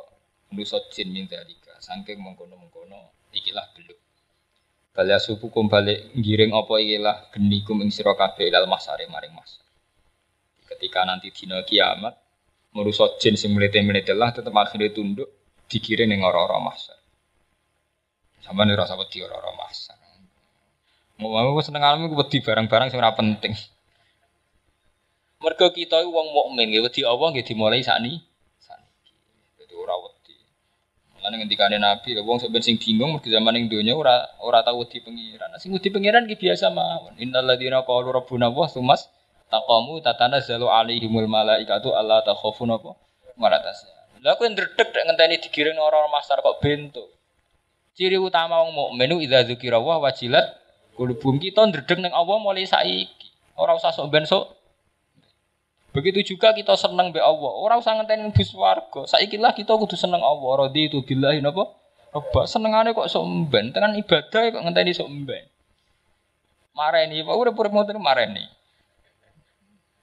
manusa 0.54 0.78
jin 0.94 1.10
min 1.10 1.26
dalika. 1.26 1.74
Saking 1.82 2.22
mengkono-mengkono 2.22 3.28
ikilah 3.34 3.66
beluk. 3.74 3.98
Balya 4.94 5.18
kum 5.18 5.66
balik 5.66 6.14
ngiring 6.14 6.54
apa 6.54 6.74
ikilah 6.78 7.16
genikum 7.34 7.82
ing 7.82 7.90
sira 7.90 8.14
kabeh 8.14 8.46
ilal 8.46 8.70
masare 8.70 9.10
maring 9.10 9.34
mas. 9.34 9.58
Ketika 10.70 11.02
nanti 11.02 11.34
dina 11.34 11.66
kiamat 11.66 12.14
merusak 12.78 13.18
jin 13.18 13.34
sing 13.34 13.58
melete-melete 13.58 14.14
lah 14.14 14.30
tetep 14.30 14.54
akhirnya 14.54 14.94
tunduk 14.94 15.26
dikirim 15.66 16.06
ning 16.06 16.22
ora-ora 16.22 16.62
masar. 16.62 16.94
Sampeyan 18.46 18.76
ora 18.76 18.86
usah 18.86 18.94
wedi 18.94 19.18
ora-ora 19.26 19.50
masar. 19.58 19.98
Mau 21.18 21.30
mau 21.30 21.58
seneng 21.58 21.82
alam 21.82 22.06
wedi 22.10 22.38
barang-barang 22.38 22.94
sing 22.94 22.98
ora 23.02 23.14
penting. 23.18 23.54
Mergo 25.42 25.68
kita 25.74 26.00
iku 26.02 26.10
wong 26.10 26.28
mukmin 26.30 26.70
nggih 26.70 26.82
wedi 26.86 27.02
Allah 27.02 27.34
nggih 27.34 27.46
dimulai 27.46 27.82
sakni. 27.82 28.22
Saniki. 28.62 29.12
Dadi 29.58 29.74
ora 29.74 29.94
wedi. 30.02 30.34
Mulane 31.24 31.40
ngendikane 31.40 31.80
Nabi, 31.80 32.20
wong 32.20 32.36
sok 32.36 32.52
sing 32.60 32.76
bingung 32.76 33.16
mergo 33.16 33.32
zaman 33.32 33.56
ning 33.56 33.72
donya 33.72 33.96
ora 33.96 34.28
ora 34.44 34.60
tau 34.60 34.84
wedi 34.84 35.00
pengiran. 35.00 35.56
Sing 35.56 35.72
wedi 35.72 35.88
pengiran 35.88 36.28
ki 36.28 36.36
biasa 36.36 36.68
mawon. 36.68 37.16
Innal 37.16 37.48
ladzina 37.48 37.80
qalu 37.80 38.12
rabbuna 38.12 38.52
Allah 38.52 38.68
sumas 38.68 39.08
taqamu 39.48 40.04
tatanazzalu 40.04 40.68
alaihimul 40.68 41.24
malaikatu 41.24 41.96
alla 41.96 42.20
takhafu 42.20 42.68
napa 42.68 42.92
malatas. 43.40 43.88
Lah 44.20 44.36
aku 44.36 44.52
ndredeg 44.52 44.92
nek 44.92 45.04
ngenteni 45.08 45.40
digiring 45.40 45.80
orang 45.80 46.12
masar 46.12 46.44
kok 46.44 46.60
bento. 46.60 47.08
Ciri 47.96 48.20
utama 48.20 48.60
wong 48.60 48.76
mukmin 48.76 49.16
idza 49.24 49.48
dzikra 49.48 49.80
wa 49.80 50.04
wajilat 50.04 50.60
Kulubum 50.92 51.40
kita 51.40 51.64
ndredeg 51.64 52.04
ning 52.04 52.12
Allah 52.12 52.36
mulai 52.36 52.68
saiki. 52.68 53.32
Ora 53.56 53.72
usah 53.80 53.96
sok 53.96 54.12
ben. 54.12 54.28
Begitu 55.94 56.34
juga 56.34 56.50
kita 56.50 56.74
seneng 56.74 57.14
be 57.14 57.22
Allah. 57.22 57.54
Ora 57.54 57.78
usah 57.78 57.94
ngenteni 57.94 58.34
bus 58.34 58.50
warga. 58.58 59.06
Saiki 59.06 59.38
lah 59.38 59.54
kita 59.54 59.78
kudu 59.78 59.94
seneng 59.94 60.18
Allah. 60.18 60.66
Radhi 60.66 60.90
itu 60.90 60.98
billahi 61.06 61.38
napa? 61.38 61.70
Roba 62.10 62.50
senengane 62.50 62.90
kok 62.90 63.06
sok 63.06 63.22
mben. 63.22 63.70
Tenan 63.70 63.94
ibadah 63.94 64.42
kok 64.50 64.62
ngenteni 64.66 64.90
sok 64.90 65.06
mben. 65.06 65.46
Mareni, 66.74 67.22
Pak 67.22 67.34
urip-urip 67.38 67.70
ngoten 67.70 68.02
mareni. 68.02 68.42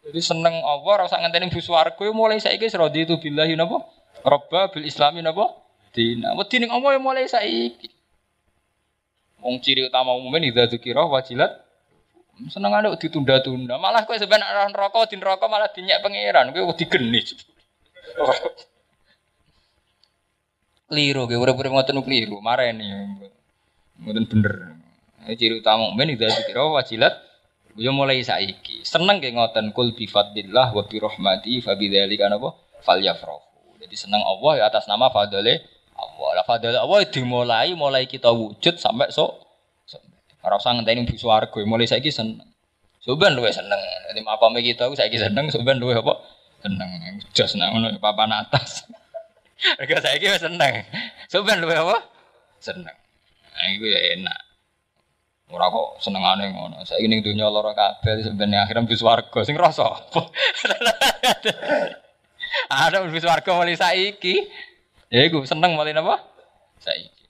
Jadi 0.08 0.20
seneng 0.24 0.64
Allah 0.64 1.06
rasa 1.06 1.20
ngenteni 1.20 1.52
bu 1.52 1.60
swarga 1.60 2.08
mulai 2.16 2.40
saiki 2.40 2.72
wis 2.72 2.80
itu 2.80 3.16
billahi 3.20 3.60
napa? 3.60 3.84
Robba 4.24 4.72
bil 4.72 4.88
islami 4.88 5.20
napa? 5.20 5.60
Dina. 5.92 6.32
Wedi 6.40 6.64
ning 6.64 6.72
Allah 6.72 6.96
mulai 7.04 7.28
saiki. 7.28 7.92
Wong 9.44 9.60
ciri 9.60 9.92
utama 9.92 10.16
umumnya 10.16 10.48
idza 10.48 10.72
dzikra 10.72 11.04
wajilat 11.04 11.52
seneng 12.50 12.72
ada 12.74 12.96
ditunda-tunda. 12.98 13.78
Malah 13.78 14.08
kowe 14.08 14.18
sebenarnya 14.18 14.50
orang 14.50 14.74
rokok 14.74 15.12
di 15.12 15.20
rokok 15.22 15.46
malah 15.52 15.70
dinyak 15.70 16.02
pangeran. 16.02 16.50
Kowe 16.56 16.74
digeni. 16.74 17.22
Keliru, 20.90 21.30
kowe 21.30 21.38
urip-urip 21.38 21.72
ngoten 21.76 22.02
keliru. 22.02 22.42
Mareni. 22.42 22.88
Ngoten 24.02 24.26
bener. 24.26 24.54
Ciri 25.38 25.62
utama 25.62 25.94
mukmin 25.94 26.18
idza 26.18 26.34
dzikra 26.34 26.66
wajilat 26.74 27.14
Ya 27.80 27.92
mulai 27.94 28.20
saiki. 28.20 28.84
Seneng 28.84 29.24
ge 29.24 29.32
ngoten 29.32 29.72
kul 29.72 29.96
bi 29.96 30.04
wa 30.12 30.28
bi 30.84 30.98
rahmati 31.00 31.64
fa 31.64 31.80
bidzalika 31.80 32.28
napa 32.28 32.52
falyafrahu. 32.84 33.80
Jadi 33.80 33.96
seneng 33.96 34.20
Allah 34.20 34.52
ya 34.60 34.64
atas 34.68 34.92
nama 34.92 35.08
fadale 35.08 35.64
Allah. 35.96 36.30
Lah 36.36 36.46
fadale 36.46 36.78
Allah 36.78 37.08
dimulai 37.08 37.72
mulai 37.72 38.04
kita 38.12 38.28
wujud 38.28 38.76
sampai 38.76 39.08
sok. 39.08 39.51
Ora 40.42 40.58
usah 40.58 40.74
ngenteni 40.74 41.06
bu 41.06 41.14
swarga, 41.18 41.62
mulai 41.66 41.86
saiki 41.86 42.10
seneng. 42.10 42.50
Soben 43.02 43.34
luwe 43.34 43.50
seneng. 43.50 43.78
Jadi 44.10 44.22
makome 44.22 44.62
kita 44.62 44.90
saiki 44.94 45.18
seneng, 45.18 45.50
soben 45.54 45.78
luwe 45.78 45.98
apa? 45.98 46.18
Seneng. 46.62 46.90
Jos 47.34 47.58
nang 47.58 47.78
ngono 47.78 47.98
papan 47.98 48.34
atas. 48.34 48.86
Mereka 49.78 50.02
saiki 50.02 50.26
wis 50.30 50.42
seneng. 50.42 50.86
Soben 51.30 51.62
luwe 51.62 51.78
apa? 51.78 51.98
Seneng. 52.58 52.94
Nah, 53.52 53.66
iku 53.74 53.86
ya 53.86 54.18
enak. 54.18 54.40
Ora 55.52 55.68
kok 55.70 56.02
senengane 56.02 56.50
ngono. 56.50 56.82
Saiki 56.86 57.06
ning 57.06 57.22
donya 57.22 57.50
lara 57.50 57.78
kabeh 57.78 58.26
sebenarnya 58.26 58.66
akhirnya 58.66 58.86
mlebu 58.86 58.98
swarga 58.98 59.40
sing 59.46 59.58
rasa. 59.58 59.86
Ada 62.72 63.06
mlebu 63.06 63.20
swarga 63.22 63.50
mulai 63.54 63.78
saiki. 63.78 64.50
Ya 65.14 65.28
iku 65.28 65.46
seneng 65.46 65.78
mulai 65.78 65.94
napa? 65.94 66.18
Saiki. 66.82 67.21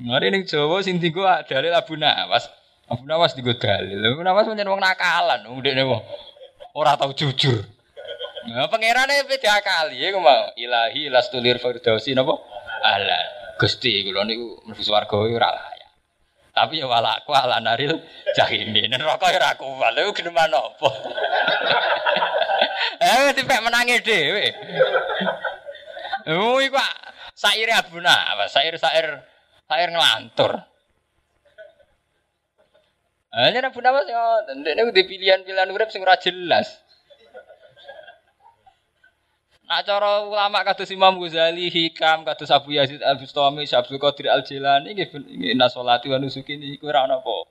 Mari 0.00 0.32
ning 0.32 0.48
Jawa 0.48 0.80
sing 0.80 0.96
dienggo 0.96 1.28
dalil 1.44 1.76
Abu 1.76 1.92
Nawas. 2.00 2.48
Abu 2.88 3.04
Nawas 3.04 3.36
dienggo 3.36 3.52
dalil. 3.60 4.00
Abu 4.00 4.24
Nawas 4.24 4.48
pancen 4.48 4.64
wong 4.64 4.80
nakalan, 4.80 5.44
ndekne 5.44 5.84
wong 5.84 6.00
ora 6.72 6.96
tau 6.96 7.12
jujur. 7.12 7.68
Nah, 8.48 8.72
pangerane 8.72 9.28
beda 9.28 9.60
kali 9.60 10.00
ya 10.00 10.16
mau 10.16 10.48
ilahi 10.56 11.12
lastulir 11.12 11.60
firdausi 11.60 12.16
napa? 12.16 12.40
Alah, 12.80 13.54
Gusti 13.60 14.00
kula 14.08 14.24
niku 14.24 14.64
mlebu 14.64 14.80
swarga 14.80 15.12
ora 15.20 15.52
lah. 15.52 15.68
Tapi 16.56 16.80
ya 16.80 16.88
walaku 16.88 17.36
ala 17.36 17.60
naril 17.60 18.00
jahimi. 18.32 18.88
Neraka 18.88 19.28
ya 19.28 19.36
ora 19.36 19.52
kuat. 19.60 19.92
Lha 19.92 20.08
geneman 20.16 20.50
apa? 20.50 20.88
Eh 23.00 23.32
dipek 23.32 23.64
menangi 23.64 23.96
dhewe. 24.04 24.52
Oh 26.36 26.60
iku 26.60 26.76
saire 27.32 27.72
abuna, 27.72 28.12
apa 28.12 28.44
sair-sair 28.44 29.24
sair 29.70 29.86
ngelantur. 29.94 30.66
Hanya 33.30 33.70
Abu 33.70 33.78
Nawas 33.78 34.10
ya, 34.10 34.42
ndekne 34.58 34.90
di 34.90 35.06
pilihan-pilihan 35.06 35.70
urip 35.70 35.94
sing 35.94 36.02
ora 36.02 36.18
jelas. 36.18 36.82
Nah 39.70 39.86
cara 39.86 40.26
ulama 40.26 40.66
kados 40.66 40.90
Imam 40.90 41.14
Ghazali, 41.14 41.70
Hikam, 41.70 42.26
kados 42.26 42.50
Abu 42.50 42.74
Yazid 42.74 42.98
Al 43.06 43.22
Bustami, 43.22 43.62
Abdul 43.70 44.02
Qadir 44.02 44.26
Al 44.26 44.42
Jilani 44.42 44.98
nggih 44.98 45.14
inna 45.54 45.70
sholati 45.70 46.10
wa 46.10 46.18
nusuki 46.18 46.58
niku 46.58 46.90
ora 46.90 47.06
ana 47.06 47.22
apa. 47.22 47.46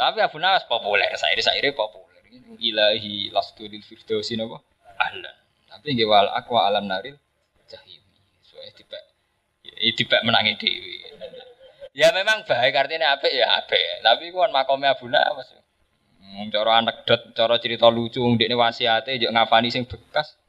Tapi 0.00 0.24
Abu 0.24 0.40
Nawas 0.40 0.64
populer, 0.64 1.12
saire-saire 1.12 1.76
populer. 1.76 2.24
Ilahi 2.56 3.28
lastu 3.28 3.68
lil 3.68 3.84
firdausi 3.84 4.40
napa? 4.40 4.64
Ahlan. 4.96 5.36
Tapi 5.68 5.92
nggih 5.92 6.08
wal 6.08 6.32
aqwa 6.32 6.64
alam 6.72 6.88
naril 6.88 7.20
jahim. 7.68 8.00
Soale 8.40 8.72
dipek 8.72 9.11
dipek 9.76 10.24
menangi 10.24 10.56
dhewe. 10.60 11.02
Ya 11.92 12.08
memang 12.16 12.48
baik 12.48 12.72
artinya 12.72 13.12
apik 13.12 13.28
ya 13.28 13.60
apik. 13.60 14.00
Tapi 14.00 14.32
kuwi 14.32 14.48
makome 14.48 14.88
Abu 14.88 15.12
Nawas. 15.12 15.52
Hmm, 16.16 16.48
cara 16.48 16.80
anekdot, 16.80 17.36
cara 17.36 17.60
cerita 17.60 17.92
lucu 17.92 18.24
ndekne 18.24 18.56
wasiate 18.56 19.20
yo 19.20 19.28
ngafani 19.28 19.68
sing 19.68 19.84
bekas. 19.84 20.40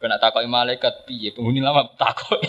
Kena 0.00 0.16
takoi 0.16 0.48
malaikat 0.48 1.04
piye 1.04 1.36
penghuni 1.36 1.60
lama 1.60 1.84
takoi. 2.00 2.40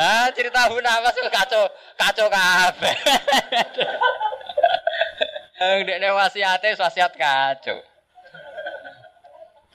ah 0.00 0.32
cerita 0.32 0.68
apa 0.68 1.08
sih 1.12 1.20
kacau 1.28 1.68
kacau 2.00 2.26
kabeh. 2.32 2.96
Yang 5.60 5.80
dekne 5.84 6.08
wasiate 6.16 6.80
wasiat 6.80 7.12
kacau. 7.12 7.76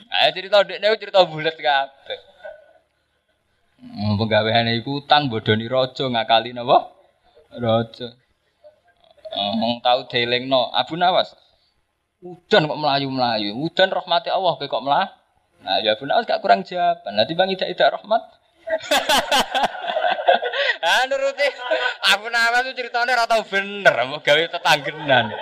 Ayo 0.09 0.29
cerita 0.33 0.65
dekne 0.65 0.89
cerita 0.97 1.21
bulat 1.21 1.53
kabeh. 1.53 2.32
Penggaweane 3.91 4.79
iku 4.79 5.03
utang 5.03 5.27
bodoni 5.27 5.67
raja 5.67 6.07
ngakali 6.07 6.55
napa? 6.55 6.95
Raja. 7.59 8.15
Wong 9.35 9.83
tau 9.83 10.07
delingno 10.07 10.71
Abu 10.71 10.95
Nawas. 10.95 11.35
Udan 12.23 12.71
kok 12.71 12.79
melayu-melayu. 12.79 13.51
Udan 13.59 13.91
rahmati 13.91 14.31
Allah 14.31 14.55
kok 14.55 14.83
melah. 14.83 15.11
Nah, 15.63 15.79
ya 15.83 15.99
benar 15.99 16.23
gak 16.23 16.39
kurang 16.39 16.63
jawaban. 16.63 17.19
Nanti 17.19 17.35
Bang 17.35 17.51
tidak 17.51 17.75
tidak 17.75 17.99
rahmat. 17.99 18.21
ah 20.87 21.03
nuruti 21.07 21.47
aku 22.15 22.31
nama 22.31 22.63
tuh 22.63 22.75
ceritanya 22.75 23.19
ora 23.19 23.43
bener 23.43 23.95
mau 24.07 24.23
gawe 24.23 24.43
tetanggenan. 24.47 25.35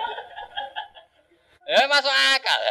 Eh 1.69 1.85
masuk 1.85 2.13
akal. 2.33 2.61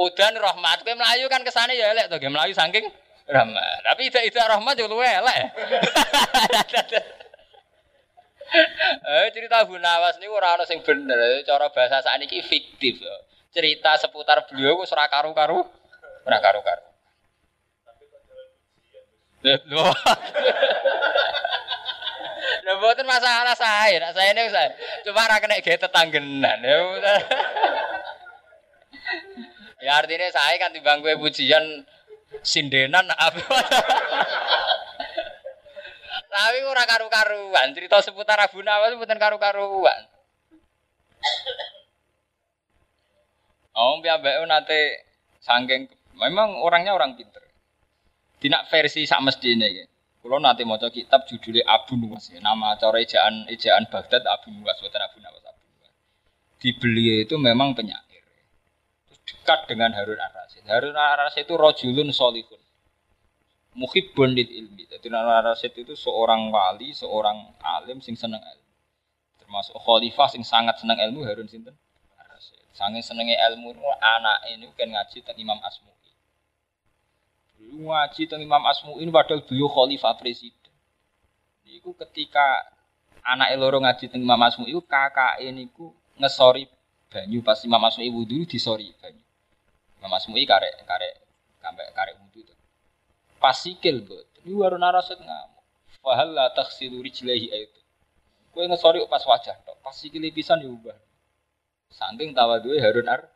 Udan 0.00 0.34
rahmat 0.36 0.84
kowe 0.84 0.94
melayu 0.96 1.24
kan 1.32 1.40
kesane 1.40 1.76
ya 1.76 1.92
elek 1.96 2.12
to, 2.12 2.20
melayu 2.28 2.52
saking 2.52 2.84
rahmat. 3.30 3.86
Tapi 3.86 4.10
tidak 4.10 4.24
tidak 4.34 4.50
rahmat 4.58 4.74
yo 4.76 4.86
luwe 4.90 5.06
elek. 5.06 5.42
eh 9.06 9.30
cerita 9.30 9.62
Abu 9.62 9.78
Nawas 9.78 10.18
niku 10.18 10.34
ora 10.34 10.58
ana 10.58 10.66
sing 10.66 10.82
bener. 10.82 11.42
Cara 11.46 11.70
bahasa 11.70 12.02
sakniki 12.02 12.42
fiktif. 12.42 12.98
Cerita 13.54 13.94
seputar 13.98 14.46
beliau 14.50 14.82
wis 14.82 14.90
ora 14.90 15.06
karu-karu. 15.06 15.62
Ora 16.26 16.38
karu-karu. 16.42 16.84
Lho. 19.40 19.84
Lha 22.60 22.76
mboten 22.76 23.08
masalah 23.08 23.56
saya, 23.56 24.12
saya 24.12 24.30
ini 24.36 24.52
saya. 24.52 24.70
Cuma 25.02 25.24
ora 25.24 25.40
kena 25.40 25.58
ge 25.64 25.80
tetanggenan. 25.80 26.60
Ya, 26.60 26.76
ya 29.86 29.92
artinya 29.96 30.28
saya 30.28 30.60
kan 30.60 30.70
timbang 30.70 31.00
gue 31.00 31.16
pujian 31.16 31.82
sindenan 32.42 33.10
apa. 33.10 33.42
Tapi 36.30 36.58
ora 36.62 36.86
karu-karuan, 36.86 37.74
cerita 37.74 37.98
seputar 38.00 38.38
Abu 38.38 38.62
Nawas 38.62 38.94
seputar 38.94 39.18
karu-karuan. 39.18 40.06
Oh, 43.74 43.98
piyambake 43.98 44.44
nanti 44.46 44.78
sangking 45.40 45.90
memang 46.16 46.60
orangnya 46.60 46.94
orang 46.94 47.16
pinter. 47.16 47.42
Tidak 48.40 48.68
versi 48.72 49.04
sak 49.04 49.20
mestine 49.20 49.66
iki. 49.68 49.84
Kulo 50.20 50.36
nanti 50.36 50.68
maca 50.68 50.92
kitab 50.92 51.24
judulnya 51.24 51.64
Abu 51.64 51.96
Nuwas 51.96 52.28
ya. 52.28 52.44
Nama 52.44 52.76
cara 52.76 53.00
ejaan 53.00 53.48
ejaan 53.48 53.88
Baghdad 53.88 54.20
Abu 54.28 54.52
Nuwas, 54.52 54.76
bukan 54.84 55.00
Abu 55.00 55.16
Nawas 55.24 55.44
Abu 55.48 55.60
Nuwas. 55.64 55.92
Di 56.60 56.76
beliau 56.76 57.24
itu 57.24 57.36
memang 57.40 57.72
penyair. 57.72 58.09
Dekat 59.30 59.70
dengan 59.70 59.94
Harun 59.94 60.18
Ar-Rasyid. 60.18 60.66
Harun 60.66 60.96
Ar-Rasyid 60.96 61.46
itu 61.46 61.54
rojulun 61.54 62.10
solihun 62.10 62.60
muhibbun 63.78 64.34
lil 64.34 64.50
ilmi. 64.50 64.86
Jadi 64.90 65.06
Rasid 65.10 65.72
itu 65.78 65.94
seorang 65.94 66.50
wali, 66.50 66.90
seorang 66.90 67.54
alim 67.62 68.02
sing 68.02 68.18
seneng 68.18 68.42
ilmu. 68.42 68.70
Termasuk 69.38 69.76
khalifah 69.78 70.28
sing 70.30 70.42
sangat 70.42 70.78
seneng 70.82 70.98
ilmu 71.10 71.22
Harun 71.26 71.46
sinten? 71.46 71.74
Rasid. 72.18 72.58
Sange 72.74 73.02
senenge 73.02 73.34
ilmu 73.38 73.74
anak 73.98 74.46
ini 74.50 74.70
kan 74.74 74.90
ngaji 74.90 75.22
tentang 75.22 75.38
Imam 75.38 75.58
Asmu'i. 75.62 76.12
Dulu 77.58 77.90
ngaji 77.90 78.22
tentang 78.26 78.42
Imam 78.42 78.62
Asmu'i 78.66 79.06
ini 79.06 79.10
padahal 79.10 79.42
beliau 79.46 79.70
khalifah 79.70 80.18
presiden. 80.18 80.72
Iku 81.70 81.94
ketika 81.94 82.66
anak 83.22 83.54
loro 83.54 83.78
ngaji 83.78 84.10
tentang 84.10 84.22
Imam 84.26 84.40
Asmu'i 84.42 84.74
itu 84.74 84.82
kakak 84.82 85.38
ini 85.42 85.70
ku 85.70 85.94
ngesori 86.18 86.66
banyu 87.10 87.42
pas 87.42 87.58
Imam 87.62 87.82
Asmu'i 87.82 88.10
wudhu 88.10 88.46
disori 88.46 88.90
banyu. 88.98 89.19
Imam 90.00 90.16
Asmu'i 90.16 90.48
karek 90.48 90.80
karek 90.88 91.14
karek 91.60 91.88
karek 91.92 92.14
wudhu 92.24 92.54
pasikil 93.36 94.00
buat. 94.04 94.26
Ini 94.44 94.56
baru 94.56 94.80
naraset 94.80 95.20
ngamuk. 95.20 95.64
Fahal 96.00 96.32
la 96.32 96.48
taksilu 96.56 97.04
rijlaihi 97.04 97.52
itu. 97.52 97.80
Kue 98.52 98.64
ngesori 98.64 99.04
pas 99.08 99.20
wajah 99.20 99.56
tok. 99.64 99.76
Pasikil 99.84 100.24
pisan 100.32 100.64
diubah. 100.64 100.96
Saking 101.92 102.32
tawadhu 102.32 102.72
Harun 102.80 103.08
Ar 103.08 103.28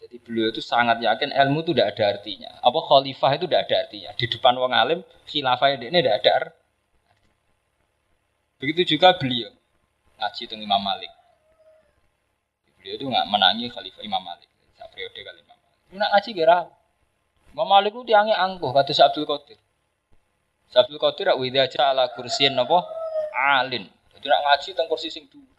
jadi 0.00 0.16
beliau 0.16 0.48
itu 0.48 0.64
sangat 0.64 0.96
yakin 1.04 1.28
ilmu 1.28 1.60
itu 1.60 1.76
tidak 1.76 1.92
ada 1.96 2.16
artinya. 2.16 2.50
Apa 2.64 2.80
khalifah 2.88 3.36
itu 3.36 3.44
tidak 3.44 3.68
ada 3.68 3.76
artinya. 3.84 4.10
Di 4.16 4.26
depan 4.32 4.56
wong 4.56 4.72
alim, 4.72 5.00
khilafah 5.28 5.76
ini 5.76 5.92
tidak 5.92 6.24
ada 6.24 6.30
artinya. 6.40 6.60
Begitu 8.60 8.96
juga 8.96 9.16
beliau 9.16 9.52
ngaji 10.20 10.42
tentang 10.44 10.60
Imam 10.60 10.80
Malik. 10.80 11.12
Beliau 12.80 12.96
itu 12.96 13.04
nggak 13.08 13.26
menangi 13.28 13.68
Khalifah 13.72 14.04
Imam 14.04 14.20
Malik. 14.24 14.48
Saat 14.76 14.88
periode 14.92 15.20
kali 15.20 15.40
Imam. 15.44 15.56
Itu 15.56 15.59
nak 15.98 16.10
ngaji 16.14 16.30
kira. 16.36 16.68
Imam 17.50 17.66
Malik 17.66 17.90
itu 17.90 18.06
tiangnya 18.06 18.38
angkuh 18.38 18.70
kata 18.70 18.94
Abdul 19.10 19.26
Qadir. 19.26 19.58
Abdul 20.70 21.02
Qadir 21.02 21.34
rak 21.34 21.38
wida 21.42 21.66
ala 21.82 22.14
kursiin 22.14 22.54
napa? 22.54 22.86
Alin. 23.34 23.90
Jadi 24.14 24.26
nak 24.30 24.40
ngaji 24.46 24.68
teng 24.78 24.86
kursi 24.86 25.10
sing 25.10 25.26
dhuwur. 25.26 25.50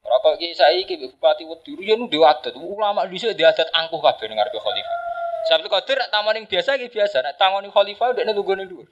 Ora 0.00 0.16
kok 0.24 0.40
iki 0.40 0.56
saiki 0.56 0.96
bupati 0.96 1.44
wedi 1.44 1.76
riyen 1.76 2.08
dhewe 2.08 2.24
adat. 2.24 2.56
Ulama 2.56 3.04
dhisik 3.04 3.36
dia 3.36 3.52
adat 3.52 3.68
angkuh 3.76 4.00
kabeh 4.00 4.32
ning 4.32 4.40
ngarepe 4.40 4.56
khalifah. 4.56 4.98
Abdul 5.50 5.68
Qadir 5.68 5.96
nak 6.00 6.08
taman 6.08 6.46
biasa 6.46 6.80
iki 6.80 6.88
biasa, 6.88 7.20
nak 7.20 7.34
tangoni 7.36 7.68
khalifah 7.68 8.16
ndekne 8.16 8.32
tunggone 8.32 8.64
dhuwur. 8.64 8.88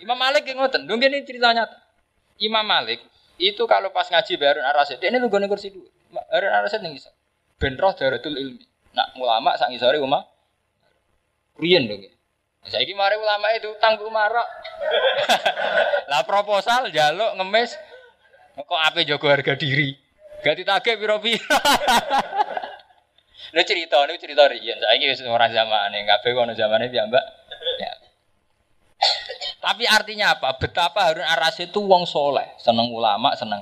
Imam 0.00 0.16
Malik 0.16 0.48
yang 0.48 0.64
ngoten, 0.64 0.88
dong 0.88 1.04
ini 1.04 1.20
ceritanya. 1.28 1.68
Imam 2.40 2.64
Malik 2.64 3.04
itu 3.36 3.60
kalau 3.68 3.92
pas 3.92 4.08
ngaji 4.08 4.40
Harun 4.40 4.64
Ar-Rasyid, 4.64 4.96
dia 4.96 5.12
ini 5.12 5.20
tunggone 5.20 5.44
kursi 5.52 5.68
dhuwur. 5.68 5.92
Harun 6.32 6.52
Ar-Rasyid 6.56 6.80
ning 6.80 6.96
isor. 6.96 7.12
Ben 7.60 7.76
ilmi. 7.76 8.69
Nak 8.94 9.14
ulama 9.18 9.54
sak 9.54 9.70
ngisore 9.70 9.98
umah. 10.02 10.26
Riyen 11.60 11.86
dong. 11.86 12.02
Saiki 12.66 12.92
mari 12.92 13.16
ulama 13.16 13.48
itu 13.56 13.72
tangguh 13.80 14.08
marok. 14.12 14.48
lah 16.10 16.22
proposal 16.28 16.92
jaluk 16.92 17.36
ngemis 17.40 17.72
kok 18.56 18.80
ape 18.90 19.08
jago 19.08 19.26
harga 19.30 19.56
diri. 19.56 19.96
Gak 20.40 20.56
ditagih 20.56 20.96
piro-piro. 20.96 21.44
Ini 23.50 23.66
cerita, 23.66 23.98
ini 24.06 24.14
cerita 24.14 24.46
riyen. 24.46 24.78
Saiki 24.78 25.10
wis 25.10 25.26
ora 25.26 25.50
zamane, 25.50 26.06
kabeh 26.06 26.30
kono 26.38 26.54
zamane 26.54 26.86
piyambak. 26.86 27.24
Ya. 27.82 27.92
Tapi 29.64 29.90
artinya 29.90 30.38
apa? 30.38 30.54
Betapa 30.54 31.10
Harun 31.10 31.26
Ar-Rasyid 31.26 31.74
itu 31.74 31.82
wong 31.82 32.06
soleh, 32.06 32.46
seneng 32.62 32.94
ulama, 32.94 33.34
seneng 33.34 33.58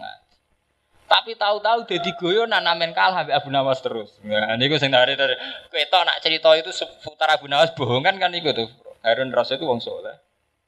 tapi 1.09 1.33
tahu-tahu 1.41 1.89
jadi 1.89 2.11
goyo 2.21 2.45
nanamen 2.45 2.93
kalah 2.93 3.25
Habib 3.25 3.33
Abu 3.33 3.49
Nawas 3.49 3.81
terus. 3.81 4.13
Nah, 4.21 4.53
niku 4.61 4.77
sing 4.77 4.93
dari 4.93 5.17
dari 5.17 5.33
ketok 5.73 6.05
nak 6.05 6.21
cerita 6.21 6.53
itu 6.53 6.69
seputar 6.69 7.33
Abu 7.33 7.49
Nawas 7.49 7.73
bohong 7.73 8.05
kan 8.05 8.21
kan 8.21 8.29
niku 8.29 8.53
tuh. 8.53 8.69
Harun 9.01 9.33
Rasul 9.33 9.57
itu 9.57 9.65
wong 9.65 9.81
soleh. 9.81 10.21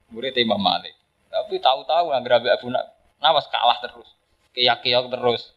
Murid 0.08 0.32
Imam 0.40 0.56
Malik. 0.56 0.96
Tapi 1.28 1.60
tahu-tahu 1.60 2.08
nggak 2.08 2.56
Abu 2.56 2.72
Nawas 3.20 3.46
kalah 3.52 3.84
terus. 3.84 4.08
Keyak-keyak 4.56 5.12
terus. 5.12 5.52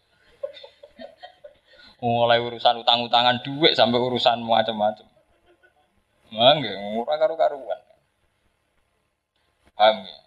Mulai 2.03 2.43
urusan 2.43 2.83
utang-utangan 2.83 3.39
duit 3.39 3.79
sampai 3.79 3.95
urusan 3.95 4.43
macam-macam. 4.43 5.07
Mangga, 6.35 6.75
ora 6.99 7.15
karu-karuan. 7.15 7.79
Paham 9.79 10.03
ya? 10.03 10.17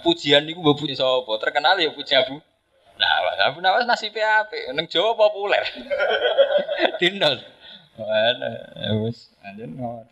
Pujian 0.00 0.48
niku 0.48 0.64
mbok 0.64 0.80
puji 0.82 0.96
sapa? 0.96 1.28
Terkenal 1.38 1.76
ya 1.78 1.92
puji 1.92 2.16
Abu 2.16 2.40
Nawas. 2.96 3.38
Abu 3.44 3.58
Nawas 3.60 3.84
nasibnya 3.84 4.44
apa? 4.44 4.72
Neng 4.72 4.88
Jawa 4.88 5.12
populer. 5.14 5.64
Mana? 7.96 8.50
Wes, 9.00 9.32
anjen 9.40 9.76
ngawat. 9.76 10.08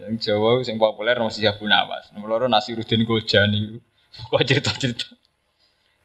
Neng 0.00 0.16
Jawa 0.20 0.60
sing 0.64 0.76
populer 0.80 1.16
masih 1.20 1.48
Abu 1.48 1.68
Nawas. 1.68 2.08
Nomor 2.12 2.36
loro 2.36 2.46
Nasiruddin 2.48 3.04
Gojani. 3.04 3.80
Kok 4.10 4.42
cerita-cerita. 4.42 5.06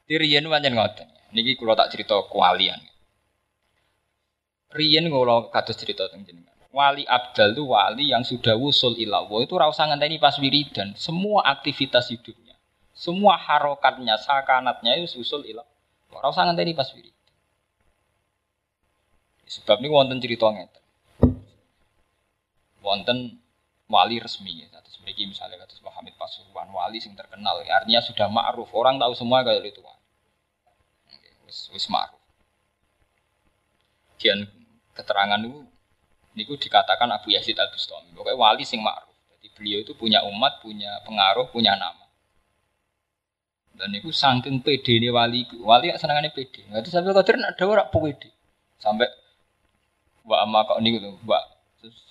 Tirian 0.05 0.45
pancen 0.45 0.77
ngoten. 0.77 1.07
Niki 1.33 1.57
kula 1.57 1.73
tak 1.73 1.91
cerita 1.91 2.15
kewalian. 2.29 2.77
Riyen 4.75 5.07
kula 5.09 5.49
kados 5.51 5.75
cerita 5.79 6.07
teng 6.11 6.23
jenengan. 6.23 6.55
Wali 6.75 7.07
Abdal 7.07 7.55
itu 7.55 7.63
wali 7.71 8.11
yang 8.11 8.27
sudah 8.27 8.59
wusul 8.59 8.99
ilawo 8.99 9.39
itu 9.39 9.55
rasa 9.55 9.87
ngenteni 9.87 10.19
pas 10.19 10.35
wiridan. 10.35 10.91
Semua 10.99 11.47
aktivitas 11.47 12.11
hidupnya, 12.11 12.51
semua 12.91 13.39
harokatnya, 13.39 14.19
sakanatnya 14.19 14.99
itu 14.99 15.23
usul 15.23 15.47
ilawo. 15.47 15.74
Ora 16.15 16.31
usah 16.31 16.47
ngenteni 16.47 16.71
pas 16.71 16.87
wirid. 16.95 17.13
Sebab 19.45 19.83
ini 19.83 19.91
wonten 19.91 20.17
cerita 20.23 20.47
ngeten. 20.47 20.83
Wonten 22.79 23.43
wali 23.91 24.17
resmi 24.23 24.63
ya. 24.63 24.75
Mriki 25.05 25.29
misalnya 25.29 25.61
kados 25.61 25.77
Muhammad 25.85 26.17
Pasuruan, 26.17 26.65
wali 26.73 26.97
sing 26.97 27.13
terkenal, 27.13 27.61
ya, 27.61 27.77
artinya 27.77 28.01
sudah 28.01 28.25
ma'ruf. 28.25 28.73
Orang 28.73 28.97
tahu 28.97 29.13
semua 29.13 29.45
kalau 29.45 29.61
itu 29.61 29.77
wali. 29.85 30.01
Wis 31.45 31.69
wis 31.69 31.85
ma'ruf. 31.93 32.17
Kian 34.17 34.49
keterangan 34.97 35.37
itu 35.45 35.61
niku 36.33 36.57
dikatakan 36.57 37.05
Abu 37.13 37.37
Yazid 37.37 37.53
Al 37.61 37.69
Bustami. 37.69 38.17
Pokoknya 38.17 38.33
wali 38.33 38.65
sing 38.65 38.81
ma'ruf. 38.81 39.13
Jadi 39.37 39.47
beliau 39.53 39.85
itu 39.85 39.93
punya 39.93 40.25
umat, 40.25 40.57
punya 40.65 40.89
pengaruh, 41.05 41.53
punya 41.53 41.77
nama. 41.77 42.04
Dan 43.75 43.91
itu 43.91 44.07
saking 44.11 44.63
pede 44.63 44.95
ini 44.95 45.11
wali, 45.11 45.43
wali 45.59 45.91
ya 45.91 45.99
senangannya 45.99 46.31
pede. 46.31 46.63
Nggak 46.71 46.87
sampai 46.87 47.11
kotor 47.11 47.35
ada 47.35 47.63
orang 47.67 47.91
pede. 47.91 48.31
Sampai 48.79 49.07
wa 50.23 50.41
amma 50.41 50.63
kau 50.63 50.79
ini 50.79 50.97
gitu, 50.97 51.11
wa 51.27 51.39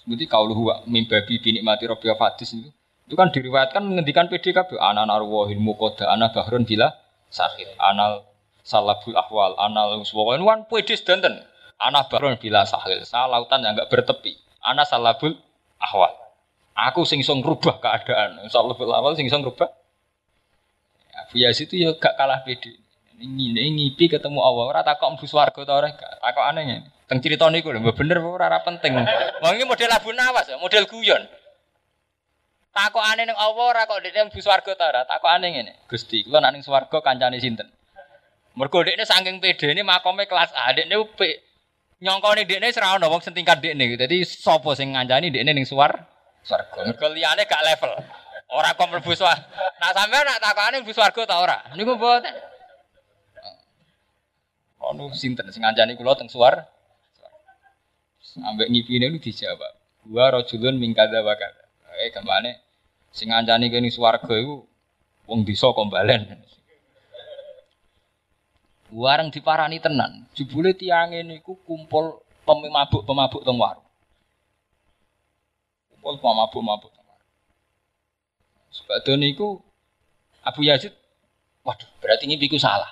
Berarti 0.05 0.25
kau 0.29 0.45
lu 0.45 0.69
wa 0.69 0.85
mimbabi 0.85 1.41
bini 1.41 1.65
mati 1.65 1.89
robi 1.89 2.13
fatis 2.13 2.53
itu. 2.55 2.69
Itu 3.09 3.17
kan 3.17 3.33
diriwayatkan 3.33 3.81
menghentikan 3.81 4.29
pede 4.29 4.53
kabeh. 4.53 4.77
Ana 4.77 5.09
narwahin 5.09 5.57
mukoda, 5.59 6.13
ana 6.13 6.29
bahrun 6.29 6.69
bila 6.69 6.93
sakit, 7.33 7.81
anal 7.81 8.29
salabul 8.61 9.17
ahwal, 9.17 9.57
anal 9.57 10.05
pokoknya 10.05 10.45
kan 10.45 10.61
pede 10.69 10.95
sedanten. 10.95 11.35
Ana 11.81 12.05
bahrun 12.07 12.37
bila 12.37 12.69
sahil, 12.69 13.01
lautan 13.03 13.65
yang 13.65 13.75
enggak 13.75 13.89
bertepi. 13.89 14.37
Ana 14.61 14.85
salabul 14.85 15.37
ahwal. 15.81 16.13
Aku 16.75 17.09
sing 17.09 17.25
song 17.25 17.41
rubah 17.41 17.81
keadaan. 17.81 18.45
Salabul 18.53 18.93
ahwal 18.93 19.17
sing 19.17 19.27
song 19.33 19.41
rubah 19.43 19.73
Abu 21.15 21.39
Yazid 21.39 21.71
itu 21.71 21.87
ya 21.87 21.95
gak 21.95 22.19
kalah 22.19 22.43
pede. 22.43 22.75
Ini 23.15 23.55
ngipi 23.55 24.11
ketemu 24.11 24.43
Allah, 24.43 24.65
ora 24.75 24.81
takok 24.83 25.15
mlebu 25.15 25.27
swarga 25.31 25.63
ta 25.63 25.73
ora. 25.79 25.89
Takok 25.95 26.45
aneh 26.51 26.83
Teng 27.05 27.21
cerita 27.21 27.47
niku 27.53 27.69
lho, 27.69 27.85
bener 27.93 28.19
ora 28.19 28.49
ora 28.49 28.59
penting. 28.65 28.97
Wong 29.45 29.53
iki 29.61 29.65
model 29.69 29.93
Abu 29.93 30.11
Nawas, 30.17 30.49
ya, 30.49 30.57
model 30.57 30.89
guyon. 30.89 31.23
Aneh 32.75 33.25
ning 33.29 33.39
Allah 33.39 33.65
ora 33.71 33.87
kok 33.87 34.03
dekne 34.03 34.27
mlebu 34.27 34.41
swarga 34.43 34.73
ta 34.75 34.91
ora. 34.91 35.07
Aneh 35.07 35.49
ngene. 35.55 35.73
Gusti, 35.87 36.27
kula 36.27 36.43
nak 36.43 36.59
ning 36.59 36.67
swarga 36.67 36.99
kancane 36.99 37.39
sinten? 37.39 37.71
Mergo 38.59 38.83
dekne 38.83 39.07
saking 39.07 39.39
pedene 39.39 39.87
makome 39.87 40.27
kelas 40.27 40.51
A. 40.59 40.75
Dekne 40.75 40.99
pe 41.15 41.39
nyongkone 42.03 42.43
dekne 42.51 42.75
ora 42.75 42.99
ono 42.99 43.07
wong 43.15 43.23
sing 43.23 43.31
tingkat 43.31 43.63
dekne. 43.63 43.95
Dadi 43.95 44.27
sapa 44.27 44.75
sing 44.75 44.91
ngancani 44.91 45.31
dekne 45.31 45.55
ning 45.55 45.69
swar 45.69 46.03
swarga. 46.43 46.83
Mergo 46.83 47.15
gak 47.15 47.63
level. 47.63 48.24
Ora 48.55 48.71
kok 48.79 48.87
mlebu 48.87 49.19
swarga. 49.19 49.51
Nak 49.83 49.93
sampean 49.99 50.23
nak 50.23 50.39
takokane 50.39 50.77
mlebu 50.79 50.95
swarga 50.95 51.21
ta 51.27 51.43
ora? 51.43 51.59
Niku 51.75 51.99
mboten. 51.99 52.31
Ono 54.79 55.11
sinten 55.11 55.51
sing 55.51 55.67
ngancani 55.67 55.99
kula 55.99 56.15
teng 56.15 56.31
suar. 56.31 56.71
Ambek 58.39 58.71
ngipine 58.71 59.11
lu 59.11 59.19
dijawab. 59.19 59.75
Gua 60.07 60.31
rajulun 60.31 60.79
min 60.79 60.95
kadza 60.95 61.19
wa 61.27 61.35
kadza. 61.35 61.67
Eh 61.99 62.15
kemane 62.15 62.63
sing 63.11 63.35
ngancani 63.35 63.75
kene 63.75 63.91
swarga 63.91 64.35
iku 64.39 64.63
wong 65.27 65.43
desa 65.43 65.75
kombalen. 65.75 66.39
Warang 68.95 69.35
diparani 69.35 69.83
tenan. 69.83 70.31
Jebule 70.39 70.79
tiange 70.79 71.27
niku 71.27 71.59
kumpul 71.67 72.23
pemabuk-pemabuk 72.47 73.43
teng 73.43 73.59
warung. 73.59 73.89
Kumpul 75.91 76.23
pemabuk-pemabuk 76.23 76.94
Sebab 78.75 79.07
niku 79.15 79.63
Abu 80.43 80.67
Yazid, 80.67 80.91
waduh 81.63 81.87
berarti 82.03 82.27
ini 82.27 82.35
biku 82.35 82.59
salah. 82.59 82.91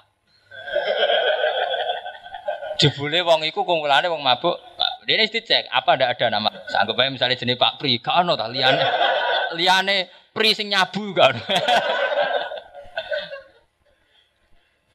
Jebule 2.78 3.20
wong 3.22 3.42
iku 3.46 3.66
kumpulane 3.66 4.06
wong 4.08 4.22
mabuk. 4.22 4.56
Dia 5.02 5.18
ini 5.18 5.26
dicek 5.26 5.66
apa 5.68 5.98
ndak 5.98 6.18
ada 6.18 6.38
nama. 6.38 6.50
Sanggup 6.70 6.94
aja 6.98 7.10
misalnya 7.10 7.34
jenis 7.34 7.58
Pak 7.58 7.82
Pri, 7.82 7.98
gak 7.98 8.22
ono 8.22 8.38
ta 8.38 8.46
liane 8.46 8.82
liane 9.58 10.06
Pri 10.32 10.54
sing 10.54 10.70
nyabu 10.70 11.12
gak 11.12 11.34
ono. 11.34 11.44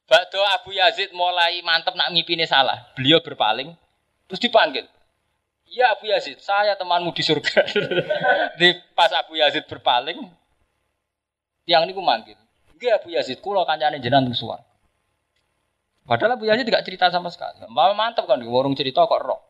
Bakdo 0.08 0.40
Abu 0.40 0.72
Yazid 0.72 1.12
mulai 1.12 1.60
mantep 1.60 1.92
nak 1.92 2.08
ngipine 2.16 2.48
salah. 2.48 2.88
Beliau 2.96 3.20
berpaling, 3.20 3.76
terus 4.24 4.40
dipanggil. 4.40 4.88
Iya 5.68 5.92
Abu 5.92 6.08
Yazid, 6.08 6.40
saya 6.40 6.80
temanmu 6.80 7.12
di 7.12 7.20
surga. 7.20 7.60
di 8.60 8.72
pas 8.96 9.12
Abu 9.12 9.36
Yazid 9.36 9.68
berpaling, 9.68 10.16
Tiang 11.68 11.84
niku 11.84 12.00
manggil. 12.00 12.40
Nggih 12.80 12.96
Abu 12.96 13.12
Yazid, 13.12 13.44
kula 13.44 13.68
kancane 13.68 14.00
jenengan 14.00 14.32
teng 14.32 14.40
suwar. 14.40 14.64
Padahal 16.08 16.40
Abu 16.40 16.48
Yazid 16.48 16.64
tidak 16.64 16.80
cerita 16.88 17.12
sama 17.12 17.28
sekali. 17.28 17.60
Mbak 17.68 17.92
mantep 17.92 18.24
kan, 18.24 18.40
warung 18.48 18.72
cerita 18.72 19.04
kok 19.04 19.20
roh. 19.20 19.44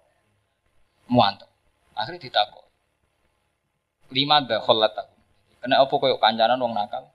Mantep. 1.07 1.47
Akhirnya 1.95 2.19
ditakok. 2.19 2.67
Lima 4.11 4.43
dah 4.43 4.59
kholat 4.59 4.99
aku. 4.99 5.15
Kena 5.63 5.79
apa 5.79 5.95
koyo 5.95 6.19
kancanan 6.19 6.59
wong 6.59 6.75
nakal? 6.75 7.07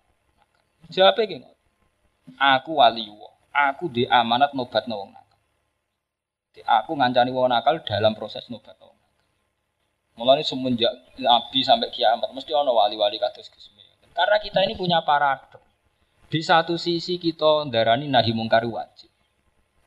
Jawabnya 0.88 1.28
gini. 1.28 1.50
Aku 2.40 2.80
wali 2.80 3.12
Aku 3.52 3.92
di 3.92 4.08
amanat 4.08 4.56
nobat 4.56 4.88
wong 4.88 5.12
nakal. 5.12 5.40
Aku 6.80 6.96
ngancani 6.96 7.36
wong 7.36 7.52
nakal 7.52 7.84
dalam 7.84 8.16
proses 8.16 8.48
nobat 8.48 8.80
wong 8.80 8.96
nakal. 8.96 9.28
Mulai 10.16 10.48
semenjak 10.48 10.96
Nabi 11.20 11.60
sampai 11.60 11.92
kiamat 11.92 12.32
mesti 12.32 12.56
ono 12.56 12.72
wali-wali 12.72 13.20
kados 13.20 13.52
Gus 13.52 13.83
karena 14.14 14.38
kita 14.38 14.60
ini 14.64 14.78
punya 14.78 15.02
paradok. 15.02 15.62
Di 16.30 16.42
satu 16.42 16.78
sisi 16.78 17.22
kita 17.22 17.70
darani 17.70 18.10
nahi 18.10 18.34
mungkari 18.34 18.66
wajib. 18.66 19.10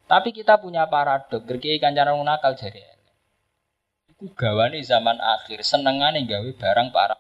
Tapi 0.06 0.30
kita 0.30 0.62
punya 0.62 0.86
paradok, 0.86 1.42
gergi 1.42 1.82
kancanan 1.82 2.22
nakal 2.22 2.54
jari 2.54 2.78
Iku 4.06 4.30
gawane 4.32 4.78
zaman 4.80 5.18
akhir, 5.18 5.66
senengane 5.66 6.22
gawe 6.22 6.46
barang 6.54 6.88
para. 6.94 7.18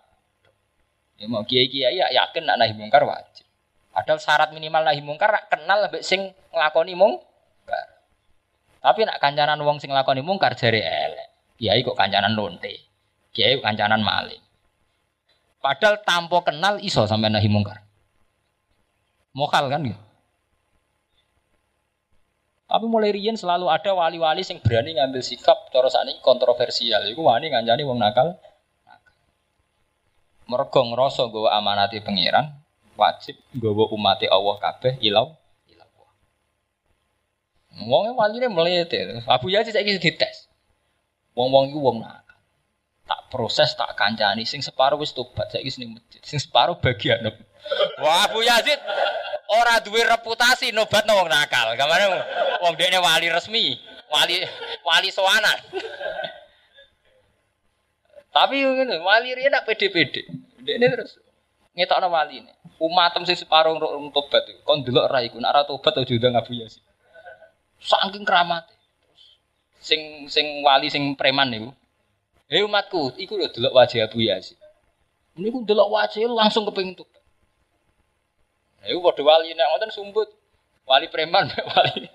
Ya 1.18 1.26
mau 1.26 1.42
kiai 1.42 1.66
kiai 1.66 1.98
ya 1.98 2.06
yakin 2.12 2.46
nak 2.46 2.56
nahi 2.62 2.72
mungkar 2.78 3.02
wajib. 3.02 3.44
Padahal 3.90 4.20
syarat 4.22 4.54
minimal 4.54 4.86
nahi 4.86 5.02
mungkar 5.02 5.32
kenal 5.50 5.90
lebih 5.90 6.06
sing 6.06 6.30
nglakoni 6.54 6.94
mungkar. 6.94 7.86
Tapi 8.78 9.02
nak 9.02 9.18
kancanan 9.18 9.58
wong 9.66 9.82
sing 9.82 9.90
nglakoni 9.90 10.22
mungkar 10.22 10.54
jari 10.54 10.78
elek. 10.78 11.58
Kiai 11.58 11.82
kok 11.82 11.98
kancanan 11.98 12.38
lonte. 12.38 12.86
Kiai 13.34 13.58
kancanan 13.58 14.06
maling. 14.06 14.45
Padahal 15.66 15.98
tanpa 16.06 16.46
kenal 16.46 16.78
iso 16.78 17.02
sampai 17.10 17.26
nahi 17.26 17.50
mungkar. 17.50 17.82
Mokal 19.34 19.66
kan 19.66 19.82
gitu. 19.82 19.98
Tapi 22.70 22.86
mulai 22.86 23.10
rian 23.10 23.34
selalu 23.34 23.66
ada 23.66 23.90
wali-wali 23.90 24.46
yang 24.46 24.62
berani 24.62 24.94
ngambil 24.94 25.26
sikap 25.26 25.66
cara 25.74 25.90
ini 26.06 26.22
kontroversial. 26.22 27.02
Iku 27.10 27.26
wani 27.26 27.50
ngancani 27.50 27.82
wong 27.82 27.98
nakal. 27.98 28.38
Mergo 30.46 30.80
ngrasa 30.86 31.26
nggawa 31.26 31.58
amanati 31.58 31.98
pangeran, 31.98 32.46
wajib 32.94 33.34
nggawa 33.50 33.90
umate 33.90 34.30
Allah 34.30 34.54
kabeh 34.62 35.02
ilau 35.02 35.34
ilau. 35.66 36.06
Wong 37.90 38.14
waline 38.14 38.46
mlete. 38.54 39.26
Abu 39.26 39.50
Yazid 39.50 39.74
saiki 39.74 39.98
dites. 39.98 40.46
Wong-wong 41.34 41.74
iku 41.74 41.82
wong 41.82 42.06
nakal. 42.06 42.25
Tak 43.06 43.30
proses 43.30 43.70
tak 43.78 43.94
kancani 43.94 44.42
sing 44.42 44.58
separuh 44.66 44.98
wis 44.98 45.14
tobat 45.14 45.46
saiki 45.54 45.70
ning 45.78 45.94
masjid. 45.94 46.18
Sing 46.26 46.42
separuh 46.42 46.74
bagian. 46.82 47.22
Wah 48.02 48.26
Abu 48.26 48.42
Yazid 48.42 48.82
ora 49.46 49.78
duwe 49.78 50.02
reputasi 50.02 50.74
nobat 50.74 51.06
wong 51.06 51.30
nakal. 51.30 51.78
Kamane 51.78 52.04
wong 52.66 52.74
dekne 52.74 52.98
wali 52.98 53.30
resmi, 53.30 53.78
wali 54.10 54.42
wali 54.82 55.08
soanan. 55.14 55.58
Tapi 58.34 58.60
ngene, 58.60 59.00
wali 59.00 59.32
riyen 59.32 59.54
nak 59.54 59.64
pede-pede. 59.64 60.26
Dekne 60.66 60.86
terus 60.92 61.16
ngetokno 61.78 62.10
wali 62.10 62.42
ini. 62.42 62.52
Umatem 62.82 63.22
sing 63.22 63.38
separuh 63.38 63.78
untuk 63.78 64.10
tobat 64.12 64.44
kon 64.66 64.82
delok 64.82 65.08
ra 65.08 65.22
iku, 65.22 65.38
nak 65.38 65.54
ra 65.54 65.62
tobat 65.62 65.94
aja 65.94 66.14
ndang 66.18 66.34
Abu 66.36 66.58
Yazid. 66.58 66.82
Saking 67.78 68.26
keramat. 68.26 68.66
Sing 69.78 70.26
sing 70.26 70.66
wali 70.66 70.90
sing 70.90 71.14
preman 71.14 71.54
niku. 71.54 71.70
Hei 72.46 72.62
umatku, 72.62 73.18
iku 73.18 73.34
lho 73.34 73.50
delok 73.50 73.74
wajah 73.74 74.06
Abu 74.06 74.22
Yazid. 74.22 74.54
Niku 75.34 75.66
delok 75.66 75.90
wajah 75.90 76.22
langsung 76.30 76.62
kepengin 76.70 76.94
tobat. 76.94 77.22
Iku 78.86 79.02
padha 79.02 79.22
wali 79.26 79.50
nek 79.50 79.66
ngoten 79.66 79.90
sumbut. 79.90 80.30
Wali 80.86 81.10
preman 81.10 81.50
wali. 81.74 82.06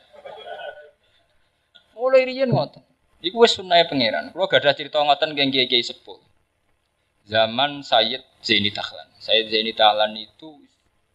Mulai 2.00 2.24
riyen 2.24 2.48
ngoten. 2.56 2.80
Iku 3.20 3.44
wis 3.44 3.60
sunahe 3.60 3.84
pangeran. 3.92 4.32
Kulo 4.32 4.48
gak 4.48 4.64
ada 4.64 4.72
cerita 4.72 5.04
ngoten 5.04 5.36
geng 5.36 5.52
kiai 5.52 5.84
sepuh. 5.84 6.16
Zaman 7.28 7.84
Sayyid 7.84 8.24
Zaini 8.40 8.72
Tahlan. 8.72 9.12
Sayyid 9.20 9.52
Zaini 9.52 9.76
Tahlan 9.76 10.16
itu 10.16 10.64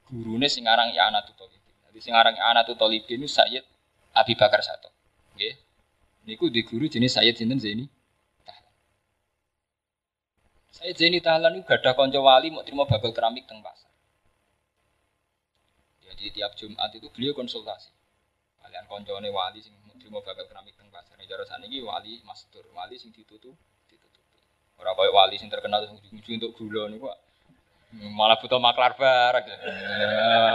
gurune 0.06 0.46
sing 0.46 0.68
aran 0.68 0.92
I'anatul 0.92 1.34
Talibin. 1.40 1.74
Jadi 1.88 1.98
sing 2.04 2.12
aran 2.12 2.36
I'anatul 2.36 2.76
Talibin 2.76 3.24
itu 3.24 3.32
Sayyid 3.32 3.64
Abi 4.12 4.36
Bakar 4.36 4.60
Sato. 4.60 4.92
Nggih. 5.34 5.56
Niku 6.28 6.52
di 6.52 6.62
guru 6.68 6.84
jenis 6.84 7.16
Sayyid 7.16 7.40
sinten 7.40 7.56
Zaini. 7.56 7.95
Sayyid 10.77 10.97
Zaini 11.01 11.24
Tahlan 11.24 11.57
itu 11.57 11.64
gak 11.64 11.81
ada 11.81 11.97
konco 11.97 12.20
wali 12.20 12.53
mau 12.53 12.61
terima 12.61 12.85
bakal 12.85 13.16
keramik 13.16 13.49
teng 13.49 13.64
pasar. 13.64 13.89
Jadi 16.05 16.37
tiap 16.37 16.53
Jumat 16.53 16.93
itu 16.93 17.09
beliau 17.09 17.33
konsultasi. 17.33 17.89
Kalian 18.61 18.85
koncone 18.85 19.33
wali 19.33 19.64
sing 19.64 19.72
mau 20.12 20.20
bakal 20.20 20.45
keramik 20.45 20.77
teng 20.77 20.93
pasar. 20.93 21.16
Jare 21.27 21.49
saniki 21.49 21.81
wali 21.81 22.20
master, 22.29 22.62
wali 22.77 23.01
sing 23.01 23.09
ditutup 23.11 23.57
ditutupi. 23.89 24.41
Ora 24.77 24.93
koyo 24.93 25.16
wali 25.16 25.41
sing 25.41 25.49
terkenal 25.49 25.83
sing 25.89 25.97
ujung 26.12 26.39
untuk 26.39 26.53
gula 26.61 26.93
niku 26.93 27.09
malah 27.97 28.37
butuh 28.37 28.61
maklar 28.61 28.93
barang. 29.01 29.45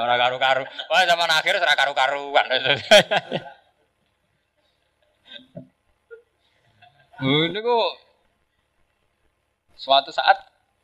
Ora 0.06 0.16
karu-karu. 0.22 0.64
Wah 0.64 1.02
zaman 1.10 1.30
akhir 1.34 1.58
ora 1.58 1.74
karu-karuan. 1.74 2.46
Niku 7.22 7.78
suatu 9.82 10.14
saat 10.14 10.38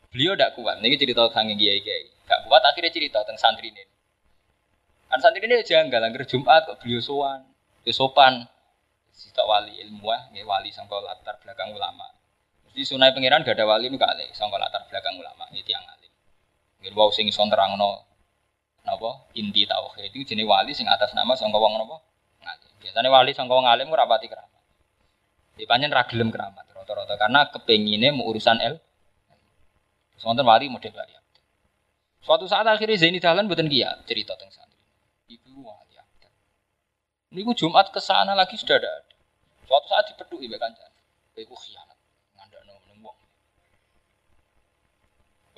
beliau 0.10 0.34
tidak 0.34 0.58
kuat. 0.58 0.82
Ini 0.82 0.98
cerita 0.98 1.30
tentang 1.30 1.54
kiai 1.54 1.80
kiai. 1.86 2.10
Gak 2.26 2.50
kuat 2.50 2.66
akhirnya 2.66 2.90
cerita 2.90 3.22
tentang 3.22 3.38
santri 3.38 3.70
ini. 3.70 3.86
Kan 5.08 5.22
santri 5.22 5.46
ini 5.46 5.62
janggal, 5.62 6.02
angker 6.02 6.26
Jumat 6.26 6.66
kok 6.66 6.82
beliau 6.82 7.00
sowan, 7.00 7.46
ya 7.86 7.94
sopan. 7.94 8.50
Sita 9.14 9.46
wali 9.46 9.78
ilmuah, 9.82 10.30
ya 10.34 10.46
wali 10.46 10.70
sangka 10.74 10.98
latar 11.02 11.42
belakang 11.42 11.74
ulama. 11.74 12.06
Mesti 12.70 12.86
sunai 12.86 13.14
pangeran 13.14 13.42
gak 13.46 13.58
ada 13.58 13.66
wali 13.66 13.90
nu 13.90 13.98
kali, 13.98 14.30
sangka 14.34 14.58
latar 14.58 14.86
belakang 14.90 15.18
ulama, 15.18 15.46
ini 15.54 15.66
tiang 15.66 15.82
alim. 15.86 16.12
Mungkin 16.82 16.94
wow 16.94 17.10
sing 17.14 17.30
son 17.34 17.50
terangno 17.50 18.06
napa 18.86 19.28
inti 19.36 19.68
tauhid 19.68 20.16
itu 20.16 20.32
jenis 20.32 20.48
wali 20.48 20.72
sing 20.72 20.88
atas 20.88 21.12
nama 21.18 21.34
sangka 21.34 21.58
wong 21.58 21.82
napa. 21.82 21.98
Biasanya 22.78 23.10
wali 23.10 23.34
sangka 23.34 23.58
wong 23.58 23.66
alim 23.66 23.90
ora 23.90 24.06
pati 24.06 24.30
keramat. 24.30 24.62
Di 25.58 25.66
panjen 25.66 25.90
ra 25.90 26.06
gelem 26.06 26.30
keramat 26.30 26.70
rata-rata 26.88 27.18
karena 27.20 27.50
kepengine 27.50 28.14
urusan 28.22 28.62
el. 28.62 28.78
Sonten 30.18 30.46
wali 30.46 30.70
model 30.70 30.94
wali. 30.94 31.14
Suatu 32.22 32.50
saat 32.50 32.66
akhirnya 32.66 32.98
Zaini 32.98 33.22
Dahlan 33.22 33.48
buatan 33.48 33.70
kia 33.70 33.94
cerita 34.04 34.36
tentang 34.36 34.68
Niku 37.28 37.52
Jumat 37.52 37.92
ke 37.92 38.00
sana 38.00 38.32
lagi 38.32 38.56
sudah 38.56 38.80
ada. 38.80 39.04
Suatu 39.68 39.86
saat 39.92 40.08
dipedui 40.10 40.48
mbek 40.48 40.58
kancan. 40.64 40.92
Kowe 41.36 41.44
khianat 41.60 42.00
ngandakno 42.40 42.74
ning 42.88 43.04
wong. 43.04 43.18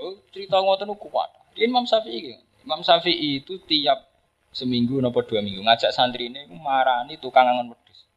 Oh, 0.01 0.18
cerita 0.34 0.57
ngoten 0.57 0.89
kuat. 0.97 1.30
Di 1.53 1.70
Imam 1.70 1.86
Syafi'i 1.86 2.36
Imam 2.66 2.82
Syafi'i 2.82 3.39
itu 3.39 3.62
tiap 3.70 4.10
seminggu 4.49 4.97
nopo 4.97 5.22
dua 5.22 5.45
minggu 5.45 5.62
ngajak 5.62 5.93
santri 5.93 6.34
ini 6.34 6.49
marani 6.49 7.22
tukang 7.22 7.45
angon 7.45 7.78
wedhus. 7.78 8.10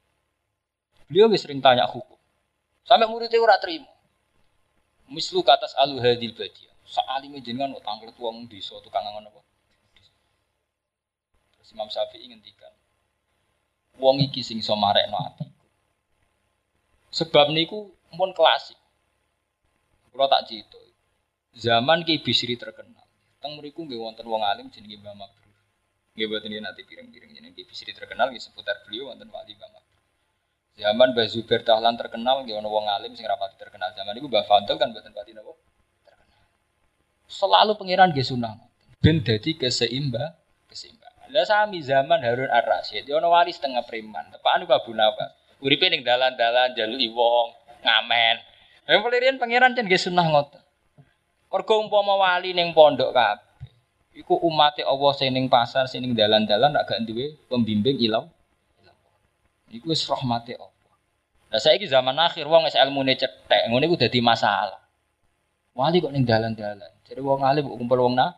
Beliau 1.13 1.29
sering 1.37 1.61
tanya 1.61 1.85
hukum. 1.85 2.17
Sampai 2.89 3.05
muridnya 3.05 3.37
ora 3.37 3.61
terima. 3.61 3.87
Mislu 5.11 5.43
katas 5.43 5.75
alu 5.81 5.99
hadil 5.99 6.37
badia. 6.37 6.71
Sa'alime 6.87 7.41
jenengan 7.41 7.73
utang 7.73 7.99
tanglet 8.03 8.17
wong 8.21 8.47
desa 8.47 8.77
tukang 8.85 9.03
angon 9.07 9.27
apa? 9.33 9.41
Terus 11.57 11.69
Imam 11.73 11.89
Syafi'i 11.89 12.29
ngendikan, 12.29 12.75
wong 13.97 14.21
iki 14.21 14.45
sing 14.45 14.61
iso 14.61 14.77
marekno 14.77 15.17
ati. 15.17 15.47
Sebab 17.13 17.53
niku 17.53 17.93
pun 18.13 18.33
klasik. 18.37 18.77
Kalau 20.13 20.29
tak 20.29 20.45
cerita. 20.49 20.81
Zaman 21.53 22.05
Ki 22.05 22.21
Bisri 22.21 22.57
terkenal. 22.57 23.05
Teng 23.41 23.61
mriku 23.61 23.85
nggih 23.85 24.01
wonten 24.01 24.25
wong 24.25 24.41
alim 24.45 24.69
jenenge 24.73 25.01
Mbah 25.01 25.17
Mabrur. 25.17 25.57
Nggih 26.17 26.29
boten 26.29 26.53
nanti 26.61 26.85
piring-piring 26.85 27.33
jenenge 27.37 27.57
Ki 27.57 27.65
Bisri 27.69 27.93
terkenal 27.93 28.33
nggih 28.33 28.41
seputar 28.41 28.81
beliau 28.85 29.13
wonten 29.13 29.29
wali 29.29 29.53
Mbah. 29.57 29.85
Zaman 30.73 31.13
Mbah 31.13 31.29
Zubair 31.29 31.61
Dahlan 31.63 32.01
terkenal 32.01 32.43
nggih 32.43 32.57
ana 32.57 32.69
wong 32.69 32.89
alim 32.89 33.13
sing 33.13 33.29
rapati 33.29 33.61
terkenal. 33.61 33.93
Zaman 33.93 34.17
iku 34.17 34.27
Mbah 34.33 34.45
Fadl 34.49 34.81
kan 34.81 34.89
boten 34.93 35.13
pati 35.13 35.37
napa 35.37 35.53
terkenal. 36.09 36.39
Selalu 37.29 37.73
pangeran 37.77 38.09
nggih 38.13 38.25
sunah. 38.25 38.57
Ben 39.03 39.21
dadi 39.21 39.59
keseimbang, 39.59 40.33
keseimbang. 40.71 41.13
Lah 41.33 41.45
sami 41.49 41.81
zaman 41.81 42.21
Harun 42.21 42.49
Ar-Rasyid, 42.49 43.09
yo 43.09 43.21
wali 43.21 43.53
setengah 43.53 43.85
preman. 43.89 44.33
Tepaan 44.33 44.65
Abu 44.69 44.93
Nawas. 44.93 45.33
Uripe 45.63 45.89
ning 45.89 46.03
dalan-dalan 46.03 46.75
jaluki 46.75 47.09
wong, 47.15 47.55
ngamen. 47.87 48.37
Yang 48.85 49.01
pelirian 49.01 49.37
pangeran 49.39 49.73
kan 49.73 49.85
nggih 49.87 50.01
sunah 50.01 50.27
ngoten. 50.29 50.63
Mergo 51.53 51.75
umpama 51.85 52.17
wali 52.17 52.57
ning 52.57 52.73
pondok 52.73 53.13
kabeh. 53.13 53.45
Iku 54.13 54.41
umate 54.45 54.85
Allah 54.85 55.13
sing 55.17 55.33
ning 55.33 55.49
pasar, 55.49 55.89
sing 55.89 56.05
ning 56.05 56.13
dalan-dalan 56.13 56.77
gak 56.85 57.01
duwe 57.09 57.37
pembimbing 57.49 57.97
ilau. 57.97 58.29
Iku 59.73 59.89
wis 59.89 60.05
rahmate 60.05 60.53
Allah. 60.61 60.93
Lah 61.49 61.61
saiki 61.61 61.89
zaman 61.89 62.13
akhir 62.21 62.45
wong 62.45 62.69
wis 62.69 62.77
ilmune 62.77 63.17
cethek, 63.17 63.73
ngene 63.73 63.89
iku 63.89 63.97
dadi 63.97 64.21
masalah. 64.21 64.81
Wali 65.73 66.05
kok 66.05 66.13
ning 66.13 66.29
dalan-dalan. 66.29 66.93
Jadi 67.09 67.21
wong 67.25 67.41
alim 67.41 67.65
kumpul 67.65 68.05
wong 68.05 68.15
na. 68.21 68.37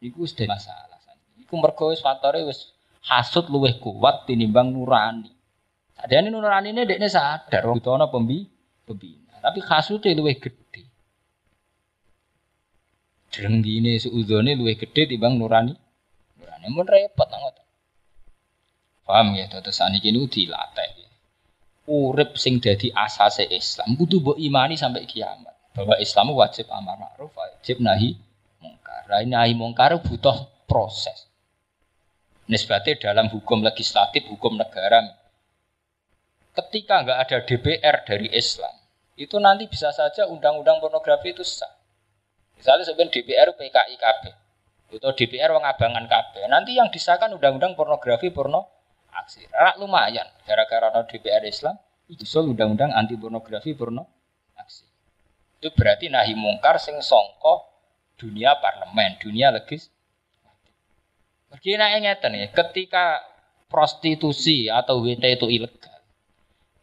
Iku 0.00 0.24
wis 0.24 0.32
masalah. 0.48 0.96
Iku 1.36 1.60
mergo 1.60 1.92
wis 1.92 2.00
faktore 2.00 2.48
wis 2.48 2.72
hasud 3.04 3.52
luwih 3.52 3.76
kuat 3.76 4.24
tinimbang 4.24 4.72
nurani. 4.72 5.28
Adane 6.00 6.32
nurani 6.32 6.72
ini 6.72 6.88
dekne 6.88 7.12
sadar 7.12 7.62
wong 7.68 7.84
ana 7.92 8.08
pembi 8.08 8.48
pembina. 8.88 9.36
Tapi 9.44 9.60
hasute 9.68 10.08
luwih 10.16 10.40
gedhe. 10.40 10.88
Drenggine 13.28 14.00
suudone 14.00 14.56
luwih 14.56 14.80
gedhe 14.80 15.12
timbang 15.12 15.36
nurani. 15.36 15.76
Nurani 16.40 16.66
mun 16.72 16.88
repot 16.88 17.28
nang 17.28 17.52
Paham 19.02 19.34
ya, 19.34 19.50
terus 19.50 19.76
saniki 19.76 20.14
niku 20.14 20.30
dilatih. 20.30 21.02
Urip 21.90 22.38
sing 22.38 22.62
dadi 22.62 22.94
asase 22.94 23.42
Islam 23.50 23.98
kudu 23.98 24.22
mbok 24.22 24.38
imani 24.38 24.78
sampai 24.78 25.02
kiamat. 25.02 25.74
Bahwa 25.74 25.98
Islam 25.98 26.30
wajib 26.36 26.70
amar 26.70 27.00
ma'ruf, 27.00 27.32
wajib 27.34 27.82
nahi 27.82 28.14
mungkar. 28.62 29.08
Nahi 29.08 29.52
mungkar 29.58 29.98
butuh 29.98 30.46
proses. 30.70 31.26
Nisbatnya 32.46 33.00
dalam 33.00 33.32
hukum 33.32 33.64
legislatif, 33.64 34.28
hukum 34.28 34.60
negara. 34.60 35.16
Ketika 36.52 37.02
nggak 37.02 37.18
ada 37.24 37.38
DPR 37.48 37.96
dari 38.04 38.28
Islam, 38.30 38.76
itu 39.16 39.40
nanti 39.40 39.64
bisa 39.64 39.88
saja 39.90 40.28
undang-undang 40.28 40.78
pornografi 40.78 41.32
itu 41.32 41.40
sah. 41.40 41.72
Misalnya 42.60 42.84
sebenarnya 42.84 43.16
DPR 43.18 43.48
PKI 43.56 43.94
KB, 43.96 44.22
atau 45.00 45.12
DPR 45.16 45.50
wong 45.56 45.64
abangan 45.64 46.04
KB. 46.04 46.46
Nanti 46.52 46.76
yang 46.76 46.92
disahkan 46.92 47.32
undang-undang 47.32 47.72
pornografi 47.72 48.28
porno 48.28 48.81
aksi. 49.12 49.44
Rak 49.52 49.76
lumayan, 49.78 50.26
gara-gara 50.48 50.88
no 50.92 51.04
DPR 51.04 51.44
Islam, 51.44 51.76
soal 52.24 52.52
undang-undang 52.52 52.92
anti 52.92 53.16
pornografi 53.16 53.76
porno 53.76 54.08
aksi. 54.56 54.84
Itu 55.60 55.70
berarti 55.72 56.08
nahi 56.08 56.34
mungkar 56.34 56.80
sing 56.80 56.98
songko 56.98 57.68
dunia 58.16 58.56
parlemen, 58.58 59.20
dunia 59.20 59.52
legis 59.52 59.92
Mergi 61.52 61.76
nak 61.76 62.00
ngeten 62.00 62.32
ya, 62.32 62.48
ketika 62.48 63.20
prostitusi 63.68 64.72
atau 64.72 65.04
WT 65.04 65.36
itu 65.36 65.52
ilegal, 65.52 66.00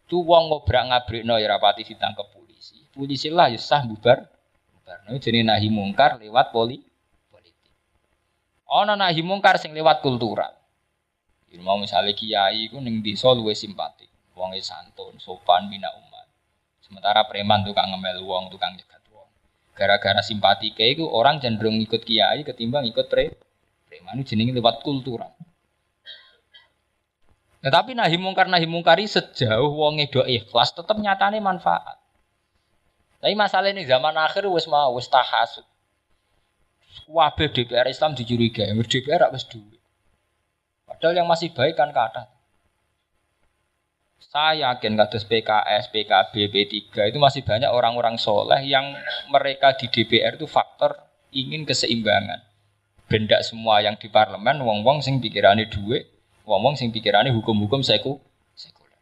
itu 0.06 0.22
wong 0.22 0.54
ngobrak 0.54 0.94
ngabrik 0.94 1.26
no 1.26 1.42
ya 1.42 1.58
ditangkap 1.58 2.30
polisi. 2.30 2.86
Polisi 2.94 3.34
lah 3.34 3.50
ya 3.50 3.58
sah 3.58 3.82
bubar. 3.82 4.30
Bubar. 4.78 4.98
No, 5.10 5.18
jadi 5.18 5.42
nahi 5.42 5.74
mungkar 5.74 6.22
lewat 6.22 6.54
poli 6.54 6.86
politik. 7.34 7.74
Ono 8.70 8.94
nahi 8.94 9.26
mungkar 9.26 9.58
sing 9.58 9.74
lewat 9.74 10.06
kultural. 10.06 10.54
Ya, 11.50 11.58
mau 11.66 11.82
misalnya 11.82 12.14
kiai 12.14 12.70
ku 12.70 12.78
ning 12.78 13.02
desa 13.02 13.34
luwe 13.34 13.58
simpatik, 13.58 14.10
wonge 14.38 14.62
santun, 14.62 15.18
sopan, 15.18 15.66
bina 15.66 15.90
umat. 15.90 16.30
Sementara 16.86 17.26
preman 17.26 17.66
tukang 17.66 17.90
ngemel 17.90 18.22
wong, 18.22 18.54
tukang 18.54 18.78
nyegat 18.78 19.02
wong. 19.10 19.26
Gara-gara 19.74 20.22
simpati 20.22 20.78
kiai 20.78 20.94
ku 20.94 21.10
orang 21.10 21.42
cenderung 21.42 21.82
ikut 21.82 22.06
kiai 22.06 22.46
ketimbang 22.46 22.86
ikut 22.86 23.10
pre 23.10 23.34
Preman 23.90 24.22
itu 24.22 24.38
jenenge 24.38 24.54
lewat 24.54 24.86
kultural. 24.86 25.34
Tetapi 27.66 27.98
nahi 27.98 28.22
mungkar 28.22 28.46
nahi 28.46 28.70
mungkari 28.70 29.10
sejauh 29.10 29.74
wong 29.74 29.98
do 30.14 30.22
ikhlas 30.30 30.78
tetap 30.78 30.94
nyatane 31.02 31.42
manfaat. 31.42 31.98
Tapi 33.20 33.34
masalah 33.34 33.74
ini 33.74 33.84
zaman 33.90 34.14
akhir 34.14 34.46
wis 34.48 34.70
mau 34.70 34.94
wis 34.96 35.10
tahasud. 35.10 35.66
Wabe 37.10 37.50
DPR 37.50 37.90
Islam 37.90 38.14
dicurigai, 38.14 38.78
DPR 38.78 39.34
wis 39.34 39.44
duwe. 39.50 39.79
Padahal 41.00 41.24
yang 41.24 41.32
masih 41.32 41.56
baik 41.56 41.80
kan 41.80 41.96
kata. 41.96 42.28
Saya 44.20 44.76
yakin 44.76 45.00
kados 45.00 45.24
PKS, 45.24 45.96
PKB, 45.96 46.52
P3 46.52 47.08
itu 47.08 47.18
masih 47.24 47.48
banyak 47.48 47.72
orang-orang 47.72 48.20
soleh 48.20 48.60
yang 48.68 49.00
mereka 49.32 49.80
di 49.80 49.88
DPR 49.88 50.36
itu 50.36 50.44
faktor 50.44 51.00
ingin 51.32 51.64
keseimbangan 51.64 52.44
benda 53.08 53.40
semua 53.40 53.80
yang 53.80 53.96
di 53.96 54.12
parlemen 54.12 54.60
wong-wong 54.60 55.00
sing 55.00 55.18
pikirane 55.24 55.72
duit, 55.72 56.12
wong-wong 56.44 56.76
sing 56.76 56.94
pikirane 56.94 57.32
hukum-hukum 57.32 57.80
seku 57.80 58.20
sekuler. 58.54 59.00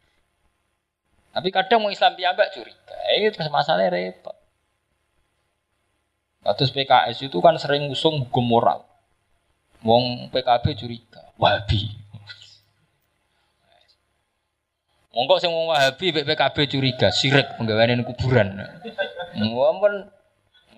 Tapi 1.34 1.50
kadang 1.50 1.82
mau 1.82 1.90
Islam 1.90 2.14
piyambak 2.14 2.54
curiga, 2.54 2.94
eh 3.10 3.28
masalahnya 3.50 3.90
repot. 3.90 4.38
Kados 6.46 6.70
PKS 6.70 7.26
itu 7.26 7.42
kan 7.42 7.58
sering 7.58 7.90
usung 7.90 8.22
hukum 8.22 8.46
moral. 8.46 8.86
Wong 9.84 10.32
PKB 10.32 10.78
curiga, 10.78 11.27
wabi. 11.38 11.94
Monggo 15.14 15.40
sing 15.42 15.50
wong 15.50 15.72
Wahabi 15.72 16.14
PKB 16.14 16.56
curiga, 16.70 17.08
sirik 17.10 17.58
penggaweane 17.58 18.06
kuburan. 18.06 18.54
Mumpun 19.34 20.06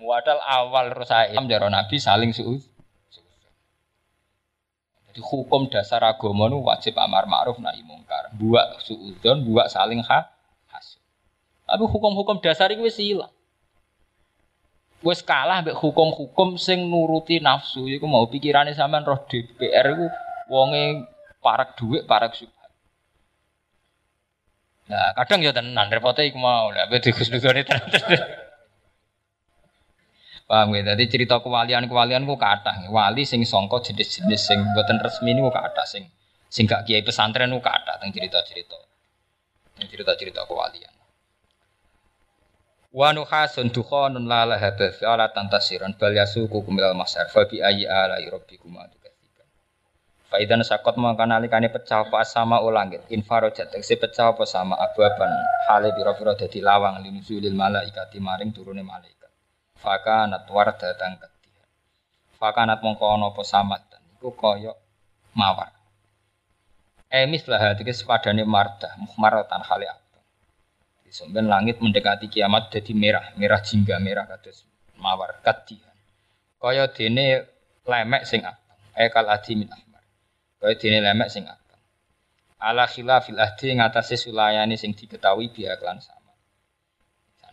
wadal 0.01 0.41
awal 0.41 0.89
Rasul 0.97 1.45
Nabi 1.45 2.01
saling 2.01 2.33
suud 2.33 2.71
jadi 5.11 5.27
hukum 5.27 5.67
dasar 5.67 5.99
agama 6.07 6.47
itu 6.47 6.55
wajib 6.63 6.95
amar 6.95 7.27
ma'ruf 7.27 7.59
nahi 7.59 7.83
mungkar. 7.83 8.31
Buat 8.31 8.79
suudon, 8.79 9.43
buat 9.43 9.67
saling 9.67 9.99
ha 10.07 10.31
hasud. 10.71 11.03
Tapi 11.67 11.83
hukum-hukum 11.83 12.39
dasar 12.39 12.71
itu 12.71 12.87
wis 12.87 12.95
hilang. 12.95 13.27
Wis 15.03 15.19
kalah 15.19 15.59
mbek 15.67 15.75
hukum-hukum 15.75 16.55
sing 16.55 16.87
nuruti 16.87 17.43
nafsu 17.43 17.91
iku 17.91 18.07
mau 18.07 18.23
pikirane 18.23 18.71
sampean 18.71 19.03
roh 19.03 19.19
DPR 19.27 19.99
iku 19.99 20.07
wonge 20.51 21.07
parak 21.39 21.79
dhuwit, 21.79 22.03
parak 22.03 22.35
subhat. 22.35 22.71
Nah, 24.91 25.15
kadang 25.23 25.39
ya 25.39 25.55
tenan 25.55 25.87
repote 25.87 26.27
iku 26.27 26.35
mau 26.35 26.67
lah, 26.75 26.91
mbek 26.91 26.99
digus-dugone 27.07 27.63
tenan. 27.67 27.87
Paham 30.51 30.75
ya? 30.75 30.83
Jadi 30.83 31.07
cerita 31.07 31.39
kewalian-kewalian 31.39 32.27
ku 32.27 32.35
kata 32.35 32.91
Wali 32.91 33.23
sing 33.23 33.47
songko 33.47 33.79
jenis-jenis 33.87 34.51
sing 34.51 34.59
buatan 34.75 34.99
resmi 34.99 35.31
ini 35.31 35.39
ku 35.39 35.47
kata 35.47 35.87
sing 35.87 36.11
sing 36.51 36.67
gak 36.67 36.83
kiai 36.83 36.99
pesantren 37.07 37.55
ku 37.55 37.63
kata 37.63 38.03
tentang 38.03 38.11
cerita-cerita. 38.19 38.75
Tentang 39.71 39.87
cerita-cerita 39.87 40.43
kewalian. 40.43 40.91
Wa 42.91 43.15
nuhasun 43.15 43.71
dukhonun 43.71 44.27
la 44.27 44.43
la 44.43 44.59
hadath 44.59 44.99
ala 45.07 45.31
tantasiran 45.31 45.95
bal 45.95 46.11
yasuku 46.11 46.59
kumil 46.59 46.91
masar 46.99 47.31
fa 47.31 47.47
bi 47.47 47.63
ayyi 47.63 47.87
ala 47.87 48.19
rabbikum 48.19 48.75
atukatsiban. 50.31 50.39
Fa 50.39 50.39
idan 50.39 50.63
sakot 50.63 50.95
mangka 50.95 51.27
nalikane 51.27 51.67
pecah 51.67 52.07
apa 52.07 52.23
sama 52.23 52.63
ulangit 52.63 53.03
infarojat 53.11 53.71
tegese 53.75 53.99
pecah 53.99 54.31
apa 54.31 54.47
sama 54.47 54.79
ababan 54.79 55.31
hale 55.67 55.91
biro-biro 55.91 56.33
dadi 56.39 56.63
lawang 56.63 57.03
linuzulil 57.03 57.53
malaikati 57.53 58.23
maring 58.23 58.55
turune 58.55 58.83
malaikat. 58.83 59.31
Fakanat 59.81 60.47
datang 60.47 61.17
ketihan. 61.19 61.67
Fakanat 62.39 62.79
mongko 62.79 63.05
ana 63.17 63.33
apa 63.33 63.43
dan 63.89 64.01
iku 64.17 64.31
kaya 64.37 64.73
mawar. 65.35 65.73
Emis 67.11 67.43
lah 67.51 67.59
hati 67.59 67.83
sepadane 67.91 68.47
mardah 68.47 68.95
muhmaratan 68.95 69.61
hale 69.67 69.83
abang. 69.91 70.23
Sampeyan 71.11 71.51
langit 71.51 71.83
mendekati 71.83 72.31
kiamat 72.31 72.71
jadi 72.71 72.95
merah, 72.95 73.35
merah 73.35 73.59
jingga 73.59 73.99
merah 73.99 74.23
kados 74.31 74.63
mawar 74.95 75.43
ketihan. 75.43 75.91
Kaya 76.55 76.87
dene 76.87 77.51
lemek 77.83 78.23
sing 78.23 78.47
abang, 78.47 78.79
ekal 78.95 79.27
adi 79.27 79.59
min 79.59 79.67
ahmar. 79.67 79.90
Kaya 80.61 80.77
dene 80.77 81.01
lemek 81.01 81.33
sing 81.33 81.49
abang. 81.49 81.81
Ala 82.61 82.85
khilafil 82.85 83.41
ahdi 83.41 83.73
ngatasi 83.73 84.13
sulayani 84.13 84.77
sing 84.77 84.93
diketahui 84.93 85.49
biar 85.49 85.81
klan 85.81 85.97
sama. 85.97 86.29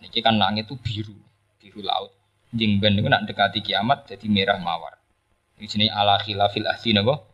Niki 0.04 0.20
kan 0.20 0.36
langit 0.36 0.68
itu 0.68 0.76
biru, 0.76 1.16
biru 1.56 1.80
laut. 1.82 2.12
Jing 2.52 2.78
ben 2.78 2.94
niku 2.94 3.08
nak 3.08 3.24
dekati 3.24 3.64
kiamat 3.64 4.04
jadi 4.06 4.28
merah 4.28 4.60
mawar. 4.60 5.00
Ini 5.56 5.66
jenis 5.66 5.90
ala 5.90 6.20
khilafil 6.20 6.68
ahdi 6.68 6.92
napa? 6.92 7.24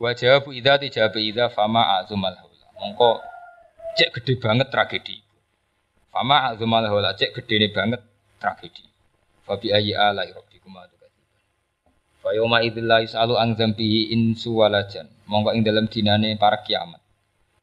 Wa 0.00 0.10
jawabu 0.16 0.56
idza 0.56 0.80
tijaba 0.80 1.20
idza 1.20 1.52
fama 1.52 2.00
azumal 2.00 2.32
haula. 2.34 2.66
Mongko 2.80 3.20
cek 3.96 4.16
gede 4.20 4.40
banget 4.40 4.72
tragedi. 4.72 5.20
Fama 6.08 6.48
azumal 6.48 6.84
haula 6.88 7.12
cek 7.12 7.36
gede 7.36 7.68
banget 7.76 8.00
tragedi. 8.40 8.84
Fa 9.44 9.60
bi 9.60 9.68
ayyi 9.70 9.92
ala. 9.92 10.24
Fa 12.26 12.34
yauma 12.34 12.58
idzil 12.58 12.90
la 12.90 13.06
yasalu 13.06 13.38
an 13.38 13.54
dzambihi 13.54 14.10
insu 14.10 14.50
walajan. 14.58 15.06
Mongko 15.30 15.54
ing 15.54 15.62
dalam 15.62 15.86
dinane 15.86 16.34
para 16.34 16.58
kiamat. 16.66 16.98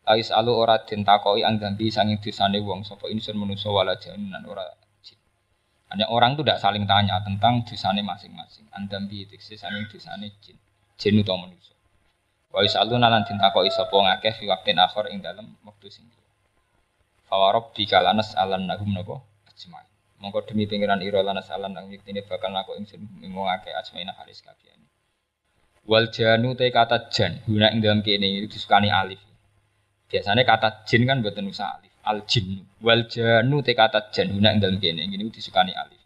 Ais 0.08 0.32
alu 0.32 0.56
ora 0.56 0.80
den 0.88 1.04
takoki 1.04 1.44
ang 1.44 1.60
dzambi 1.60 1.92
sanging 1.92 2.24
dosane 2.24 2.64
wong 2.64 2.88
sapa 2.88 3.12
insun 3.12 3.36
manusa 3.36 3.68
walajan 3.68 4.32
nan 4.32 4.48
ora 4.48 4.64
hanya 5.94 6.10
orang 6.10 6.34
itu 6.34 6.42
tidak 6.42 6.58
saling 6.58 6.90
tanya 6.90 7.22
tentang 7.22 7.62
dosanya 7.68 8.02
masing-masing. 8.02 8.66
Andambi 8.74 9.30
diksi 9.30 9.54
saling 9.54 9.86
dosanya 9.86 10.26
jin. 10.42 10.58
Jin 10.98 11.22
itu 11.22 11.30
manusia. 11.38 11.78
Wa 12.50 12.66
isalu 12.66 12.98
nalan 12.98 13.22
cinta 13.30 13.54
kok 13.54 13.62
isopo 13.62 14.02
ngakeh 14.02 14.34
fi 14.34 14.50
waktin 14.50 14.82
akhir 14.82 15.14
ing 15.14 15.22
dalam 15.22 15.54
waktu 15.62 15.92
sing 15.94 16.10
Fawarob 17.30 17.78
di 17.78 17.86
kalanas 17.86 18.34
alan 18.34 18.66
nahum. 18.66 18.90
Mongko 20.24 20.48
demi 20.48 20.64
pengiran 20.72 21.04
iro 21.04 21.20
lanas 21.20 21.52
alan 21.52 21.76
nang 21.76 21.92
ini 21.92 22.24
bakal 22.24 22.56
laku 22.56 22.80
ing 22.80 22.88
sun 22.88 23.04
ing 23.20 23.36
ngakeh 23.36 23.76
ajmain 23.76 24.08
halis 24.08 24.40
kabehane. 24.40 24.88
Wal 25.84 26.08
janu 26.16 26.56
te 26.56 26.72
kata 26.72 27.12
jan 27.12 27.44
guna 27.44 27.68
ing 27.76 27.84
dalam 27.84 28.00
kene 28.00 28.24
itu 28.40 28.56
disukani 28.56 28.88
alif. 28.88 29.20
Biasanya 30.08 30.48
kata 30.48 30.88
jin 30.88 31.04
kan 31.04 31.20
buat 31.20 31.36
nusa 31.44 31.76
alif 31.76 31.92
al 32.08 32.24
jin 32.24 32.64
wal 32.80 33.04
janu 33.12 33.60
te 33.68 33.76
kata 33.76 34.16
jan 34.16 34.32
guna 34.32 34.56
ing 34.56 34.64
dalem 34.64 34.80
kene 34.80 35.04
ngene 35.04 35.28
disukani 35.28 35.76
alif. 35.76 36.00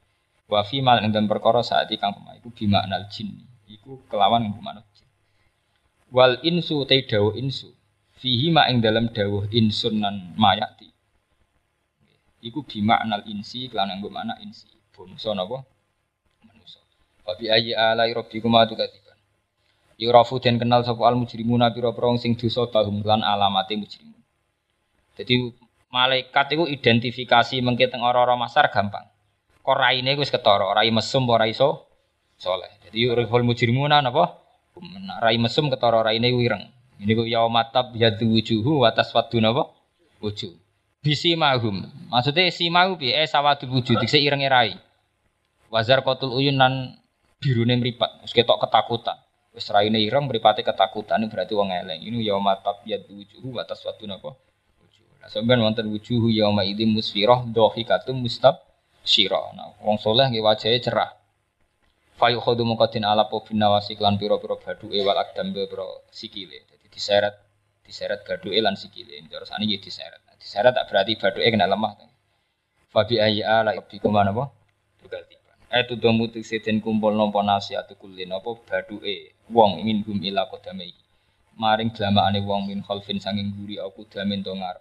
Wa 0.50 0.66
fi 0.66 0.82
mal 0.82 0.98
ing 1.06 1.14
dalem 1.14 1.30
perkara 1.30 1.62
saat 1.62 1.94
kang 2.02 2.18
pema 2.18 2.34
iku 2.42 2.50
bima 2.50 2.82
anal 2.82 3.06
jin 3.14 3.30
iku 3.70 4.02
kelawan 4.10 4.50
nggo 4.50 4.66
manut 4.66 4.86
jin. 4.98 5.06
Wal 6.10 6.42
insu 6.42 6.82
te 6.90 7.06
dawuh 7.06 7.38
insu. 7.38 7.70
Fihi 8.18 8.50
ma 8.50 8.66
ing 8.66 8.82
dalem 8.82 9.14
dawuh 9.14 9.46
insun 9.54 10.02
nan 10.02 10.34
mayati 10.42 10.90
iku 12.44 12.66
bima 12.66 13.02
anal 13.02 13.26
insi 13.26 13.70
kelawan 13.70 13.98
nggo 13.98 14.10
mana 14.14 14.38
insi 14.44 14.70
bangsa 14.94 15.34
napa 15.34 15.66
manusa 16.46 16.80
wa 17.26 17.34
bi 17.38 17.50
ayyi 17.50 17.74
ala 17.74 18.06
rabbikum 18.06 18.54
atukatiban 18.58 19.08
Yurafu 19.98 20.38
den 20.38 20.62
kenal 20.62 20.86
sapa 20.86 21.10
al 21.10 21.18
mujrimuna 21.18 21.74
pira-pira 21.74 22.14
sing 22.22 22.38
dosa 22.38 22.70
bahum 22.70 23.02
lan 23.02 23.26
alamate 23.26 23.74
mujrimun. 23.74 24.22
Jadi 25.18 25.58
malaikat 25.90 26.54
itu 26.54 26.70
identifikasi 26.70 27.58
mengke 27.66 27.90
teng 27.90 28.06
ora-ora 28.06 28.38
masar 28.38 28.70
gampang. 28.70 29.10
Kok 29.66 29.74
raine 29.74 30.14
wis 30.14 30.30
ketara, 30.30 30.70
rai 30.78 30.94
mesum 30.94 31.26
ora 31.26 31.50
iso 31.50 31.90
soleh. 32.38 32.70
Jadi 32.86 33.10
yuriful 33.10 33.42
mujrimuna 33.42 34.06
napa? 34.06 34.38
Nah, 34.78 35.18
rai 35.18 35.42
mesum 35.42 35.74
ketara 35.74 36.06
raine 36.06 36.30
wireng. 36.30 36.70
Ini 37.02 37.12
ku 37.18 37.26
yaumatab 37.26 37.98
yadu 37.98 38.30
wujuhu 38.30 38.86
wa 38.86 38.94
taswaddu 38.94 39.42
napa? 39.42 39.74
Wujuh. 40.22 40.54
Bisi 41.02 41.38
mahum. 41.38 41.86
Maksudnya 42.10 42.50
si 42.50 42.68
mahu 42.68 42.98
piye 42.98 43.14
eh 43.22 43.30
sawadul 43.30 43.80
wujuh 43.80 43.96
dikse 44.02 44.18
ireng 44.18 44.44
rai. 44.50 44.76
Wazar 45.70 46.02
kotul 46.02 46.34
uyun 46.36 46.58
nan 46.58 46.98
birune 47.38 47.78
mripat, 47.78 48.24
wis 48.24 48.34
ketok 48.34 48.58
ketakutan. 48.66 49.18
Wis 49.54 49.68
raine 49.74 50.00
ireng 50.02 50.30
mripate 50.30 50.62
ketakutan 50.62 51.22
ini 51.22 51.30
berarti 51.30 51.54
wong 51.54 51.70
eleng. 51.74 52.02
Ini 52.02 52.28
yaumatab 52.30 52.86
yadu 52.86 53.14
wujuhu 53.14 53.58
wa 53.58 53.64
taswaddu 53.66 54.06
napa? 54.10 54.38
Lah 55.22 55.30
sampeyan 55.30 55.66
wonten 55.66 55.90
wujuhu 55.90 56.30
yauma 56.30 56.62
idzin 56.64 56.94
musfirah 56.94 57.46
dhahikatum 57.46 58.22
mustab 58.22 58.64
syirah. 59.02 59.56
Nah, 59.58 59.74
wong 59.82 59.98
soleh 59.98 60.30
nggih 60.30 60.46
cerah. 60.84 61.14
Fayu 62.18 62.42
khodu 62.42 62.66
mukatin 62.66 63.06
ala 63.06 63.30
po 63.30 63.46
nawasi 63.54 63.94
klan 63.94 64.18
piro 64.18 64.42
piro 64.42 64.58
e 64.90 65.00
wal 65.06 65.20
akdam 65.22 65.54
piro 65.54 66.10
sikile. 66.10 66.66
Jadi 66.66 66.86
diseret 66.90 67.36
diseret 67.86 68.26
e 68.26 68.60
lan 68.60 68.74
sikile. 68.74 69.22
Terus 69.30 69.54
jadi 69.54 69.78
diseret. 69.78 70.27
Diseret 70.48 70.72
tak 70.72 70.88
berarti 70.88 71.20
e 71.20 71.48
kena 71.52 71.68
lemah. 71.68 72.00
Fabi 72.88 73.20
ayi 73.20 73.44
ala 73.44 73.76
ibi 73.76 74.00
kumana 74.00 74.32
po? 74.32 74.48
Juga 75.04 75.20
tiba. 75.28 75.52
Eh 75.68 75.84
tu 75.84 76.00
domu 76.00 76.32
seden 76.40 76.80
kumpul 76.80 77.12
nompo 77.20 77.44
nasi 77.44 77.76
atau 77.76 78.00
kulin 78.00 78.32
apa 78.32 78.56
e 79.04 79.36
wong 79.52 79.84
ingin 79.84 80.08
gum 80.08 80.24
ila 80.24 80.48
kodamei. 80.48 80.96
Maring 81.60 81.92
ane 82.00 82.40
wong 82.48 82.72
min 82.72 82.80
khalfin 82.80 83.20
sanging 83.20 83.52
guri 83.60 83.76
aku 83.76 84.08
damin 84.08 84.40
tongar. 84.40 84.80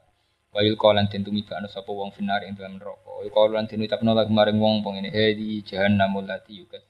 Wayul 0.55 0.79
kolan 0.79 1.11
den 1.11 1.27
tumibakno 1.27 1.67
sapa 1.67 1.91
wong 1.91 2.15
finar 2.15 2.47
ing 2.47 2.55
dalam 2.55 2.79
neraka. 2.79 3.11
Wayul 3.19 3.35
kolan 3.35 3.67
den 3.67 3.83
ucapno 3.83 4.15
lagi 4.15 4.31
maring 4.31 4.63
wong 4.63 4.87
pengene 4.87 5.11
hadi 5.11 5.67
jahannamul 5.67 6.31
lati 6.31 6.63
yukat 6.63 6.87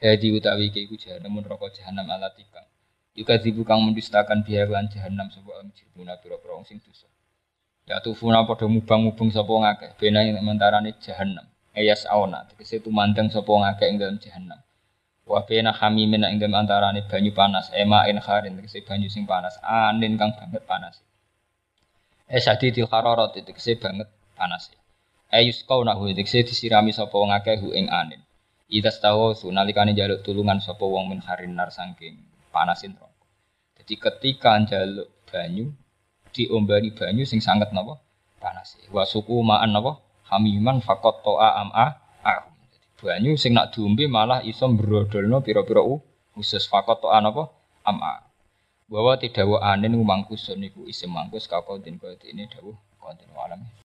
Hadi 0.00 0.32
utawi 0.34 0.72
ke 0.74 0.82
iku 0.82 0.98
jahanam 0.98 1.38
neraka 1.38 1.70
jahanam 1.78 2.10
alatikang. 2.10 2.66
Yuka 3.14 3.36
dibu 3.38 3.62
kang 3.68 3.84
mendustakan 3.86 4.40
biaya 4.42 4.66
lan 4.66 4.88
jahanam 4.88 5.28
sapa 5.28 5.60
mujrimuna 5.60 6.16
pira-pira 6.18 6.56
wong 6.56 6.64
sing 6.64 6.80
dosa. 6.80 7.09
Ya 7.90 7.98
tufuna 7.98 8.46
padha 8.46 8.70
mubang-mubung 8.70 9.34
sapa 9.34 9.50
ngakeh 9.50 9.98
bena 9.98 10.22
ing 10.22 10.38
mentarane 10.46 10.94
jahanam. 11.02 11.42
Ayas 11.74 12.06
auna 12.06 12.46
tegese 12.46 12.78
tumandang 12.78 13.34
sapa 13.34 13.50
ngakeh 13.50 13.90
ing 13.90 13.98
dalam 13.98 14.14
jahanam. 14.22 14.62
Wa 15.26 15.42
bena 15.42 15.74
hamimin 15.74 16.22
ing 16.30 16.38
dalam 16.38 16.62
antarane 16.62 17.02
banyu 17.10 17.34
panas 17.34 17.66
ema 17.74 18.06
in 18.06 18.22
kharin 18.22 18.54
tegese 18.54 18.86
banyu 18.86 19.10
sing 19.10 19.26
panas 19.26 19.58
anin 19.66 20.14
kang 20.14 20.30
banget 20.38 20.62
panas. 20.70 21.02
Eh 22.30 22.38
sadidil 22.38 22.86
hararat 22.86 23.34
tegese 23.34 23.74
banget 23.74 24.06
panas. 24.38 24.70
Ayus 25.34 25.66
kau 25.66 25.82
nahu 25.82 26.14
tegese 26.14 26.46
disirami 26.46 26.94
sapa 26.94 27.18
ngakeh 27.18 27.58
hu 27.58 27.74
ing 27.74 27.90
anin. 27.90 28.22
Idas 28.70 29.02
tahu 29.02 29.34
sunalikane 29.34 29.98
jaluk 29.98 30.22
tulungan 30.22 30.62
sapa 30.62 30.86
wong 30.86 31.10
min 31.10 31.26
harinar 31.26 31.74
saking 31.74 32.22
panasin 32.54 32.94
rokok. 32.94 33.26
Jadi 33.82 33.94
ketika 33.98 34.54
jaluk 34.62 35.10
banyu 35.26 35.74
diombani 36.34 36.90
banyu 36.94 37.22
sing 37.26 37.38
sangat 37.38 37.70
napa 37.70 37.98
panas. 38.42 38.74
Wa 38.90 39.04
suku 39.06 39.42
ma'an 39.44 39.70
napa 39.70 40.00
hamiman 40.30 40.82
fakot 40.82 41.22
to'a 41.22 41.60
am'a 41.62 42.00
ahum. 42.24 42.52
Banyu 42.98 43.38
sing 43.38 43.54
nak 43.54 43.70
diombe 43.74 44.10
malah 44.10 44.42
iso 44.42 44.66
mbrodolno 44.66 45.42
pira-pira 45.44 45.82
khusus 46.34 46.66
fakot 46.66 46.98
to'a 46.98 47.22
napa 47.22 47.52
am'a. 47.86 48.26
Bahwa 48.90 49.14
tidak 49.22 49.46
wa 49.46 49.62
anin 49.62 49.94
mangkus 50.02 50.50
niku 50.58 50.82
isim 50.90 51.14
mangkus 51.14 51.46
kakau 51.46 51.78
din 51.78 51.94
kaya 51.94 52.18
ini 52.26 52.50
dawuh 52.50 52.74
konten 52.98 53.30
alam. 53.38 53.62